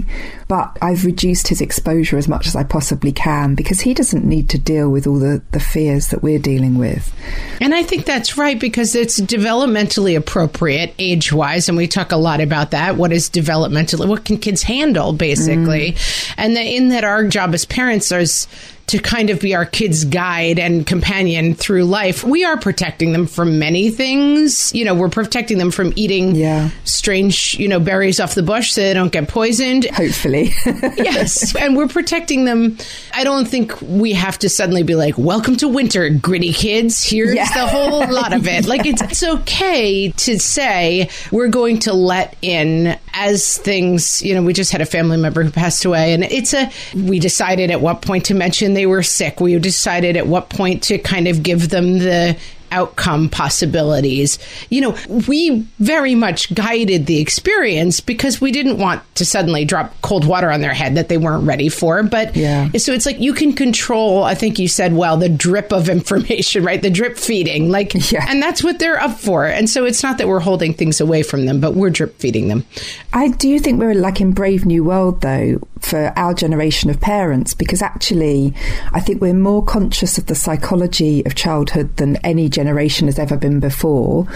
But 0.48 0.76
I've 0.80 1.04
reduced 1.04 1.48
his 1.48 1.61
exposure 1.61 2.16
as 2.16 2.26
much 2.26 2.46
as 2.46 2.56
I 2.56 2.64
possibly 2.64 3.12
can 3.12 3.54
because 3.54 3.80
he 3.80 3.92
doesn't 3.92 4.24
need 4.24 4.48
to 4.50 4.58
deal 4.58 4.90
with 4.90 5.06
all 5.06 5.18
the, 5.18 5.42
the 5.52 5.61
fears 5.61 6.08
that 6.08 6.22
we're 6.22 6.38
dealing 6.38 6.78
with. 6.78 7.14
And 7.61 7.74
I 7.74 7.82
think 7.82 8.06
that's 8.06 8.38
right 8.38 8.58
because 8.58 8.94
it's 8.94 9.20
developmentally 9.20 10.16
appropriate 10.16 10.94
age 10.98 11.32
wise. 11.32 11.68
And 11.68 11.76
we 11.76 11.87
talk 11.87 12.12
a 12.12 12.16
lot 12.16 12.40
about 12.40 12.70
that. 12.70 12.96
What 12.96 13.12
is 13.12 13.28
developmentally, 13.28 14.08
what 14.08 14.24
can 14.24 14.38
kids 14.38 14.62
handle 14.62 15.12
basically? 15.12 15.92
Mm. 15.92 16.35
And 16.38 16.56
the, 16.56 16.62
in 16.62 16.88
that 16.88 17.04
our 17.04 17.24
job 17.24 17.52
as 17.52 17.66
parents 17.66 18.11
is 18.11 18.46
to 18.92 18.98
kind 18.98 19.31
of 19.31 19.40
be 19.40 19.55
our 19.55 19.64
kids' 19.64 20.05
guide 20.05 20.59
and 20.59 20.87
companion 20.87 21.55
through 21.55 21.83
life. 21.85 22.22
We 22.22 22.44
are 22.44 22.59
protecting 22.59 23.12
them 23.12 23.26
from 23.26 23.59
many 23.59 23.88
things. 23.88 24.70
You 24.74 24.85
know, 24.85 24.94
we're 24.94 25.09
protecting 25.09 25.57
them 25.57 25.70
from 25.70 25.94
eating 25.96 26.35
yeah. 26.35 26.68
strange, 26.85 27.55
you 27.55 27.68
know, 27.68 27.81
berries 27.81 28.20
off 28.20 28.35
the 28.35 28.42
bush 28.42 28.72
so 28.72 28.83
they 28.83 28.92
don't 28.92 29.11
get 29.11 29.28
poisoned. 29.28 29.87
Hopefully. 29.87 30.52
yes. 30.66 31.57
And 31.57 31.74
we're 31.74 31.88
protecting 31.88 32.44
them. 32.44 32.76
I 33.14 33.24
don't 33.24 33.48
think 33.48 33.81
we 33.81 34.12
have 34.12 34.38
to 34.40 34.50
suddenly 34.50 34.83
be 34.83 34.94
like, 34.94 35.16
welcome 35.16 35.57
to 35.57 35.68
winter, 35.68 36.11
gritty 36.11 36.52
kids. 36.52 37.02
Here's 37.02 37.35
yeah. 37.35 37.50
the 37.55 37.66
whole 37.66 38.07
lot 38.12 38.35
of 38.35 38.46
it. 38.46 38.66
Like, 38.66 38.85
it's, 38.85 39.00
it's 39.00 39.22
okay 39.22 40.11
to 40.11 40.38
say 40.38 41.09
we're 41.31 41.48
going 41.48 41.78
to 41.81 41.94
let 41.94 42.37
in 42.42 42.98
as 43.14 43.57
things, 43.57 44.20
you 44.20 44.35
know, 44.35 44.42
we 44.42 44.52
just 44.52 44.70
had 44.70 44.83
a 44.83 44.87
family 44.87 45.16
member 45.16 45.42
who 45.42 45.50
passed 45.50 45.85
away, 45.85 46.12
and 46.12 46.24
it's 46.24 46.52
a, 46.55 46.70
we 46.94 47.18
decided 47.18 47.70
at 47.70 47.81
what 47.81 48.02
point 48.02 48.26
to 48.26 48.35
mention 48.35 48.74
they 48.82 48.86
were 48.86 49.04
sick. 49.04 49.38
We 49.38 49.56
decided 49.60 50.16
at 50.16 50.26
what 50.26 50.50
point 50.50 50.82
to 50.84 50.98
kind 50.98 51.28
of 51.28 51.44
give 51.44 51.68
them 51.68 52.00
the 52.00 52.36
outcome 52.72 53.28
possibilities. 53.28 54.40
You 54.70 54.80
know, 54.80 54.98
we 55.28 55.60
very 55.78 56.16
much 56.16 56.52
guided 56.52 57.06
the 57.06 57.20
experience 57.20 58.00
because 58.00 58.40
we 58.40 58.50
didn't 58.50 58.78
want 58.78 59.02
to 59.14 59.24
suddenly 59.24 59.64
drop 59.64 59.94
cold 60.02 60.26
water 60.26 60.50
on 60.50 60.62
their 60.62 60.74
head 60.74 60.96
that 60.96 61.08
they 61.08 61.16
weren't 61.16 61.46
ready 61.46 61.68
for. 61.68 62.02
But 62.02 62.34
yeah. 62.34 62.70
so 62.78 62.92
it's 62.92 63.06
like 63.06 63.20
you 63.20 63.34
can 63.34 63.52
control, 63.52 64.24
I 64.24 64.34
think 64.34 64.58
you 64.58 64.66
said, 64.66 64.94
well, 64.94 65.16
the 65.16 65.28
drip 65.28 65.72
of 65.72 65.88
information, 65.88 66.64
right? 66.64 66.82
The 66.82 66.90
drip 66.90 67.18
feeding. 67.18 67.70
Like, 67.70 68.10
yeah. 68.10 68.26
and 68.28 68.42
that's 68.42 68.64
what 68.64 68.80
they're 68.80 69.00
up 69.00 69.20
for. 69.20 69.46
And 69.46 69.70
so 69.70 69.84
it's 69.84 70.02
not 70.02 70.18
that 70.18 70.26
we're 70.26 70.40
holding 70.40 70.74
things 70.74 71.00
away 71.00 71.22
from 71.22 71.46
them, 71.46 71.60
but 71.60 71.74
we're 71.74 71.90
drip 71.90 72.18
feeding 72.18 72.48
them. 72.48 72.64
I 73.12 73.28
do 73.28 73.60
think 73.60 73.78
we're 73.78 73.94
like 73.94 74.20
in 74.20 74.32
Brave 74.32 74.66
New 74.66 74.82
World, 74.82 75.20
though, 75.20 75.60
for 75.82 76.12
our 76.16 76.34
generation 76.34 76.90
of 76.90 77.00
parents, 77.00 77.54
because 77.54 77.82
actually, 77.82 78.54
I 78.92 79.00
think 79.00 79.20
we're 79.20 79.34
more 79.34 79.64
conscious 79.64 80.18
of 80.18 80.26
the 80.26 80.34
psychology 80.34 81.24
of 81.26 81.34
childhood 81.34 81.96
than 81.96 82.16
any 82.16 82.48
generation 82.48 83.08
has 83.08 83.18
ever 83.18 83.36
been 83.36 83.60
before. 83.60 84.26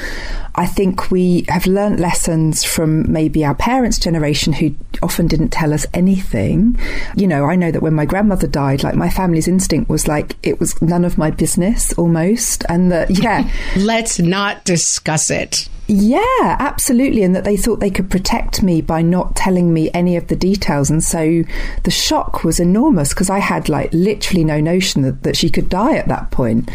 I 0.55 0.67
think 0.67 1.11
we 1.11 1.45
have 1.49 1.67
learnt 1.67 2.01
lessons 2.01 2.65
from 2.65 3.11
maybe 3.11 3.45
our 3.45 3.55
parents' 3.55 3.99
generation 3.99 4.53
who 4.55 4.75
often 5.03 5.27
didn't 5.27 5.51
tell 5.51 5.73
us 5.73 5.87
anything. 5.93 6.79
You 7.15 7.27
know, 7.27 7.45
I 7.45 7.57
know 7.57 7.71
that 7.71 7.83
when 7.83 7.95
my 7.95 8.07
grandmother 8.07 8.47
died, 8.47 8.83
like 8.83 8.95
my 8.95 9.11
family's 9.11 9.49
instinct 9.49 9.91
was 9.91 10.09
like 10.09 10.35
it 10.43 10.59
was 10.59 10.81
none 10.81 11.05
of 11.05 11.19
my 11.19 11.31
business 11.31 11.93
almost. 11.95 12.65
And 12.69 12.91
that, 12.91 13.11
yeah. 13.11 13.51
Let's 13.77 14.19
not 14.19 14.65
discuss 14.65 15.31
it. 15.31 15.69
Yeah, 15.89 16.57
absolutely. 16.59 17.23
And 17.23 17.35
that 17.37 17.45
they 17.45 17.57
thought 17.57 17.79
they 17.79 17.91
could 17.91 18.11
protect 18.11 18.63
me 18.63 18.81
by 18.81 19.03
not 19.03 19.37
telling 19.37 19.73
me 19.73 19.91
any 19.95 20.17
of 20.17 20.27
the 20.27 20.35
details. 20.35 20.91
And 20.91 21.03
so 21.03 21.45
the 21.85 21.91
shock 21.93 22.43
was 22.43 22.59
enormous 22.59 23.11
because 23.11 23.31
I 23.31 23.39
had 23.39 23.69
like 23.69 23.93
literally 23.93 24.43
no 24.43 24.61
notion 24.61 25.03
that, 25.03 25.23
that 25.23 25.37
she 25.37 25.49
could 25.49 25.69
die 25.69 25.97
at 25.97 26.09
that 26.09 26.33
point. 26.33 26.69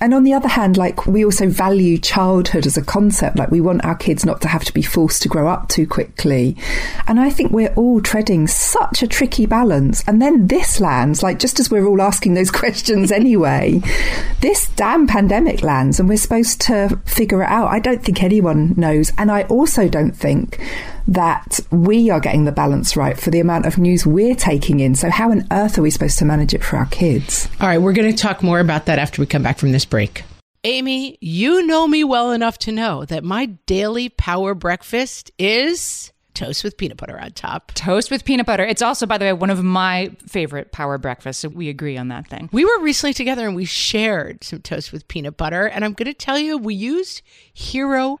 And 0.00 0.14
on 0.14 0.24
the 0.24 0.32
other 0.32 0.48
hand, 0.48 0.78
like 0.78 1.06
we 1.06 1.24
also 1.24 1.48
value 1.48 1.98
childhood 1.98 2.66
as 2.66 2.78
a 2.78 2.82
concept. 2.82 3.36
Like 3.36 3.50
we 3.50 3.60
want 3.60 3.84
our 3.84 3.94
kids 3.94 4.24
not 4.24 4.40
to 4.42 4.48
have 4.48 4.64
to 4.64 4.72
be 4.72 4.82
forced 4.82 5.22
to 5.22 5.28
grow 5.28 5.48
up 5.48 5.68
too 5.68 5.86
quickly. 5.86 6.56
And 7.06 7.20
I 7.20 7.28
think 7.28 7.52
we're 7.52 7.74
all 7.74 8.00
treading 8.00 8.46
such 8.46 9.02
a 9.02 9.06
tricky 9.06 9.44
balance. 9.44 10.02
And 10.06 10.22
then 10.22 10.46
this 10.46 10.80
lands, 10.80 11.22
like 11.22 11.38
just 11.38 11.60
as 11.60 11.70
we're 11.70 11.86
all 11.86 12.00
asking 12.00 12.32
those 12.32 12.50
questions 12.62 13.12
anyway, 13.12 13.82
this 14.40 14.68
damn 14.76 15.06
pandemic 15.06 15.62
lands 15.62 16.00
and 16.00 16.08
we're 16.08 16.16
supposed 16.16 16.62
to 16.62 16.98
figure 17.04 17.42
it 17.42 17.50
out. 17.50 17.68
I 17.68 17.80
don't 17.80 18.02
think 18.02 18.22
anyone 18.22 18.45
anyone 18.48 18.74
knows. 18.76 19.12
And 19.18 19.30
I 19.30 19.42
also 19.44 19.88
don't 19.88 20.12
think 20.12 20.60
that 21.08 21.60
we 21.70 22.10
are 22.10 22.20
getting 22.20 22.44
the 22.44 22.52
balance 22.52 22.96
right 22.96 23.18
for 23.18 23.30
the 23.30 23.40
amount 23.40 23.66
of 23.66 23.78
news 23.78 24.06
we're 24.06 24.34
taking 24.34 24.80
in. 24.80 24.94
So, 24.94 25.10
how 25.10 25.30
on 25.30 25.46
earth 25.50 25.78
are 25.78 25.82
we 25.82 25.90
supposed 25.90 26.18
to 26.18 26.24
manage 26.24 26.54
it 26.54 26.64
for 26.64 26.76
our 26.76 26.86
kids? 26.86 27.48
All 27.60 27.68
right, 27.68 27.78
we're 27.78 27.92
going 27.92 28.10
to 28.10 28.16
talk 28.16 28.42
more 28.42 28.60
about 28.60 28.86
that 28.86 28.98
after 28.98 29.20
we 29.20 29.26
come 29.26 29.42
back 29.42 29.58
from 29.58 29.72
this 29.72 29.84
break. 29.84 30.24
Amy, 30.64 31.16
you 31.20 31.64
know 31.64 31.86
me 31.86 32.02
well 32.02 32.32
enough 32.32 32.58
to 32.58 32.72
know 32.72 33.04
that 33.04 33.22
my 33.22 33.46
daily 33.46 34.08
power 34.08 34.52
breakfast 34.52 35.30
is 35.38 36.12
toast 36.36 36.62
with 36.62 36.76
peanut 36.76 36.98
butter 36.98 37.18
on 37.18 37.32
top. 37.32 37.72
Toast 37.74 38.10
with 38.10 38.24
peanut 38.24 38.46
butter. 38.46 38.64
It's 38.64 38.82
also, 38.82 39.06
by 39.06 39.18
the 39.18 39.24
way, 39.24 39.32
one 39.32 39.50
of 39.50 39.64
my 39.64 40.12
favorite 40.28 40.70
power 40.70 40.98
breakfasts. 40.98 41.42
So 41.42 41.48
we 41.48 41.68
agree 41.68 41.96
on 41.96 42.08
that 42.08 42.28
thing. 42.28 42.48
We 42.52 42.64
were 42.64 42.80
recently 42.80 43.14
together 43.14 43.46
and 43.46 43.56
we 43.56 43.64
shared 43.64 44.44
some 44.44 44.60
toast 44.60 44.92
with 44.92 45.08
peanut 45.08 45.36
butter. 45.36 45.66
And 45.66 45.84
I'm 45.84 45.94
going 45.94 46.06
to 46.06 46.14
tell 46.14 46.38
you, 46.38 46.58
we 46.58 46.74
used 46.74 47.22
Hero 47.52 48.20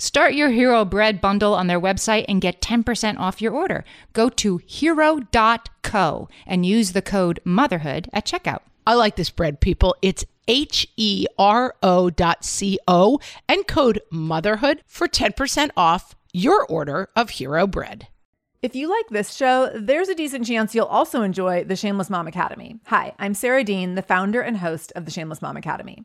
Start 0.00 0.32
your 0.32 0.48
Hero 0.48 0.86
Bread 0.86 1.20
bundle 1.20 1.52
on 1.52 1.66
their 1.66 1.78
website 1.78 2.24
and 2.26 2.40
get 2.40 2.62
10% 2.62 3.18
off 3.18 3.42
your 3.42 3.52
order. 3.52 3.84
Go 4.14 4.30
to 4.30 4.58
hero.co 4.64 6.26
and 6.46 6.64
use 6.64 6.92
the 6.92 7.02
code 7.02 7.38
motherhood 7.44 8.08
at 8.10 8.24
checkout. 8.24 8.60
I 8.86 8.94
like 8.94 9.16
this 9.16 9.28
bread, 9.28 9.60
people. 9.60 9.94
It's 10.00 10.24
H 10.48 10.88
E 10.96 11.26
R 11.38 11.74
O 11.82 12.08
dot 12.08 12.46
C 12.46 12.78
O 12.88 13.20
and 13.46 13.66
code 13.66 14.00
motherhood 14.10 14.82
for 14.86 15.06
10% 15.06 15.68
off 15.76 16.14
your 16.32 16.64
order 16.64 17.10
of 17.14 17.28
Hero 17.28 17.66
Bread. 17.66 18.08
If 18.62 18.74
you 18.74 18.88
like 18.88 19.08
this 19.10 19.34
show, 19.34 19.70
there's 19.74 20.08
a 20.08 20.14
decent 20.14 20.46
chance 20.46 20.74
you'll 20.74 20.86
also 20.86 21.20
enjoy 21.20 21.64
the 21.64 21.76
Shameless 21.76 22.08
Mom 22.08 22.26
Academy. 22.26 22.80
Hi, 22.86 23.12
I'm 23.18 23.34
Sarah 23.34 23.64
Dean, 23.64 23.96
the 23.96 24.02
founder 24.02 24.40
and 24.40 24.56
host 24.56 24.94
of 24.96 25.04
the 25.04 25.10
Shameless 25.10 25.42
Mom 25.42 25.58
Academy. 25.58 26.04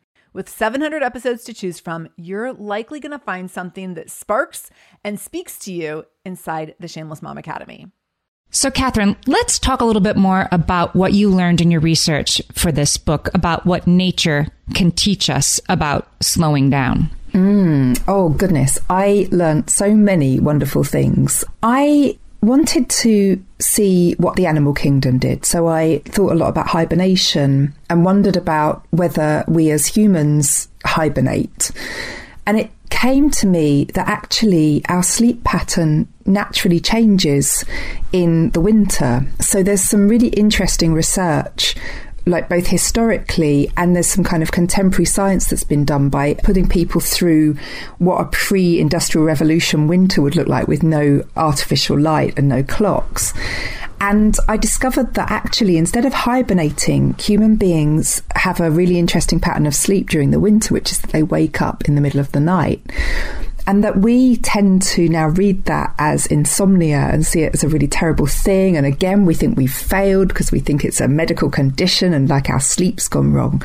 With 0.33 0.47
700 0.47 1.03
episodes 1.03 1.43
to 1.43 1.53
choose 1.53 1.81
from, 1.81 2.07
you're 2.15 2.53
likely 2.53 3.01
going 3.01 3.11
to 3.11 3.19
find 3.19 3.51
something 3.51 3.95
that 3.95 4.09
sparks 4.09 4.69
and 5.03 5.19
speaks 5.19 5.59
to 5.59 5.73
you 5.73 6.05
inside 6.23 6.73
the 6.79 6.87
Shameless 6.87 7.21
Mom 7.21 7.37
Academy. 7.37 7.87
So, 8.49 8.71
Katherine, 8.71 9.17
let's 9.27 9.59
talk 9.59 9.81
a 9.81 9.85
little 9.85 10.01
bit 10.01 10.15
more 10.15 10.47
about 10.53 10.95
what 10.95 11.11
you 11.11 11.29
learned 11.29 11.59
in 11.59 11.69
your 11.69 11.81
research 11.81 12.41
for 12.53 12.71
this 12.71 12.97
book 12.97 13.29
about 13.33 13.65
what 13.65 13.87
nature 13.87 14.47
can 14.73 14.91
teach 14.91 15.29
us 15.29 15.59
about 15.67 16.07
slowing 16.21 16.69
down. 16.69 17.09
Mm, 17.33 18.01
oh, 18.07 18.29
goodness. 18.29 18.79
I 18.89 19.27
learned 19.31 19.69
so 19.69 19.93
many 19.93 20.39
wonderful 20.39 20.85
things. 20.85 21.43
I 21.61 22.17
wanted 22.41 22.89
to 22.89 23.43
see 23.59 24.13
what 24.13 24.35
the 24.35 24.47
animal 24.47 24.73
kingdom 24.73 25.19
did. 25.19 25.45
So 25.45 25.67
I 25.67 25.99
thought 26.05 26.31
a 26.31 26.35
lot 26.35 26.49
about 26.49 26.67
hibernation 26.67 27.73
and 27.89 28.03
wondered 28.03 28.35
about 28.35 28.83
whether 28.89 29.43
we 29.47 29.69
as 29.69 29.85
humans 29.85 30.67
hibernate. 30.83 31.71
And 32.47 32.59
it 32.59 32.71
came 32.89 33.29
to 33.31 33.47
me 33.47 33.85
that 33.93 34.07
actually 34.07 34.83
our 34.89 35.03
sleep 35.03 35.43
pattern 35.43 36.07
naturally 36.25 36.79
changes 36.79 37.63
in 38.11 38.49
the 38.51 38.61
winter. 38.61 39.25
So 39.39 39.63
there's 39.63 39.81
some 39.81 40.07
really 40.07 40.29
interesting 40.29 40.93
research 40.93 41.75
like 42.25 42.49
both 42.49 42.67
historically 42.67 43.71
and 43.77 43.95
there's 43.95 44.07
some 44.07 44.23
kind 44.23 44.43
of 44.43 44.51
contemporary 44.51 45.05
science 45.05 45.49
that's 45.49 45.63
been 45.63 45.85
done 45.85 46.09
by 46.09 46.35
putting 46.35 46.67
people 46.67 47.01
through 47.01 47.55
what 47.97 48.21
a 48.21 48.25
pre-industrial 48.25 49.25
revolution 49.25 49.87
winter 49.87 50.21
would 50.21 50.35
look 50.35 50.47
like 50.47 50.67
with 50.67 50.83
no 50.83 51.23
artificial 51.35 51.99
light 51.99 52.37
and 52.37 52.47
no 52.47 52.63
clocks. 52.63 53.33
And 53.99 54.35
I 54.47 54.57
discovered 54.57 55.13
that 55.13 55.29
actually, 55.29 55.77
instead 55.77 56.05
of 56.05 56.13
hibernating, 56.13 57.13
human 57.19 57.55
beings 57.55 58.23
have 58.33 58.59
a 58.59 58.71
really 58.71 58.97
interesting 58.97 59.39
pattern 59.39 59.67
of 59.67 59.75
sleep 59.75 60.09
during 60.09 60.31
the 60.31 60.39
winter, 60.39 60.73
which 60.73 60.91
is 60.91 61.01
that 61.01 61.11
they 61.11 61.21
wake 61.21 61.61
up 61.61 61.87
in 61.87 61.93
the 61.93 62.01
middle 62.01 62.19
of 62.19 62.31
the 62.31 62.39
night 62.39 62.81
and 63.67 63.83
that 63.83 63.97
we 63.97 64.37
tend 64.37 64.81
to 64.81 65.07
now 65.09 65.27
read 65.27 65.65
that 65.65 65.93
as 65.97 66.25
insomnia 66.27 67.09
and 67.11 67.25
see 67.25 67.41
it 67.41 67.53
as 67.53 67.63
a 67.63 67.67
really 67.67 67.87
terrible 67.87 68.25
thing. 68.25 68.77
And 68.77 68.85
again, 68.85 69.25
we 69.25 69.33
think 69.33 69.57
we've 69.57 69.73
failed 69.73 70.29
because 70.29 70.51
we 70.51 70.59
think 70.59 70.83
it's 70.83 71.01
a 71.01 71.07
medical 71.07 71.49
condition 71.49 72.13
and 72.13 72.29
like 72.29 72.49
our 72.49 72.59
sleep's 72.59 73.07
gone 73.07 73.33
wrong. 73.33 73.61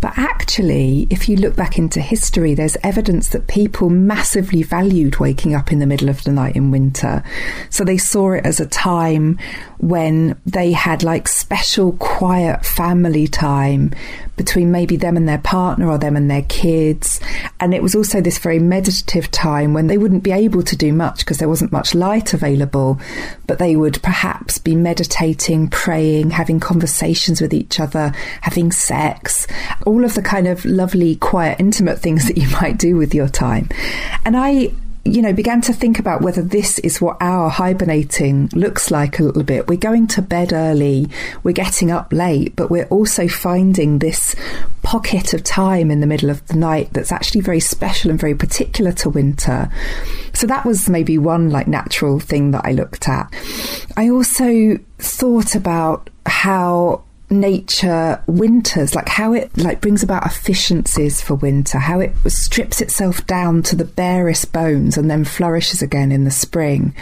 But 0.00 0.16
actually, 0.16 1.06
if 1.10 1.28
you 1.28 1.36
look 1.36 1.56
back 1.56 1.78
into 1.78 2.00
history, 2.00 2.54
there's 2.54 2.76
evidence 2.82 3.28
that 3.30 3.46
people 3.46 3.90
massively 3.90 4.62
valued 4.62 5.16
waking 5.16 5.54
up 5.54 5.72
in 5.72 5.78
the 5.78 5.86
middle 5.86 6.08
of 6.08 6.22
the 6.24 6.32
night 6.32 6.56
in 6.56 6.70
winter. 6.70 7.22
So 7.70 7.84
they 7.84 7.98
saw 7.98 8.32
it 8.32 8.44
as 8.44 8.60
a 8.60 8.66
time 8.66 9.38
when 9.78 10.40
they 10.46 10.72
had 10.72 11.02
like 11.02 11.28
special 11.28 11.92
quiet 11.92 12.66
family 12.66 13.28
time 13.28 13.92
between 14.38 14.72
maybe 14.72 14.96
them 14.96 15.16
and 15.16 15.28
their 15.28 15.38
partner 15.38 15.90
or 15.90 15.98
them 15.98 16.16
and 16.16 16.30
their 16.30 16.42
kids. 16.42 17.20
And 17.60 17.74
it 17.74 17.82
was 17.82 17.94
also 17.94 18.22
this 18.22 18.38
very 18.38 18.58
meditative 18.58 19.30
time 19.30 19.74
when 19.74 19.88
they 19.88 19.98
wouldn't 19.98 20.22
be 20.22 20.32
able 20.32 20.62
to 20.62 20.76
do 20.76 20.92
much 20.94 21.18
because 21.18 21.36
there 21.36 21.48
wasn't 21.48 21.72
much 21.72 21.94
light 21.94 22.32
available, 22.32 22.98
but 23.46 23.58
they 23.58 23.76
would 23.76 24.02
perhaps 24.02 24.56
be 24.56 24.74
meditating, 24.74 25.68
praying, 25.68 26.30
having 26.30 26.60
conversations 26.60 27.42
with 27.42 27.52
each 27.52 27.78
other, 27.78 28.12
having 28.40 28.72
sex, 28.72 29.46
all 29.84 30.04
of 30.04 30.14
the 30.14 30.22
kind 30.22 30.46
of 30.46 30.64
lovely, 30.64 31.16
quiet, 31.16 31.60
intimate 31.60 31.98
things 31.98 32.26
that 32.26 32.38
you 32.38 32.48
might 32.62 32.78
do 32.78 32.96
with 32.96 33.14
your 33.14 33.28
time. 33.28 33.68
And 34.24 34.36
I 34.36 34.72
you 35.08 35.22
know, 35.22 35.32
began 35.32 35.60
to 35.62 35.72
think 35.72 35.98
about 35.98 36.22
whether 36.22 36.42
this 36.42 36.78
is 36.80 37.00
what 37.00 37.16
our 37.20 37.48
hibernating 37.48 38.48
looks 38.52 38.90
like 38.90 39.18
a 39.18 39.22
little 39.22 39.42
bit. 39.42 39.68
We're 39.68 39.78
going 39.78 40.06
to 40.08 40.22
bed 40.22 40.52
early, 40.52 41.08
we're 41.42 41.52
getting 41.52 41.90
up 41.90 42.12
late, 42.12 42.54
but 42.56 42.70
we're 42.70 42.86
also 42.86 43.28
finding 43.28 43.98
this 43.98 44.34
pocket 44.82 45.34
of 45.34 45.42
time 45.44 45.90
in 45.90 46.00
the 46.00 46.06
middle 46.06 46.30
of 46.30 46.46
the 46.46 46.56
night 46.56 46.92
that's 46.92 47.12
actually 47.12 47.40
very 47.40 47.60
special 47.60 48.10
and 48.10 48.20
very 48.20 48.34
particular 48.34 48.92
to 48.92 49.10
winter. 49.10 49.70
So 50.34 50.46
that 50.46 50.64
was 50.64 50.88
maybe 50.88 51.18
one 51.18 51.50
like 51.50 51.66
natural 51.66 52.20
thing 52.20 52.52
that 52.52 52.64
I 52.64 52.72
looked 52.72 53.08
at. 53.08 53.32
I 53.96 54.10
also 54.10 54.78
thought 54.98 55.54
about 55.54 56.10
how 56.26 57.04
nature 57.30 58.22
winters 58.26 58.94
like 58.94 59.08
how 59.08 59.32
it 59.32 59.56
like 59.58 59.80
brings 59.80 60.02
about 60.02 60.24
efficiencies 60.24 61.20
for 61.20 61.34
winter 61.34 61.78
how 61.78 62.00
it 62.00 62.14
strips 62.26 62.80
itself 62.80 63.26
down 63.26 63.62
to 63.62 63.76
the 63.76 63.84
barest 63.84 64.52
bones 64.52 64.96
and 64.96 65.10
then 65.10 65.24
flourishes 65.24 65.82
again 65.82 66.12
in 66.12 66.24
the 66.24 66.30
spring. 66.30 66.94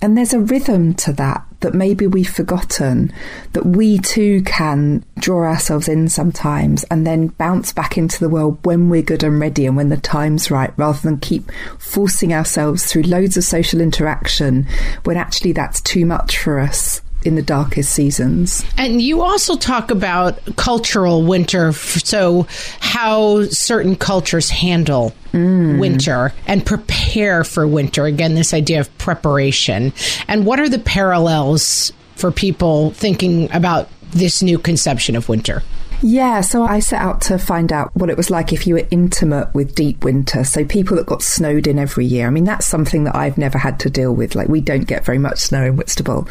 And 0.00 0.16
there's 0.16 0.32
a 0.32 0.38
rhythm 0.40 0.94
to 0.94 1.12
that 1.14 1.44
that 1.60 1.74
maybe 1.74 2.06
we've 2.06 2.30
forgotten 2.30 3.12
that 3.52 3.66
we 3.66 3.98
too 3.98 4.42
can 4.42 5.04
draw 5.18 5.42
ourselves 5.42 5.88
in 5.88 6.08
sometimes 6.08 6.84
and 6.84 7.04
then 7.04 7.26
bounce 7.28 7.72
back 7.72 7.98
into 7.98 8.20
the 8.20 8.28
world 8.28 8.64
when 8.64 8.88
we're 8.88 9.02
good 9.02 9.24
and 9.24 9.40
ready 9.40 9.66
and 9.66 9.76
when 9.76 9.88
the 9.88 9.96
time's 9.96 10.52
right 10.52 10.72
rather 10.76 11.00
than 11.00 11.18
keep 11.18 11.50
forcing 11.78 12.32
ourselves 12.32 12.86
through 12.86 13.02
loads 13.02 13.36
of 13.36 13.42
social 13.42 13.80
interaction 13.80 14.68
when 15.02 15.16
actually 15.16 15.50
that's 15.52 15.80
too 15.80 16.06
much 16.06 16.38
for 16.38 16.60
us 16.60 17.00
in 17.24 17.34
the 17.34 17.42
darkest 17.42 17.92
seasons. 17.92 18.64
And 18.76 19.02
you 19.02 19.22
also 19.22 19.56
talk 19.56 19.90
about 19.90 20.38
cultural 20.56 21.24
winter, 21.24 21.72
so 21.72 22.46
how 22.80 23.44
certain 23.46 23.96
cultures 23.96 24.50
handle 24.50 25.14
mm. 25.32 25.78
winter 25.78 26.32
and 26.46 26.64
prepare 26.64 27.44
for 27.44 27.66
winter. 27.66 28.04
Again, 28.04 28.34
this 28.34 28.54
idea 28.54 28.80
of 28.80 28.98
preparation. 28.98 29.92
And 30.28 30.46
what 30.46 30.60
are 30.60 30.68
the 30.68 30.78
parallels 30.78 31.92
for 32.14 32.30
people 32.30 32.92
thinking 32.92 33.50
about 33.52 33.88
this 34.12 34.42
new 34.42 34.58
conception 34.58 35.16
of 35.16 35.28
winter? 35.28 35.62
Yeah, 36.00 36.42
so 36.42 36.62
I 36.62 36.78
set 36.78 37.00
out 37.00 37.20
to 37.22 37.38
find 37.38 37.72
out 37.72 37.94
what 37.96 38.08
it 38.08 38.16
was 38.16 38.30
like 38.30 38.52
if 38.52 38.68
you 38.68 38.74
were 38.74 38.86
intimate 38.90 39.52
with 39.52 39.74
deep 39.74 40.04
winter. 40.04 40.44
So 40.44 40.64
people 40.64 40.96
that 40.96 41.06
got 41.06 41.22
snowed 41.22 41.66
in 41.66 41.76
every 41.76 42.06
year. 42.06 42.28
I 42.28 42.30
mean, 42.30 42.44
that's 42.44 42.66
something 42.66 43.02
that 43.04 43.16
I've 43.16 43.36
never 43.36 43.58
had 43.58 43.80
to 43.80 43.90
deal 43.90 44.14
with. 44.14 44.36
Like, 44.36 44.48
we 44.48 44.60
don't 44.60 44.86
get 44.86 45.04
very 45.04 45.18
much 45.18 45.40
snow 45.40 45.64
in 45.64 45.76
Whitstable. 45.76 46.28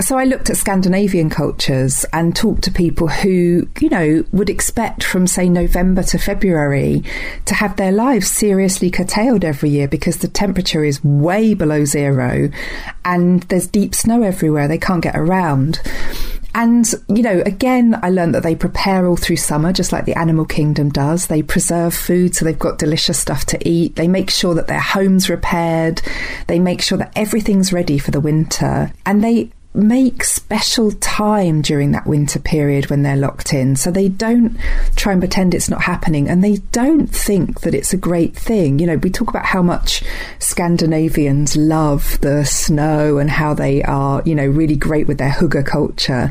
So 0.00 0.16
I 0.16 0.24
looked 0.24 0.48
at 0.48 0.56
Scandinavian 0.56 1.28
cultures 1.28 2.06
and 2.12 2.36
talked 2.36 2.62
to 2.64 2.70
people 2.70 3.08
who, 3.08 3.68
you 3.80 3.88
know, 3.88 4.24
would 4.30 4.48
expect 4.48 5.02
from, 5.02 5.26
say, 5.26 5.48
November 5.48 6.04
to 6.04 6.18
February 6.18 7.02
to 7.46 7.54
have 7.54 7.76
their 7.76 7.92
lives 7.92 8.30
seriously 8.30 8.90
curtailed 8.90 9.44
every 9.44 9.70
year 9.70 9.88
because 9.88 10.18
the 10.18 10.28
temperature 10.28 10.84
is 10.84 11.02
way 11.02 11.54
below 11.54 11.84
zero 11.84 12.48
and 13.04 13.42
there's 13.44 13.66
deep 13.66 13.94
snow 13.94 14.22
everywhere. 14.22 14.68
They 14.68 14.78
can't 14.78 15.02
get 15.02 15.16
around. 15.16 15.80
And, 16.54 16.86
you 17.08 17.22
know, 17.22 17.42
again, 17.44 17.98
I 18.02 18.10
learned 18.10 18.34
that 18.34 18.44
they 18.44 18.54
prepare 18.54 19.06
all 19.06 19.16
through 19.16 19.36
summer, 19.36 19.72
just 19.72 19.92
like 19.92 20.04
the 20.04 20.16
animal 20.16 20.44
kingdom 20.44 20.88
does. 20.88 21.26
They 21.26 21.42
preserve 21.42 21.94
food 21.94 22.34
so 22.34 22.44
they've 22.44 22.58
got 22.58 22.78
delicious 22.78 23.18
stuff 23.18 23.44
to 23.46 23.68
eat. 23.68 23.96
They 23.96 24.06
make 24.06 24.30
sure 24.30 24.54
that 24.54 24.68
their 24.68 24.80
home's 24.80 25.28
repaired. 25.28 26.00
They 26.46 26.60
make 26.60 26.80
sure 26.80 26.98
that 26.98 27.12
everything's 27.16 27.72
ready 27.72 27.98
for 27.98 28.12
the 28.12 28.20
winter. 28.20 28.92
And 29.04 29.22
they 29.22 29.50
make 29.74 30.22
special 30.22 30.92
time 30.92 31.60
during 31.60 31.90
that 31.90 32.06
winter 32.06 32.38
period 32.38 32.88
when 32.88 33.02
they're 33.02 33.16
locked 33.16 33.52
in. 33.52 33.74
So 33.74 33.90
they 33.90 34.08
don't 34.08 34.56
try 34.94 35.12
and 35.12 35.20
pretend 35.20 35.52
it's 35.52 35.68
not 35.68 35.82
happening 35.82 36.28
and 36.28 36.44
they 36.44 36.58
don't 36.70 37.08
think 37.08 37.62
that 37.62 37.74
it's 37.74 37.92
a 37.92 37.96
great 37.96 38.36
thing. 38.36 38.78
You 38.78 38.86
know, 38.86 38.96
we 38.96 39.10
talk 39.10 39.28
about 39.28 39.46
how 39.46 39.62
much 39.62 40.04
Scandinavians 40.38 41.56
love 41.56 42.20
the 42.20 42.44
snow 42.44 43.18
and 43.18 43.28
how 43.28 43.52
they 43.52 43.82
are, 43.82 44.22
you 44.24 44.36
know, 44.36 44.46
really 44.46 44.76
great 44.76 45.08
with 45.08 45.18
their 45.18 45.30
hygge 45.30 45.66
culture. 45.66 46.30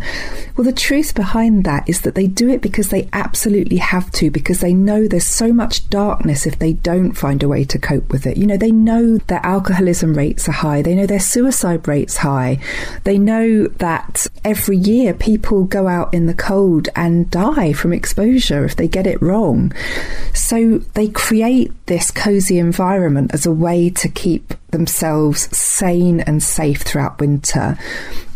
Well, 0.55 0.63
the 0.63 0.71
truth 0.71 1.13
behind 1.13 1.65
that 1.65 1.89
is 1.89 2.01
that 2.01 2.15
they 2.15 2.27
do 2.27 2.47
it 2.49 2.61
because 2.61 2.89
they 2.89 3.09
absolutely 3.11 3.77
have 3.77 4.09
to, 4.13 4.31
because 4.31 4.61
they 4.61 4.73
know 4.73 5.07
there's 5.07 5.27
so 5.27 5.51
much 5.51 5.89
darkness 5.89 6.45
if 6.45 6.59
they 6.59 6.73
don't 6.73 7.13
find 7.13 7.43
a 7.43 7.49
way 7.49 7.65
to 7.65 7.77
cope 7.77 8.09
with 8.09 8.25
it. 8.25 8.37
You 8.37 8.47
know, 8.47 8.57
they 8.57 8.71
know 8.71 9.17
their 9.17 9.45
alcoholism 9.45 10.13
rates 10.13 10.47
are 10.47 10.53
high. 10.53 10.81
They 10.81 10.95
know 10.95 11.07
their 11.07 11.19
suicide 11.19 11.87
rates 11.87 12.17
high. 12.17 12.59
They 13.03 13.17
know 13.17 13.32
know 13.33 13.67
that 13.79 14.27
every 14.43 14.77
year 14.77 15.13
people 15.13 15.63
go 15.63 15.87
out 15.87 16.13
in 16.13 16.25
the 16.27 16.33
cold 16.33 16.89
and 16.95 17.29
die 17.31 17.73
from 17.73 17.93
exposure 17.93 18.63
if 18.65 18.75
they 18.75 18.87
get 18.87 19.07
it 19.07 19.21
wrong. 19.21 19.73
So 20.33 20.79
they 20.93 21.07
create 21.07 21.71
this 21.87 22.11
cozy 22.11 22.57
environment 22.59 23.33
as 23.33 23.45
a 23.45 23.51
way 23.51 23.89
to 23.91 24.09
keep 24.09 24.53
themselves 24.71 25.55
sane 25.55 26.19
and 26.21 26.41
safe 26.41 26.81
throughout 26.81 27.19
winter. 27.19 27.77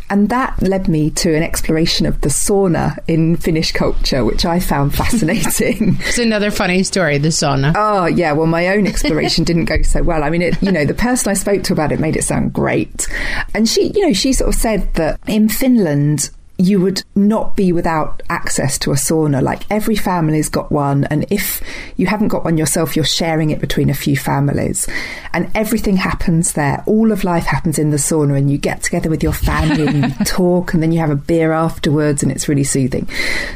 And 0.10 0.30
that 0.30 0.62
led 0.62 0.88
me 0.88 1.10
to 1.12 1.36
an 1.36 1.44
exploration 1.44 2.06
of 2.06 2.22
the 2.22 2.30
sauna 2.30 2.98
in 3.08 3.36
Finnish 3.36 3.72
culture, 3.74 4.24
which 4.24 4.46
I 4.46 4.60
found 4.60 4.96
fascinating. 5.02 5.98
it's 6.02 6.18
another 6.18 6.52
funny 6.52 6.84
story, 6.84 7.18
the 7.18 7.30
sauna. 7.30 7.74
Oh, 7.76 8.06
yeah. 8.06 8.32
Well, 8.32 8.48
my 8.48 8.70
own 8.70 8.88
exploration 8.88 9.44
didn't 9.44 9.66
go 9.66 9.82
so 9.82 10.04
well. 10.04 10.24
I 10.24 10.30
mean, 10.30 10.42
it, 10.42 10.62
you 10.62 10.72
know, 10.72 10.86
the 10.86 10.94
person 10.94 11.30
I 11.30 11.34
spoke 11.34 11.64
to 11.64 11.74
about 11.74 11.92
it 11.92 12.00
made 12.00 12.16
it 12.16 12.24
sound 12.24 12.54
great. 12.54 13.08
And 13.54 13.68
she, 13.68 13.92
you 13.94 14.06
know, 14.08 14.14
she 14.14 14.34
sort 14.34 14.50
of 14.50 14.56
said 14.56 14.94
that 14.96 15.20
in 15.28 15.50
Finland, 15.50 16.30
you 16.58 16.82
would 16.82 17.04
not 17.16 17.56
be 17.56 17.72
without 17.72 18.24
access 18.30 18.80
to 18.80 18.92
a 18.92 18.96
sauna. 18.96 19.42
Like 19.42 19.64
every 19.70 19.96
family's 19.96 20.50
got 20.50 20.72
one. 20.72 21.04
And 21.06 21.26
if 21.30 21.62
you 21.98 22.08
haven't 22.08 22.30
got 22.30 22.44
one 22.44 22.58
yourself, 22.58 22.96
you're 22.96 23.06
sharing 23.06 23.52
it 23.52 23.60
between 23.60 23.90
a 23.90 23.94
few 23.94 24.18
families. 24.18 24.88
And 25.34 25.52
everything 25.54 25.98
happens 25.98 26.54
there. 26.54 26.84
All 26.88 27.12
of 27.12 27.24
life 27.24 27.46
happens 27.46 27.78
in 27.78 27.92
the 27.92 27.98
sauna 27.98 28.38
and 28.38 28.50
you 28.50 28.58
get 28.58 28.82
together 28.82 29.10
with 29.10 29.22
your 29.22 29.34
family 29.34 29.86
and 29.86 30.06
you 30.06 30.10
talk 30.26 30.74
and 30.74 30.82
then 30.82 30.92
you 30.92 31.00
have 31.00 31.12
a 31.12 31.16
beer 31.16 31.52
afterwards 31.52 32.24
and 32.24 32.32
it's 32.32 32.50
really 32.50 32.64
soothing. 32.64 33.08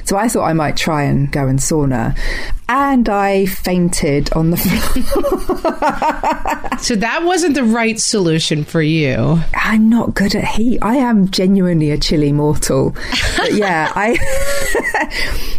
So 0.06 0.18
I 0.18 0.28
thought 0.28 0.46
I 0.46 0.54
might 0.54 0.78
try 0.78 1.04
and 1.04 1.32
go 1.32 1.48
and 1.48 1.58
sauna 1.58 2.16
and 2.72 3.10
I 3.10 3.48
fainted 3.48 4.32
on 4.32 4.52
the 4.52 4.58
floor. 4.58 4.80
so 6.80 6.96
that 6.96 7.24
wasn't 7.24 7.56
the 7.56 7.66
right 7.66 8.00
solution 8.00 8.64
for 8.64 8.82
you. 8.82 9.42
I'm 9.54 9.90
not 9.90 10.16
good 10.16 10.36
at 10.36 10.46
heat. 10.46 10.80
I 10.82 10.96
am 10.96 11.30
genuinely 11.32 11.92
a 11.92 11.98
chilly 11.98 12.32
mortal. 12.32 12.91
But 13.38 13.54
yeah, 13.54 13.92
I 13.96 14.18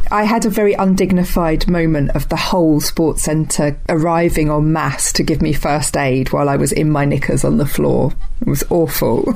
I 0.10 0.24
had 0.24 0.44
a 0.44 0.50
very 0.50 0.74
undignified 0.74 1.68
moment 1.68 2.10
of 2.10 2.28
the 2.28 2.36
whole 2.36 2.80
sports 2.80 3.22
centre 3.22 3.78
arriving 3.88 4.50
en 4.50 4.72
masse 4.72 5.12
to 5.12 5.22
give 5.22 5.40
me 5.40 5.52
first 5.52 5.96
aid 5.96 6.32
while 6.32 6.48
I 6.48 6.56
was 6.56 6.72
in 6.72 6.90
my 6.90 7.04
knickers 7.04 7.44
on 7.44 7.56
the 7.56 7.66
floor. 7.66 8.12
It 8.42 8.48
was 8.48 8.64
awful. 8.70 9.34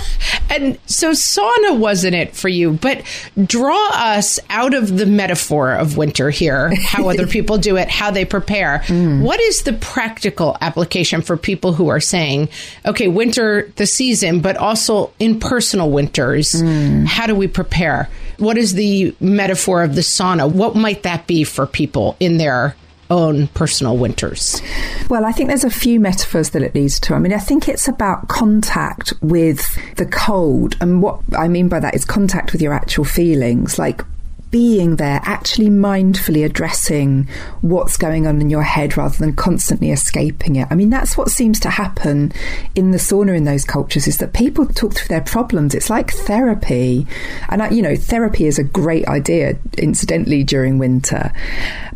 and 0.50 0.78
so 0.86 1.12
sauna 1.12 1.78
wasn't 1.78 2.14
it 2.14 2.34
for 2.34 2.48
you, 2.48 2.72
but 2.72 3.02
draw 3.44 3.90
us 3.92 4.40
out 4.48 4.74
of 4.74 4.96
the 4.96 5.04
metaphor 5.06 5.74
of 5.74 5.98
winter 5.98 6.30
here, 6.30 6.74
how 6.82 7.08
other 7.08 7.26
people 7.26 7.58
do 7.58 7.76
it, 7.76 7.90
how 7.90 8.10
they 8.10 8.24
prepare. 8.24 8.78
Mm. 8.86 9.22
What 9.22 9.38
is 9.38 9.62
the 9.62 9.74
practical 9.74 10.56
application 10.62 11.20
for 11.20 11.36
people 11.36 11.74
who 11.74 11.88
are 11.88 12.00
saying, 12.00 12.48
okay, 12.86 13.06
winter, 13.06 13.70
the 13.76 13.86
season, 13.86 14.40
but 14.40 14.56
also 14.56 15.12
in 15.18 15.38
personal 15.38 15.90
winters, 15.90 16.52
mm. 16.52 17.06
how 17.06 17.27
do 17.28 17.34
we 17.34 17.46
prepare? 17.46 18.08
What 18.38 18.58
is 18.58 18.74
the 18.74 19.14
metaphor 19.20 19.82
of 19.82 19.94
the 19.94 20.00
sauna? 20.00 20.50
What 20.50 20.74
might 20.74 21.02
that 21.04 21.26
be 21.26 21.44
for 21.44 21.66
people 21.66 22.16
in 22.20 22.38
their 22.38 22.74
own 23.10 23.48
personal 23.48 23.96
winters? 23.96 24.60
Well, 25.08 25.24
I 25.24 25.32
think 25.32 25.48
there's 25.48 25.64
a 25.64 25.70
few 25.70 25.98
metaphors 26.00 26.50
that 26.50 26.62
it 26.62 26.74
leads 26.74 27.00
to. 27.00 27.14
I 27.14 27.18
mean, 27.18 27.32
I 27.32 27.38
think 27.38 27.68
it's 27.68 27.88
about 27.88 28.28
contact 28.28 29.12
with 29.20 29.78
the 29.96 30.06
cold. 30.06 30.76
And 30.80 31.02
what 31.02 31.20
I 31.36 31.48
mean 31.48 31.68
by 31.68 31.80
that 31.80 31.94
is 31.94 32.04
contact 32.04 32.52
with 32.52 32.62
your 32.62 32.72
actual 32.72 33.04
feelings. 33.04 33.78
Like 33.78 34.02
being 34.50 34.96
there, 34.96 35.20
actually 35.24 35.68
mindfully 35.68 36.44
addressing 36.44 37.28
what's 37.60 37.96
going 37.96 38.26
on 38.26 38.40
in 38.40 38.50
your 38.50 38.62
head 38.62 38.96
rather 38.96 39.16
than 39.16 39.34
constantly 39.34 39.90
escaping 39.90 40.56
it. 40.56 40.68
I 40.70 40.74
mean, 40.74 40.90
that's 40.90 41.16
what 41.16 41.30
seems 41.30 41.60
to 41.60 41.70
happen 41.70 42.32
in 42.74 42.90
the 42.90 42.98
sauna 42.98 43.36
in 43.36 43.44
those 43.44 43.64
cultures 43.64 44.06
is 44.06 44.18
that 44.18 44.32
people 44.32 44.66
talk 44.66 44.94
through 44.94 45.08
their 45.08 45.20
problems. 45.20 45.74
It's 45.74 45.90
like 45.90 46.10
therapy. 46.10 47.06
And, 47.48 47.62
I, 47.62 47.70
you 47.70 47.82
know, 47.82 47.96
therapy 47.96 48.46
is 48.46 48.58
a 48.58 48.64
great 48.64 49.06
idea, 49.06 49.58
incidentally, 49.76 50.44
during 50.44 50.78
winter. 50.78 51.32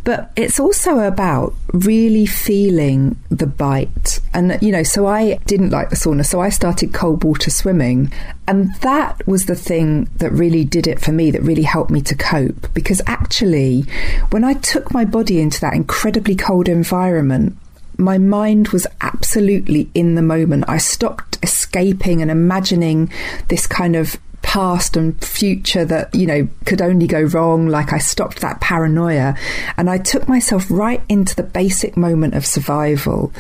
But 0.04 0.32
it's 0.36 0.58
also 0.58 0.98
about 0.98 1.54
really 1.72 2.26
feeling 2.26 3.16
the 3.30 3.46
bite. 3.46 4.20
And, 4.34 4.58
you 4.60 4.72
know, 4.72 4.82
so 4.82 5.06
I 5.06 5.38
didn't 5.46 5.70
like 5.70 5.90
the 5.90 5.96
sauna, 5.96 6.26
so 6.26 6.40
I 6.40 6.48
started 6.48 6.92
cold 6.92 7.22
water 7.22 7.50
swimming. 7.50 8.12
And 8.48 8.74
that 8.76 9.26
was 9.28 9.46
the 9.46 9.54
thing 9.54 10.08
that 10.16 10.32
really 10.32 10.64
did 10.64 10.88
it 10.88 11.00
for 11.00 11.12
me, 11.12 11.30
that 11.30 11.42
really 11.42 11.62
helped 11.62 11.92
me 11.92 12.00
to 12.02 12.16
cope. 12.16 12.41
Because 12.74 13.00
actually, 13.06 13.82
when 14.30 14.44
I 14.44 14.54
took 14.54 14.92
my 14.92 15.04
body 15.04 15.40
into 15.40 15.60
that 15.60 15.74
incredibly 15.74 16.34
cold 16.34 16.68
environment, 16.68 17.56
my 17.98 18.18
mind 18.18 18.68
was 18.68 18.86
absolutely 19.00 19.90
in 19.94 20.14
the 20.14 20.22
moment. 20.22 20.64
I 20.68 20.78
stopped 20.78 21.38
escaping 21.42 22.22
and 22.22 22.30
imagining 22.30 23.12
this 23.48 23.66
kind 23.66 23.96
of 23.96 24.16
past 24.42 24.96
and 24.96 25.22
future 25.24 25.84
that, 25.84 26.14
you 26.14 26.26
know, 26.26 26.48
could 26.66 26.82
only 26.82 27.06
go 27.06 27.22
wrong. 27.22 27.68
Like 27.68 27.92
I 27.92 27.98
stopped 27.98 28.40
that 28.40 28.60
paranoia 28.60 29.36
and 29.76 29.88
I 29.88 29.98
took 29.98 30.28
myself 30.28 30.66
right 30.70 31.02
into 31.08 31.34
the 31.36 31.42
basic 31.42 31.96
moment 31.96 32.34
of 32.34 32.44
survival. 32.44 33.32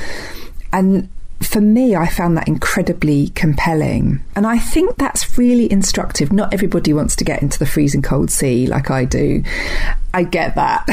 And 0.72 1.08
for 1.52 1.60
me, 1.60 1.94
I 1.94 2.08
found 2.08 2.38
that 2.38 2.48
incredibly 2.48 3.28
compelling. 3.28 4.24
And 4.34 4.46
I 4.46 4.58
think 4.58 4.96
that's 4.96 5.36
really 5.36 5.70
instructive. 5.70 6.32
Not 6.32 6.54
everybody 6.54 6.94
wants 6.94 7.14
to 7.16 7.24
get 7.24 7.42
into 7.42 7.58
the 7.58 7.66
freezing 7.66 8.00
cold 8.00 8.30
sea 8.30 8.66
like 8.66 8.90
I 8.90 9.04
do. 9.04 9.44
I 10.14 10.24
get 10.24 10.54
that. 10.54 10.86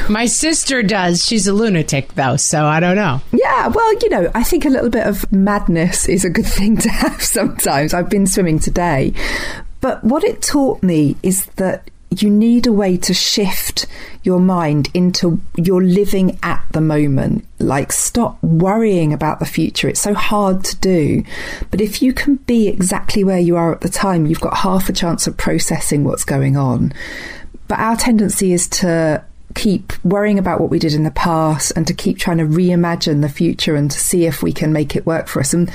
My 0.08 0.24
sister 0.24 0.82
does. 0.82 1.22
She's 1.22 1.46
a 1.46 1.52
lunatic, 1.52 2.14
though, 2.14 2.36
so 2.36 2.64
I 2.64 2.80
don't 2.80 2.96
know. 2.96 3.20
Yeah, 3.30 3.68
well, 3.68 3.92
you 3.98 4.08
know, 4.08 4.30
I 4.34 4.42
think 4.42 4.64
a 4.64 4.70
little 4.70 4.90
bit 4.90 5.06
of 5.06 5.30
madness 5.30 6.08
is 6.08 6.24
a 6.24 6.30
good 6.30 6.46
thing 6.58 6.78
to 6.78 6.88
have 6.88 7.22
sometimes. 7.22 7.92
I've 7.92 8.08
been 8.08 8.26
swimming 8.26 8.58
today. 8.58 9.12
But 9.82 10.02
what 10.02 10.24
it 10.24 10.40
taught 10.40 10.82
me 10.82 11.16
is 11.22 11.44
that 11.56 11.90
you 12.20 12.28
need 12.28 12.66
a 12.66 12.72
way 12.72 12.96
to 12.96 13.14
shift 13.14 13.86
your 14.22 14.40
mind 14.40 14.88
into 14.92 15.40
you're 15.56 15.82
living 15.82 16.38
at 16.42 16.64
the 16.72 16.80
moment. 16.80 17.46
Like, 17.58 17.92
stop 17.92 18.42
worrying 18.42 19.12
about 19.12 19.38
the 19.38 19.46
future. 19.46 19.88
It's 19.88 20.00
so 20.00 20.14
hard 20.14 20.64
to 20.64 20.76
do. 20.76 21.24
But 21.70 21.80
if 21.80 22.02
you 22.02 22.12
can 22.12 22.36
be 22.36 22.68
exactly 22.68 23.24
where 23.24 23.38
you 23.38 23.56
are 23.56 23.72
at 23.72 23.80
the 23.80 23.88
time, 23.88 24.26
you've 24.26 24.40
got 24.40 24.58
half 24.58 24.88
a 24.88 24.92
chance 24.92 25.26
of 25.26 25.36
processing 25.36 26.04
what's 26.04 26.24
going 26.24 26.56
on. 26.56 26.92
But 27.68 27.78
our 27.78 27.96
tendency 27.96 28.52
is 28.52 28.68
to 28.68 29.24
keep 29.54 29.92
worrying 30.04 30.38
about 30.38 30.60
what 30.60 30.70
we 30.70 30.78
did 30.78 30.94
in 30.94 31.04
the 31.04 31.10
past 31.10 31.72
and 31.76 31.86
to 31.86 31.94
keep 31.94 32.18
trying 32.18 32.38
to 32.38 32.44
reimagine 32.44 33.20
the 33.20 33.28
future 33.28 33.76
and 33.76 33.90
to 33.90 33.98
see 33.98 34.24
if 34.24 34.42
we 34.42 34.52
can 34.52 34.72
make 34.72 34.96
it 34.96 35.06
work 35.06 35.28
for 35.28 35.40
us. 35.40 35.52
And 35.52 35.70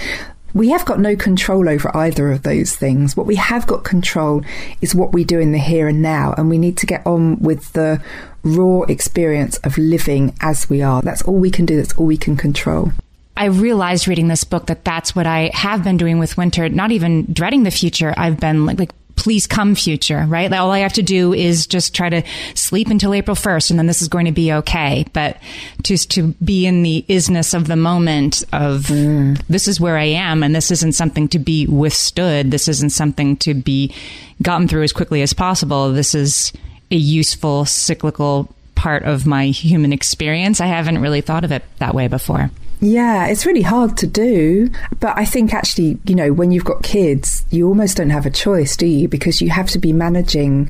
we 0.58 0.70
have 0.70 0.86
got 0.86 1.00
no 1.00 1.16
control 1.16 1.70
over 1.70 1.96
either 1.96 2.32
of 2.32 2.44
those 2.44 2.76
things. 2.76 3.16
What 3.16 3.28
we 3.28 3.36
have 3.36 3.68
got 3.68 3.84
control 3.84 4.44
is 4.82 4.96
what 4.96 5.14
we 5.14 5.24
do 5.24 5.40
in 5.40 5.52
the 5.52 5.60
here 5.60 5.88
and 5.88 6.02
now, 6.02 6.34
and 6.38 6.50
we 6.50 6.58
need 6.58 6.78
to 6.78 6.86
get 6.86 7.06
on 7.06 7.40
with 7.40 7.74
the 7.74 8.02
raw 8.44 8.82
experience 8.84 9.58
of 9.60 9.78
living 9.78 10.36
as 10.42 10.70
we 10.70 10.82
are. 10.82 11.02
That's 11.02 11.22
all 11.22 11.38
we 11.38 11.52
can 11.52 11.66
do, 11.66 11.78
that's 11.78 11.94
all 11.98 12.06
we 12.06 12.18
can 12.18 12.36
control. 12.36 12.92
I 13.36 13.46
realized 13.46 14.08
reading 14.08 14.30
this 14.30 14.44
book 14.44 14.66
that 14.66 14.84
that's 14.84 15.16
what 15.16 15.28
I 15.28 15.52
have 15.54 15.84
been 15.84 15.98
doing 15.98 16.18
with 16.18 16.38
winter, 16.38 16.68
not 16.70 16.92
even 16.92 17.32
dreading 17.32 17.64
the 17.64 17.72
future. 17.72 18.14
I've 18.18 18.40
been 18.40 18.66
like, 18.66 18.80
like 18.80 18.92
please 19.18 19.48
come 19.48 19.76
future, 19.76 20.26
right? 20.28 20.54
All 20.54 20.72
I 20.72 20.80
have 20.80 20.94
to 20.94 21.04
do 21.04 21.34
is 21.34 21.68
just 21.68 21.94
try 21.94 22.08
to 22.08 22.24
sleep 22.54 22.88
until 22.88 23.14
April 23.14 23.36
1st 23.36 23.72
and 23.72 23.80
then 23.80 23.88
this 23.88 24.02
is 24.02 24.08
going 24.08 24.26
to 24.26 24.32
be 24.32 24.54
okay. 24.54 25.06
But 25.12 25.38
just 25.84 26.10
to 26.12 26.28
be 26.44 26.66
in 26.66 26.84
the 26.84 27.04
isness 27.10 27.54
of 27.54 27.68
the 27.68 27.76
moment 27.76 28.44
of 28.54 28.84
mm. 28.84 29.42
this 29.50 29.68
is 29.68 29.82
where 29.82 29.98
I 29.98 30.06
am 30.06 30.44
and 30.44 30.56
this 30.56 30.72
isn't 30.72 30.94
something 30.94 31.28
to 31.30 31.40
be 31.40 31.68
withstood. 31.68 32.52
This 32.52 32.70
isn't 32.70 32.92
something 32.92 33.36
to 33.38 33.54
be 33.54 33.94
gotten 34.42 34.68
through 34.68 34.84
as 34.84 34.94
quickly 34.94 35.22
as 35.22 35.34
possible. 35.34 35.92
This 35.92 36.16
is 36.16 36.54
a 36.92 36.96
useful 36.96 37.66
cyclical 37.66 38.54
part 38.76 39.04
of 39.04 39.26
my 39.26 39.48
human 39.48 39.92
experience. 39.92 40.62
I 40.62 40.68
haven't 40.68 41.00
really 41.00 41.22
thought 41.22 41.44
of 41.44 41.52
it 41.52 41.64
that 41.80 41.96
way 41.96 42.08
before. 42.08 42.52
Yeah, 42.80 43.28
it's 43.28 43.46
really 43.46 43.62
hard 43.62 43.98
to 43.98 44.08
do. 44.08 44.70
But 45.00 45.18
I 45.18 45.26
think 45.26 45.54
actually, 45.54 45.98
you 46.06 46.16
know, 46.16 46.32
when 46.32 46.52
you've 46.52 46.66
got 46.66 46.84
kids, 46.84 47.46
you 47.50 47.68
almost 47.68 47.98
don't 47.98 48.12
have 48.12 48.26
a 48.26 48.32
choice, 48.32 48.78
do 48.78 48.86
you? 48.86 49.08
Because 49.08 49.42
you 49.42 49.50
have 49.50 49.70
to 49.72 49.80
be 49.80 49.94
managing 49.94 50.70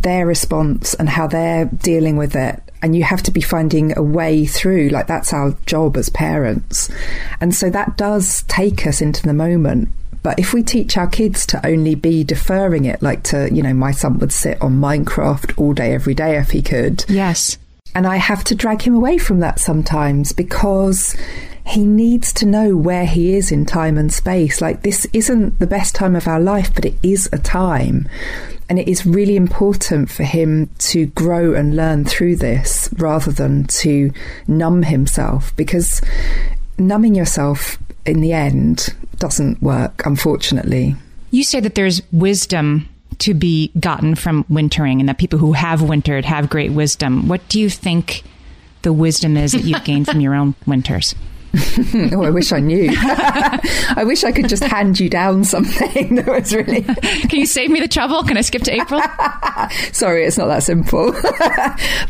their 0.00 0.26
response 0.26 0.94
and 0.94 1.08
how 1.08 1.26
they're 1.26 1.66
dealing 1.66 2.16
with 2.16 2.36
it. 2.36 2.60
And 2.82 2.96
you 2.96 3.04
have 3.04 3.22
to 3.24 3.30
be 3.30 3.40
finding 3.40 3.96
a 3.96 4.02
way 4.02 4.44
through. 4.44 4.88
Like, 4.88 5.06
that's 5.06 5.32
our 5.32 5.52
job 5.66 5.96
as 5.96 6.08
parents. 6.08 6.90
And 7.40 7.54
so 7.54 7.70
that 7.70 7.96
does 7.96 8.42
take 8.44 8.86
us 8.86 9.00
into 9.00 9.22
the 9.22 9.32
moment. 9.32 9.88
But 10.22 10.38
if 10.38 10.52
we 10.52 10.62
teach 10.62 10.96
our 10.96 11.08
kids 11.08 11.46
to 11.46 11.64
only 11.66 11.94
be 11.94 12.22
deferring 12.22 12.84
it, 12.84 13.02
like 13.02 13.24
to, 13.24 13.52
you 13.52 13.62
know, 13.62 13.74
my 13.74 13.90
son 13.90 14.18
would 14.18 14.32
sit 14.32 14.60
on 14.62 14.80
Minecraft 14.80 15.58
all 15.58 15.72
day, 15.72 15.94
every 15.94 16.14
day 16.14 16.36
if 16.38 16.50
he 16.50 16.62
could. 16.62 17.04
Yes. 17.08 17.58
And 17.94 18.06
I 18.06 18.16
have 18.16 18.44
to 18.44 18.54
drag 18.54 18.82
him 18.82 18.94
away 18.94 19.18
from 19.18 19.40
that 19.40 19.58
sometimes 19.58 20.32
because 20.32 21.16
he 21.66 21.84
needs 21.84 22.32
to 22.34 22.46
know 22.46 22.76
where 22.76 23.06
he 23.06 23.34
is 23.34 23.52
in 23.52 23.66
time 23.66 23.96
and 23.96 24.12
space. 24.12 24.60
Like, 24.60 24.82
this 24.82 25.06
isn't 25.12 25.58
the 25.58 25.66
best 25.66 25.94
time 25.94 26.16
of 26.16 26.26
our 26.26 26.40
life, 26.40 26.74
but 26.74 26.84
it 26.84 26.94
is 27.02 27.28
a 27.32 27.38
time. 27.38 28.08
And 28.68 28.78
it 28.78 28.88
is 28.88 29.06
really 29.06 29.36
important 29.36 30.10
for 30.10 30.24
him 30.24 30.70
to 30.78 31.06
grow 31.06 31.54
and 31.54 31.76
learn 31.76 32.04
through 32.04 32.36
this 32.36 32.88
rather 32.96 33.30
than 33.30 33.64
to 33.64 34.12
numb 34.48 34.82
himself 34.84 35.54
because 35.56 36.00
numbing 36.78 37.14
yourself 37.14 37.78
in 38.06 38.20
the 38.20 38.32
end 38.32 38.94
doesn't 39.18 39.62
work, 39.62 40.02
unfortunately. 40.04 40.96
You 41.30 41.44
say 41.44 41.60
that 41.60 41.74
there's 41.74 42.02
wisdom 42.12 42.88
to 43.22 43.34
be 43.34 43.70
gotten 43.78 44.16
from 44.16 44.44
wintering 44.48 44.98
and 44.98 45.08
that 45.08 45.16
people 45.16 45.38
who 45.38 45.52
have 45.52 45.80
wintered 45.80 46.24
have 46.24 46.50
great 46.50 46.72
wisdom. 46.72 47.28
What 47.28 47.46
do 47.48 47.60
you 47.60 47.70
think 47.70 48.24
the 48.82 48.92
wisdom 48.92 49.36
is 49.36 49.52
that 49.52 49.62
you've 49.62 49.84
gained 49.84 50.08
from 50.08 50.20
your 50.20 50.34
own 50.34 50.56
winters? 50.66 51.14
oh, 52.12 52.22
I 52.24 52.30
wish 52.30 52.52
I 52.52 52.60
knew. 52.60 52.90
I 52.96 54.04
wish 54.06 54.24
I 54.24 54.32
could 54.32 54.48
just 54.48 54.64
hand 54.64 54.98
you 54.98 55.08
down 55.08 55.44
something 55.44 56.14
that 56.16 56.26
was 56.26 56.54
really. 56.54 56.82
Can 56.82 57.40
you 57.40 57.46
save 57.46 57.70
me 57.70 57.80
the 57.80 57.88
trouble? 57.88 58.22
Can 58.22 58.36
I 58.36 58.40
skip 58.40 58.62
to 58.62 58.72
April? 58.72 59.00
Sorry, 59.92 60.24
it's 60.24 60.38
not 60.38 60.46
that 60.46 60.62
simple. 60.62 61.12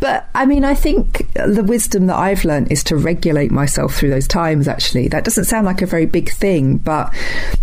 but 0.01 0.29
I 0.35 0.47
mean, 0.47 0.65
I 0.65 0.75
think 0.75 1.33
the 1.35 1.65
wisdom 1.65 2.07
that 2.07 2.17
I've 2.17 2.45
learned 2.45 2.71
is 2.71 2.85
to 2.85 2.97
regulate 2.97 3.51
myself 3.51 3.95
through 3.95 4.11
those 4.11 4.29
times, 4.29 4.69
actually. 4.69 5.09
That 5.09 5.25
doesn't 5.25 5.45
sound 5.45 5.67
like 5.67 5.83
a 5.83 5.87
very 5.87 6.07
big 6.07 6.31
thing, 6.31 6.79
but 6.79 7.13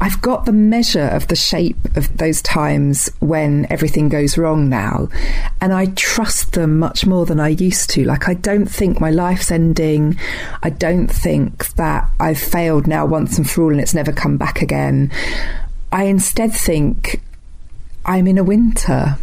I've 0.02 0.22
got 0.22 0.46
the 0.46 0.52
measure 0.52 1.08
of 1.08 1.28
the 1.28 1.36
shape 1.36 1.78
of 1.96 2.18
those 2.18 2.42
times 2.42 3.10
when 3.20 3.68
everything 3.70 4.10
goes 4.10 4.38
wrong 4.38 4.68
now. 4.68 5.08
And 5.62 5.74
I 5.74 5.88
trust 5.88 6.54
them 6.54 6.80
much 6.80 7.06
more 7.06 7.26
than 7.26 7.40
I 7.40 7.50
used 7.50 7.90
to. 7.92 8.06
Like, 8.06 8.30
I 8.30 8.34
don't 8.34 8.68
think 8.68 9.02
my 9.02 9.12
life's 9.12 9.52
ending. 9.52 10.18
I 10.64 10.70
don't 10.70 11.10
think 11.10 11.74
that 11.74 12.10
I've 12.20 12.40
failed 12.40 12.88
now 12.88 13.06
once 13.06 13.38
and 13.38 13.50
for 13.50 13.64
all 13.64 13.72
and 13.72 13.82
it's 13.82 13.94
never 13.94 14.14
come 14.14 14.38
back 14.38 14.62
again. 14.62 15.12
I 15.92 16.04
instead 16.04 16.54
think 16.54 17.22
I'm 18.06 18.28
in 18.28 18.38
a 18.38 18.44
winter. 18.44 19.18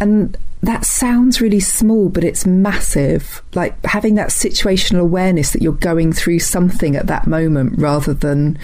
And 0.00 0.36
that 0.62 0.84
sounds 0.84 1.40
really 1.40 1.60
small, 1.60 2.08
but 2.08 2.24
it's 2.24 2.44
massive. 2.44 3.42
Like 3.54 3.82
having 3.86 4.16
that 4.16 4.28
situational 4.28 5.00
awareness 5.00 5.52
that 5.52 5.62
you're 5.62 5.72
going 5.72 6.12
through 6.12 6.40
something 6.40 6.96
at 6.96 7.06
that 7.06 7.26
moment 7.26 7.78
rather 7.78 8.12
than 8.12 8.58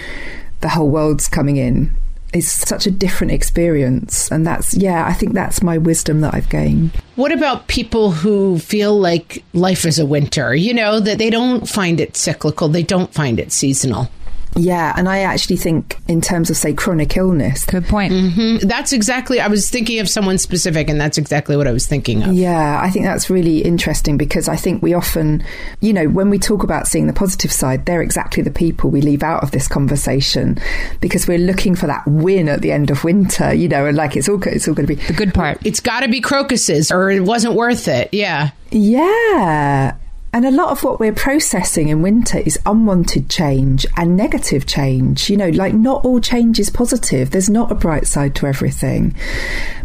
the 0.61 0.71
whole 0.71 0.91
world's 0.91 1.29
coming 1.29 1.57
in 1.57 1.95
is 2.35 2.51
such 2.51 2.87
a 2.87 2.91
different 2.91 3.33
experience. 3.33 4.31
And 4.31 4.47
that's, 4.47 4.75
yeah, 4.75 5.07
I 5.07 5.13
think 5.13 5.33
that's 5.33 5.63
my 5.63 5.79
wisdom 5.79 6.21
that 6.21 6.35
I've 6.35 6.49
gained. 6.49 6.91
What 7.17 7.33
about 7.33 7.69
people 7.69 8.11
who 8.11 8.59
feel 8.59 8.99
like 8.99 9.45
life 9.53 9.85
is 9.85 9.99
a 9.99 10.07
winter, 10.07 10.55
you 10.55 10.75
know, 10.75 11.01
that 11.01 11.19
they 11.19 11.31
don't 11.31 11.69
find 11.69 12.01
it 12.01 12.17
cyclical, 12.17 12.69
they 12.69 12.83
don't 12.83 13.13
find 13.15 13.39
it 13.39 13.53
seasonal? 13.53 14.11
Yeah, 14.57 14.93
and 14.97 15.09
I 15.09 15.21
actually 15.21 15.57
think 15.57 15.99
in 16.09 16.21
terms 16.21 16.51
of 16.51 16.57
say 16.57 16.73
chronic 16.75 17.17
illness. 17.17 17.65
Good 17.67 17.87
point. 17.87 18.13
Mm-hmm. 18.13 18.67
That's 18.69 18.93
exactly. 18.93 19.41
I 19.41 19.49
was 19.49 19.69
thinking 19.71 20.01
of 20.01 20.09
someone 20.09 20.39
specific, 20.39 20.89
and 20.89 21.01
that's 21.01 21.19
exactly 21.19 21.57
what 21.57 21.67
I 21.67 21.73
was 21.73 21.87
thinking 21.87 22.23
of. 22.23 22.35
Yeah, 22.35 22.81
I 22.81 22.91
think 22.91 23.05
that's 23.05 23.29
really 23.29 23.61
interesting 23.61 24.17
because 24.17 24.49
I 24.49 24.57
think 24.57 24.83
we 24.83 24.95
often, 24.95 25.45
you 25.81 25.93
know, 25.93 26.09
when 26.09 26.31
we 26.31 26.39
talk 26.39 26.63
about 26.63 26.87
seeing 26.87 27.07
the 27.07 27.13
positive 27.13 27.53
side, 27.53 27.87
they're 27.87 28.03
exactly 28.03 28.43
the 28.43 28.51
people 28.51 28.91
we 28.91 29.01
leave 29.01 29.23
out 29.23 29.43
of 29.43 29.51
this 29.51 29.67
conversation 29.67 30.59
because 31.01 31.27
we're 31.27 31.39
looking 31.39 31.75
for 31.75 31.87
that 31.87 32.07
win 32.07 32.49
at 32.49 32.61
the 32.63 32.73
end 32.73 32.91
of 32.91 33.05
winter, 33.05 33.53
you 33.53 33.69
know, 33.69 33.87
and 33.87 33.97
like 33.97 34.17
it's 34.17 34.29
all 34.29 34.43
it's 34.45 34.69
all 34.69 34.75
going 34.75 34.87
to 34.87 34.95
be 34.95 35.03
the 35.07 35.13
good 35.13 35.35
part. 35.35 35.59
It's 35.65 35.81
got 35.81 36.01
to 36.01 36.09
be 36.09 36.21
crocuses, 36.21 36.93
or 36.93 37.11
it 37.11 37.21
wasn't 37.21 37.55
worth 37.55 37.89
it. 37.89 38.11
Yeah. 38.13 38.51
Yeah. 38.71 39.97
And 40.35 40.45
a 40.45 40.51
lot 40.51 40.71
of 40.71 40.83
what 40.83 40.99
we're 40.99 41.13
processing 41.13 41.91
in 41.91 42.03
winter 42.03 42.39
is 42.39 42.59
unwanted 42.67 43.31
change 43.31 43.87
and 43.97 44.17
negative 44.17 44.67
change. 44.67 45.31
You 45.31 45.37
know, 45.37 45.51
like 45.51 45.75
not 45.75 46.05
all 46.05 46.21
change 46.21 46.59
is 46.59 46.71
positive. 46.71 47.31
There's 47.31 47.49
not 47.49 47.71
a 47.71 47.77
bright 47.77 48.09
side 48.09 48.35
to 48.35 48.49
everything. 48.49 49.15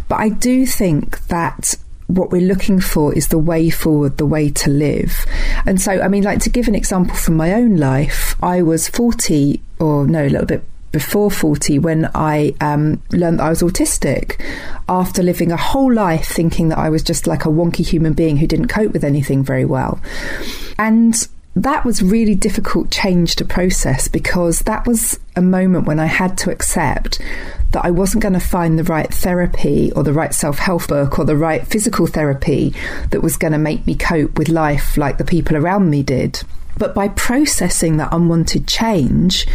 But 0.08 0.16
I 0.16 0.28
do 0.28 0.66
think 0.66 1.24
that 1.28 1.76
what 2.08 2.32
we're 2.32 2.40
looking 2.40 2.80
for 2.80 3.14
is 3.14 3.28
the 3.28 3.38
way 3.38 3.70
forward, 3.70 4.16
the 4.16 4.26
way 4.26 4.50
to 4.50 4.70
live. 4.70 5.24
And 5.66 5.80
so, 5.80 5.92
I 5.92 6.08
mean, 6.08 6.24
like 6.24 6.40
to 6.40 6.50
give 6.50 6.66
an 6.66 6.74
example 6.74 7.14
from 7.14 7.36
my 7.36 7.52
own 7.54 7.76
life, 7.76 8.34
I 8.42 8.62
was 8.62 8.88
40 8.88 9.62
or 9.78 10.08
no, 10.08 10.26
a 10.26 10.30
little 10.30 10.46
bit 10.48 10.64
before 10.92 11.30
40 11.30 11.78
when 11.78 12.10
I 12.14 12.54
um, 12.60 13.02
learned 13.12 13.38
that 13.38 13.44
I 13.44 13.48
was 13.50 13.62
autistic 13.62 14.40
after 14.88 15.22
living 15.22 15.52
a 15.52 15.56
whole 15.56 15.92
life 15.92 16.26
thinking 16.26 16.68
that 16.68 16.78
I 16.78 16.90
was 16.90 17.02
just 17.02 17.26
like 17.26 17.44
a 17.44 17.48
wonky 17.48 17.86
human 17.86 18.12
being 18.12 18.36
who 18.36 18.46
didn't 18.46 18.68
cope 18.68 18.92
with 18.92 19.04
anything 19.04 19.44
very 19.44 19.64
well. 19.64 20.00
And 20.78 21.28
that 21.56 21.84
was 21.84 22.02
really 22.02 22.34
difficult 22.34 22.90
change 22.90 23.36
to 23.36 23.44
process 23.44 24.08
because 24.08 24.60
that 24.60 24.86
was 24.86 25.18
a 25.36 25.42
moment 25.42 25.86
when 25.86 25.98
I 25.98 26.06
had 26.06 26.38
to 26.38 26.50
accept 26.50 27.20
that 27.72 27.84
I 27.84 27.90
wasn't 27.90 28.22
going 28.22 28.34
to 28.34 28.40
find 28.40 28.78
the 28.78 28.84
right 28.84 29.12
therapy 29.12 29.92
or 29.92 30.02
the 30.02 30.12
right 30.12 30.34
self 30.34 30.58
help 30.58 30.88
book 30.88 31.18
or 31.18 31.24
the 31.24 31.36
right 31.36 31.66
physical 31.66 32.06
therapy 32.06 32.74
that 33.10 33.22
was 33.22 33.36
going 33.36 33.52
to 33.52 33.58
make 33.58 33.86
me 33.86 33.94
cope 33.94 34.38
with 34.38 34.48
life 34.48 34.96
like 34.96 35.18
the 35.18 35.24
people 35.24 35.56
around 35.56 35.90
me 35.90 36.02
did. 36.02 36.42
But 36.78 36.94
by 36.94 37.08
processing 37.08 37.96
that 37.98 38.12
unwanted 38.12 38.66
change, 38.66 39.46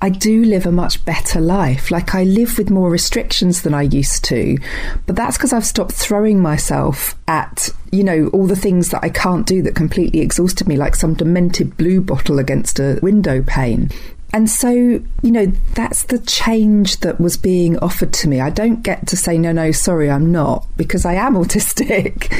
I 0.00 0.10
do 0.10 0.44
live 0.44 0.66
a 0.66 0.72
much 0.72 1.04
better 1.04 1.40
life. 1.40 1.90
Like 1.90 2.14
I 2.14 2.24
live 2.24 2.58
with 2.58 2.70
more 2.70 2.90
restrictions 2.90 3.62
than 3.62 3.74
I 3.74 3.82
used 3.82 4.24
to. 4.26 4.58
But 5.06 5.16
that's 5.16 5.36
because 5.36 5.52
I've 5.52 5.66
stopped 5.66 5.92
throwing 5.92 6.40
myself 6.40 7.14
at, 7.26 7.70
you 7.92 8.04
know, 8.04 8.28
all 8.28 8.46
the 8.46 8.56
things 8.56 8.90
that 8.90 9.02
I 9.02 9.08
can't 9.08 9.46
do 9.46 9.62
that 9.62 9.74
completely 9.74 10.20
exhausted 10.20 10.68
me, 10.68 10.76
like 10.76 10.96
some 10.96 11.14
demented 11.14 11.76
blue 11.76 12.00
bottle 12.00 12.38
against 12.38 12.78
a 12.78 12.98
window 13.02 13.42
pane. 13.42 13.90
And 14.32 14.50
so, 14.50 14.70
you 14.70 15.02
know, 15.22 15.46
that's 15.74 16.04
the 16.04 16.18
change 16.18 17.00
that 17.00 17.20
was 17.20 17.36
being 17.36 17.78
offered 17.78 18.12
to 18.14 18.28
me. 18.28 18.40
I 18.40 18.50
don't 18.50 18.82
get 18.82 19.06
to 19.08 19.16
say, 19.16 19.38
no, 19.38 19.52
no, 19.52 19.72
sorry, 19.72 20.10
I'm 20.10 20.30
not, 20.30 20.66
because 20.76 21.04
I 21.04 21.14
am 21.14 21.34
autistic. 21.36 22.30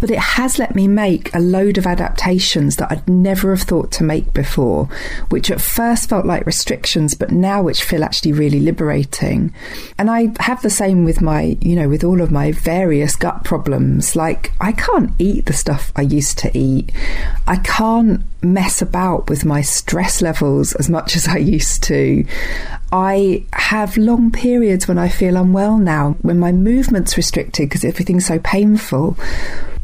But 0.00 0.10
it 0.10 0.18
has 0.18 0.58
let 0.58 0.74
me 0.74 0.88
make 0.88 1.34
a 1.34 1.40
load 1.40 1.76
of 1.76 1.86
adaptations 1.86 2.76
that 2.76 2.90
I'd 2.90 3.08
never 3.08 3.54
have 3.54 3.66
thought 3.66 3.90
to 3.92 4.04
make 4.04 4.32
before, 4.32 4.88
which 5.28 5.50
at 5.50 5.60
first 5.60 6.08
felt 6.08 6.24
like 6.24 6.46
restrictions, 6.46 7.14
but 7.14 7.30
now 7.30 7.62
which 7.62 7.82
feel 7.82 8.04
actually 8.04 8.32
really 8.32 8.60
liberating. 8.60 9.52
And 9.98 10.10
I 10.10 10.32
have 10.40 10.62
the 10.62 10.70
same 10.70 11.04
with 11.04 11.20
my, 11.20 11.58
you 11.60 11.76
know, 11.76 11.88
with 11.88 12.04
all 12.04 12.20
of 12.20 12.30
my 12.30 12.52
various 12.52 13.16
gut 13.16 13.44
problems. 13.44 14.16
Like, 14.16 14.52
I 14.60 14.72
can't 14.72 15.12
eat 15.18 15.46
the 15.46 15.52
stuff 15.52 15.92
I 15.96 16.02
used 16.02 16.38
to 16.38 16.56
eat. 16.56 16.92
I 17.46 17.56
can't 17.56 18.22
mess 18.44 18.82
about 18.82 19.28
with 19.28 19.44
my 19.44 19.60
stress 19.62 20.22
levels 20.22 20.74
as 20.74 20.88
much 20.88 21.16
as 21.16 21.26
I 21.26 21.38
used 21.38 21.82
to. 21.84 22.24
I 22.92 23.44
have 23.52 23.96
long 23.96 24.30
periods 24.30 24.86
when 24.86 24.98
I 24.98 25.08
feel 25.08 25.36
unwell 25.36 25.78
now, 25.78 26.16
when 26.22 26.38
my 26.38 26.52
movement's 26.52 27.16
restricted 27.16 27.68
because 27.68 27.84
everything's 27.84 28.26
so 28.26 28.38
painful. 28.38 29.16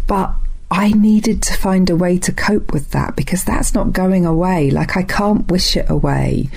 But 0.07 0.33
I 0.71 0.91
needed 0.93 1.43
to 1.43 1.55
find 1.55 1.91
a 1.91 1.97
way 1.97 2.19
to 2.19 2.33
cope 2.33 2.73
with 2.73 2.93
that 2.93 3.17
because 3.17 3.43
that's 3.43 3.75
not 3.75 3.93
going 3.93 4.25
away. 4.25 4.71
Like, 4.71 4.97
I 4.97 5.03
can't 5.03 5.51
wish 5.51 5.77
it 5.77 5.91
away. 5.91 6.49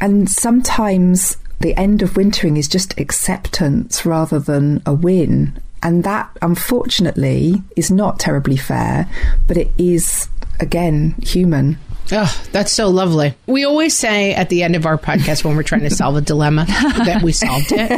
And 0.00 0.30
sometimes 0.30 1.36
the 1.60 1.76
end 1.76 2.02
of 2.02 2.16
wintering 2.16 2.56
is 2.56 2.68
just 2.68 2.98
acceptance 2.98 4.06
rather 4.06 4.38
than 4.38 4.82
a 4.86 4.94
win. 4.94 5.60
And 5.82 6.02
that, 6.04 6.30
unfortunately, 6.40 7.62
is 7.76 7.90
not 7.90 8.18
terribly 8.18 8.56
fair, 8.56 9.08
but 9.46 9.58
it 9.58 9.70
is 9.76 10.28
again 10.60 11.14
human. 11.22 11.78
Oh, 12.12 12.42
that's 12.52 12.70
so 12.70 12.88
lovely. 12.88 13.34
We 13.46 13.64
always 13.64 13.96
say 13.96 14.34
at 14.34 14.50
the 14.50 14.62
end 14.62 14.76
of 14.76 14.84
our 14.84 14.98
podcast 14.98 15.42
when 15.42 15.56
we're 15.56 15.62
trying 15.62 15.82
to 15.82 15.90
solve 15.90 16.16
a 16.16 16.20
dilemma 16.20 16.66
that 16.68 17.22
we 17.22 17.32
solved 17.32 17.72
it. 17.72 17.88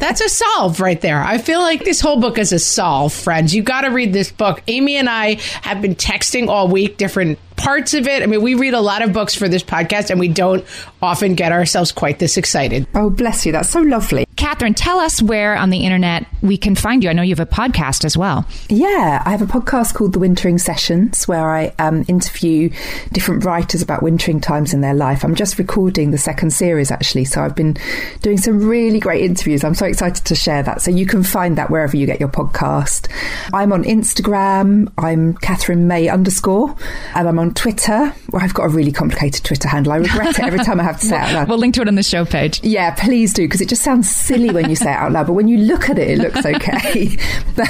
That's 0.00 0.20
a 0.20 0.28
solve 0.28 0.80
right 0.80 1.00
there. 1.00 1.22
I 1.22 1.38
feel 1.38 1.60
like 1.60 1.84
this 1.84 2.00
whole 2.00 2.20
book 2.20 2.36
is 2.36 2.52
a 2.52 2.58
solve, 2.58 3.12
friends. 3.12 3.54
You 3.54 3.62
got 3.62 3.82
to 3.82 3.90
read 3.90 4.12
this 4.12 4.32
book. 4.32 4.62
Amy 4.66 4.96
and 4.96 5.08
I 5.08 5.34
have 5.62 5.80
been 5.80 5.94
texting 5.94 6.48
all 6.48 6.66
week 6.66 6.96
different 6.96 7.38
parts 7.58 7.92
of 7.92 8.06
it. 8.06 8.22
I 8.22 8.26
mean, 8.26 8.40
we 8.40 8.54
read 8.54 8.72
a 8.72 8.80
lot 8.80 9.02
of 9.02 9.12
books 9.12 9.34
for 9.34 9.48
this 9.48 9.62
podcast 9.62 10.10
and 10.10 10.18
we 10.18 10.28
don't 10.28 10.64
often 11.02 11.34
get 11.34 11.52
ourselves 11.52 11.92
quite 11.92 12.18
this 12.18 12.36
excited. 12.36 12.86
Oh, 12.94 13.10
bless 13.10 13.44
you. 13.44 13.52
That's 13.52 13.68
so 13.68 13.80
lovely. 13.80 14.26
Katherine, 14.36 14.74
tell 14.74 14.98
us 15.00 15.20
where 15.20 15.56
on 15.56 15.70
the 15.70 15.84
internet 15.84 16.26
we 16.42 16.56
can 16.56 16.76
find 16.76 17.02
you. 17.02 17.10
I 17.10 17.12
know 17.12 17.22
you 17.22 17.34
have 17.34 17.40
a 17.40 17.46
podcast 17.46 18.04
as 18.04 18.16
well. 18.16 18.46
Yeah, 18.68 19.22
I 19.26 19.30
have 19.30 19.42
a 19.42 19.46
podcast 19.46 19.94
called 19.94 20.12
The 20.12 20.20
Wintering 20.20 20.58
Sessions 20.58 21.26
where 21.26 21.50
I 21.50 21.74
um, 21.80 22.04
interview 22.06 22.70
different 23.12 23.44
writers 23.44 23.82
about 23.82 24.02
wintering 24.02 24.40
times 24.40 24.72
in 24.72 24.80
their 24.80 24.94
life. 24.94 25.24
I'm 25.24 25.34
just 25.34 25.58
recording 25.58 26.12
the 26.12 26.18
second 26.18 26.52
series 26.52 26.92
actually, 26.92 27.24
so 27.24 27.42
I've 27.42 27.56
been 27.56 27.76
doing 28.22 28.38
some 28.38 28.66
really 28.66 29.00
great 29.00 29.24
interviews. 29.24 29.64
I'm 29.64 29.74
so 29.74 29.86
excited 29.86 30.24
to 30.24 30.34
share 30.36 30.62
that. 30.62 30.82
So 30.82 30.92
you 30.92 31.04
can 31.04 31.24
find 31.24 31.58
that 31.58 31.68
wherever 31.68 31.96
you 31.96 32.06
get 32.06 32.20
your 32.20 32.28
podcast. 32.28 33.10
I'm 33.52 33.72
on 33.72 33.82
Instagram. 33.82 34.92
I'm 34.96 35.34
Katherine 35.34 35.88
May 35.88 36.08
underscore, 36.08 36.76
and 37.16 37.26
I'm 37.28 37.40
on 37.40 37.47
Twitter. 37.54 38.12
Well, 38.30 38.42
I've 38.42 38.54
got 38.54 38.64
a 38.64 38.68
really 38.68 38.92
complicated 38.92 39.44
Twitter 39.44 39.68
handle. 39.68 39.92
I 39.92 39.96
regret 39.96 40.38
it 40.38 40.44
every 40.44 40.60
time 40.60 40.80
I 40.80 40.84
have 40.84 41.00
to 41.00 41.06
say 41.06 41.16
it 41.16 41.20
out 41.20 41.34
loud. 41.34 41.48
We'll 41.48 41.58
link 41.58 41.74
to 41.74 41.82
it 41.82 41.88
on 41.88 41.94
the 41.94 42.02
show 42.02 42.24
page. 42.24 42.62
Yeah, 42.62 42.94
please 42.94 43.32
do 43.32 43.44
because 43.44 43.60
it 43.60 43.68
just 43.68 43.82
sounds 43.82 44.10
silly 44.10 44.50
when 44.50 44.68
you 44.68 44.76
say 44.76 44.90
it 44.92 44.96
out 44.96 45.12
loud, 45.12 45.26
but 45.26 45.32
when 45.32 45.48
you 45.48 45.58
look 45.58 45.88
at 45.88 45.98
it, 45.98 46.10
it 46.10 46.18
looks 46.18 46.44
okay. 46.44 47.16
but, 47.56 47.68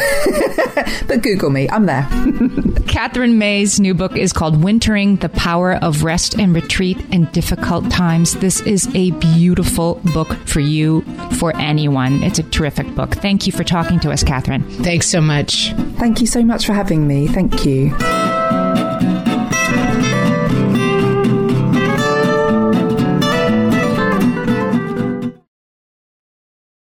but 1.07 1.23
Google 1.23 1.51
me, 1.51 1.69
I'm 1.71 1.87
there. 1.87 2.07
Katherine 2.87 3.39
May's 3.39 3.79
new 3.79 3.95
book 3.95 4.17
is 4.17 4.33
called 4.33 4.63
Wintering 4.63 5.17
The 5.17 5.29
Power 5.29 5.75
of 5.75 6.03
Rest 6.03 6.39
and 6.39 6.55
Retreat 6.55 6.99
in 7.13 7.27
Difficult 7.27 7.91
Times. 7.91 8.35
This 8.35 8.61
is 8.63 8.89
a 8.95 9.13
beautiful 9.13 10.01
book 10.13 10.33
for 10.47 10.61
you, 10.61 11.03
for 11.39 11.57
anyone. 11.57 12.23
It's 12.23 12.39
a 12.39 12.45
terrific 12.45 12.93
book. 12.95 13.15
Thank 13.15 13.47
you 13.47 13.53
for 13.53 13.65
talking 13.65 14.01
to 14.01 14.11
us, 14.11 14.25
Katherine. 14.25 14.69
Thanks 14.83 15.09
so 15.09 15.21
much. 15.21 15.73
Thank 15.99 16.21
you 16.21 16.27
so 16.27 16.43
much 16.43 16.67
for 16.67 16.73
having 16.73 17.07
me. 17.07 17.29
Thank 17.29 17.65
you. 17.65 17.95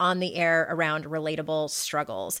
on 0.00 0.20
the 0.20 0.36
air 0.36 0.66
around 0.70 1.04
relatable 1.04 1.70
struggles. 1.70 2.40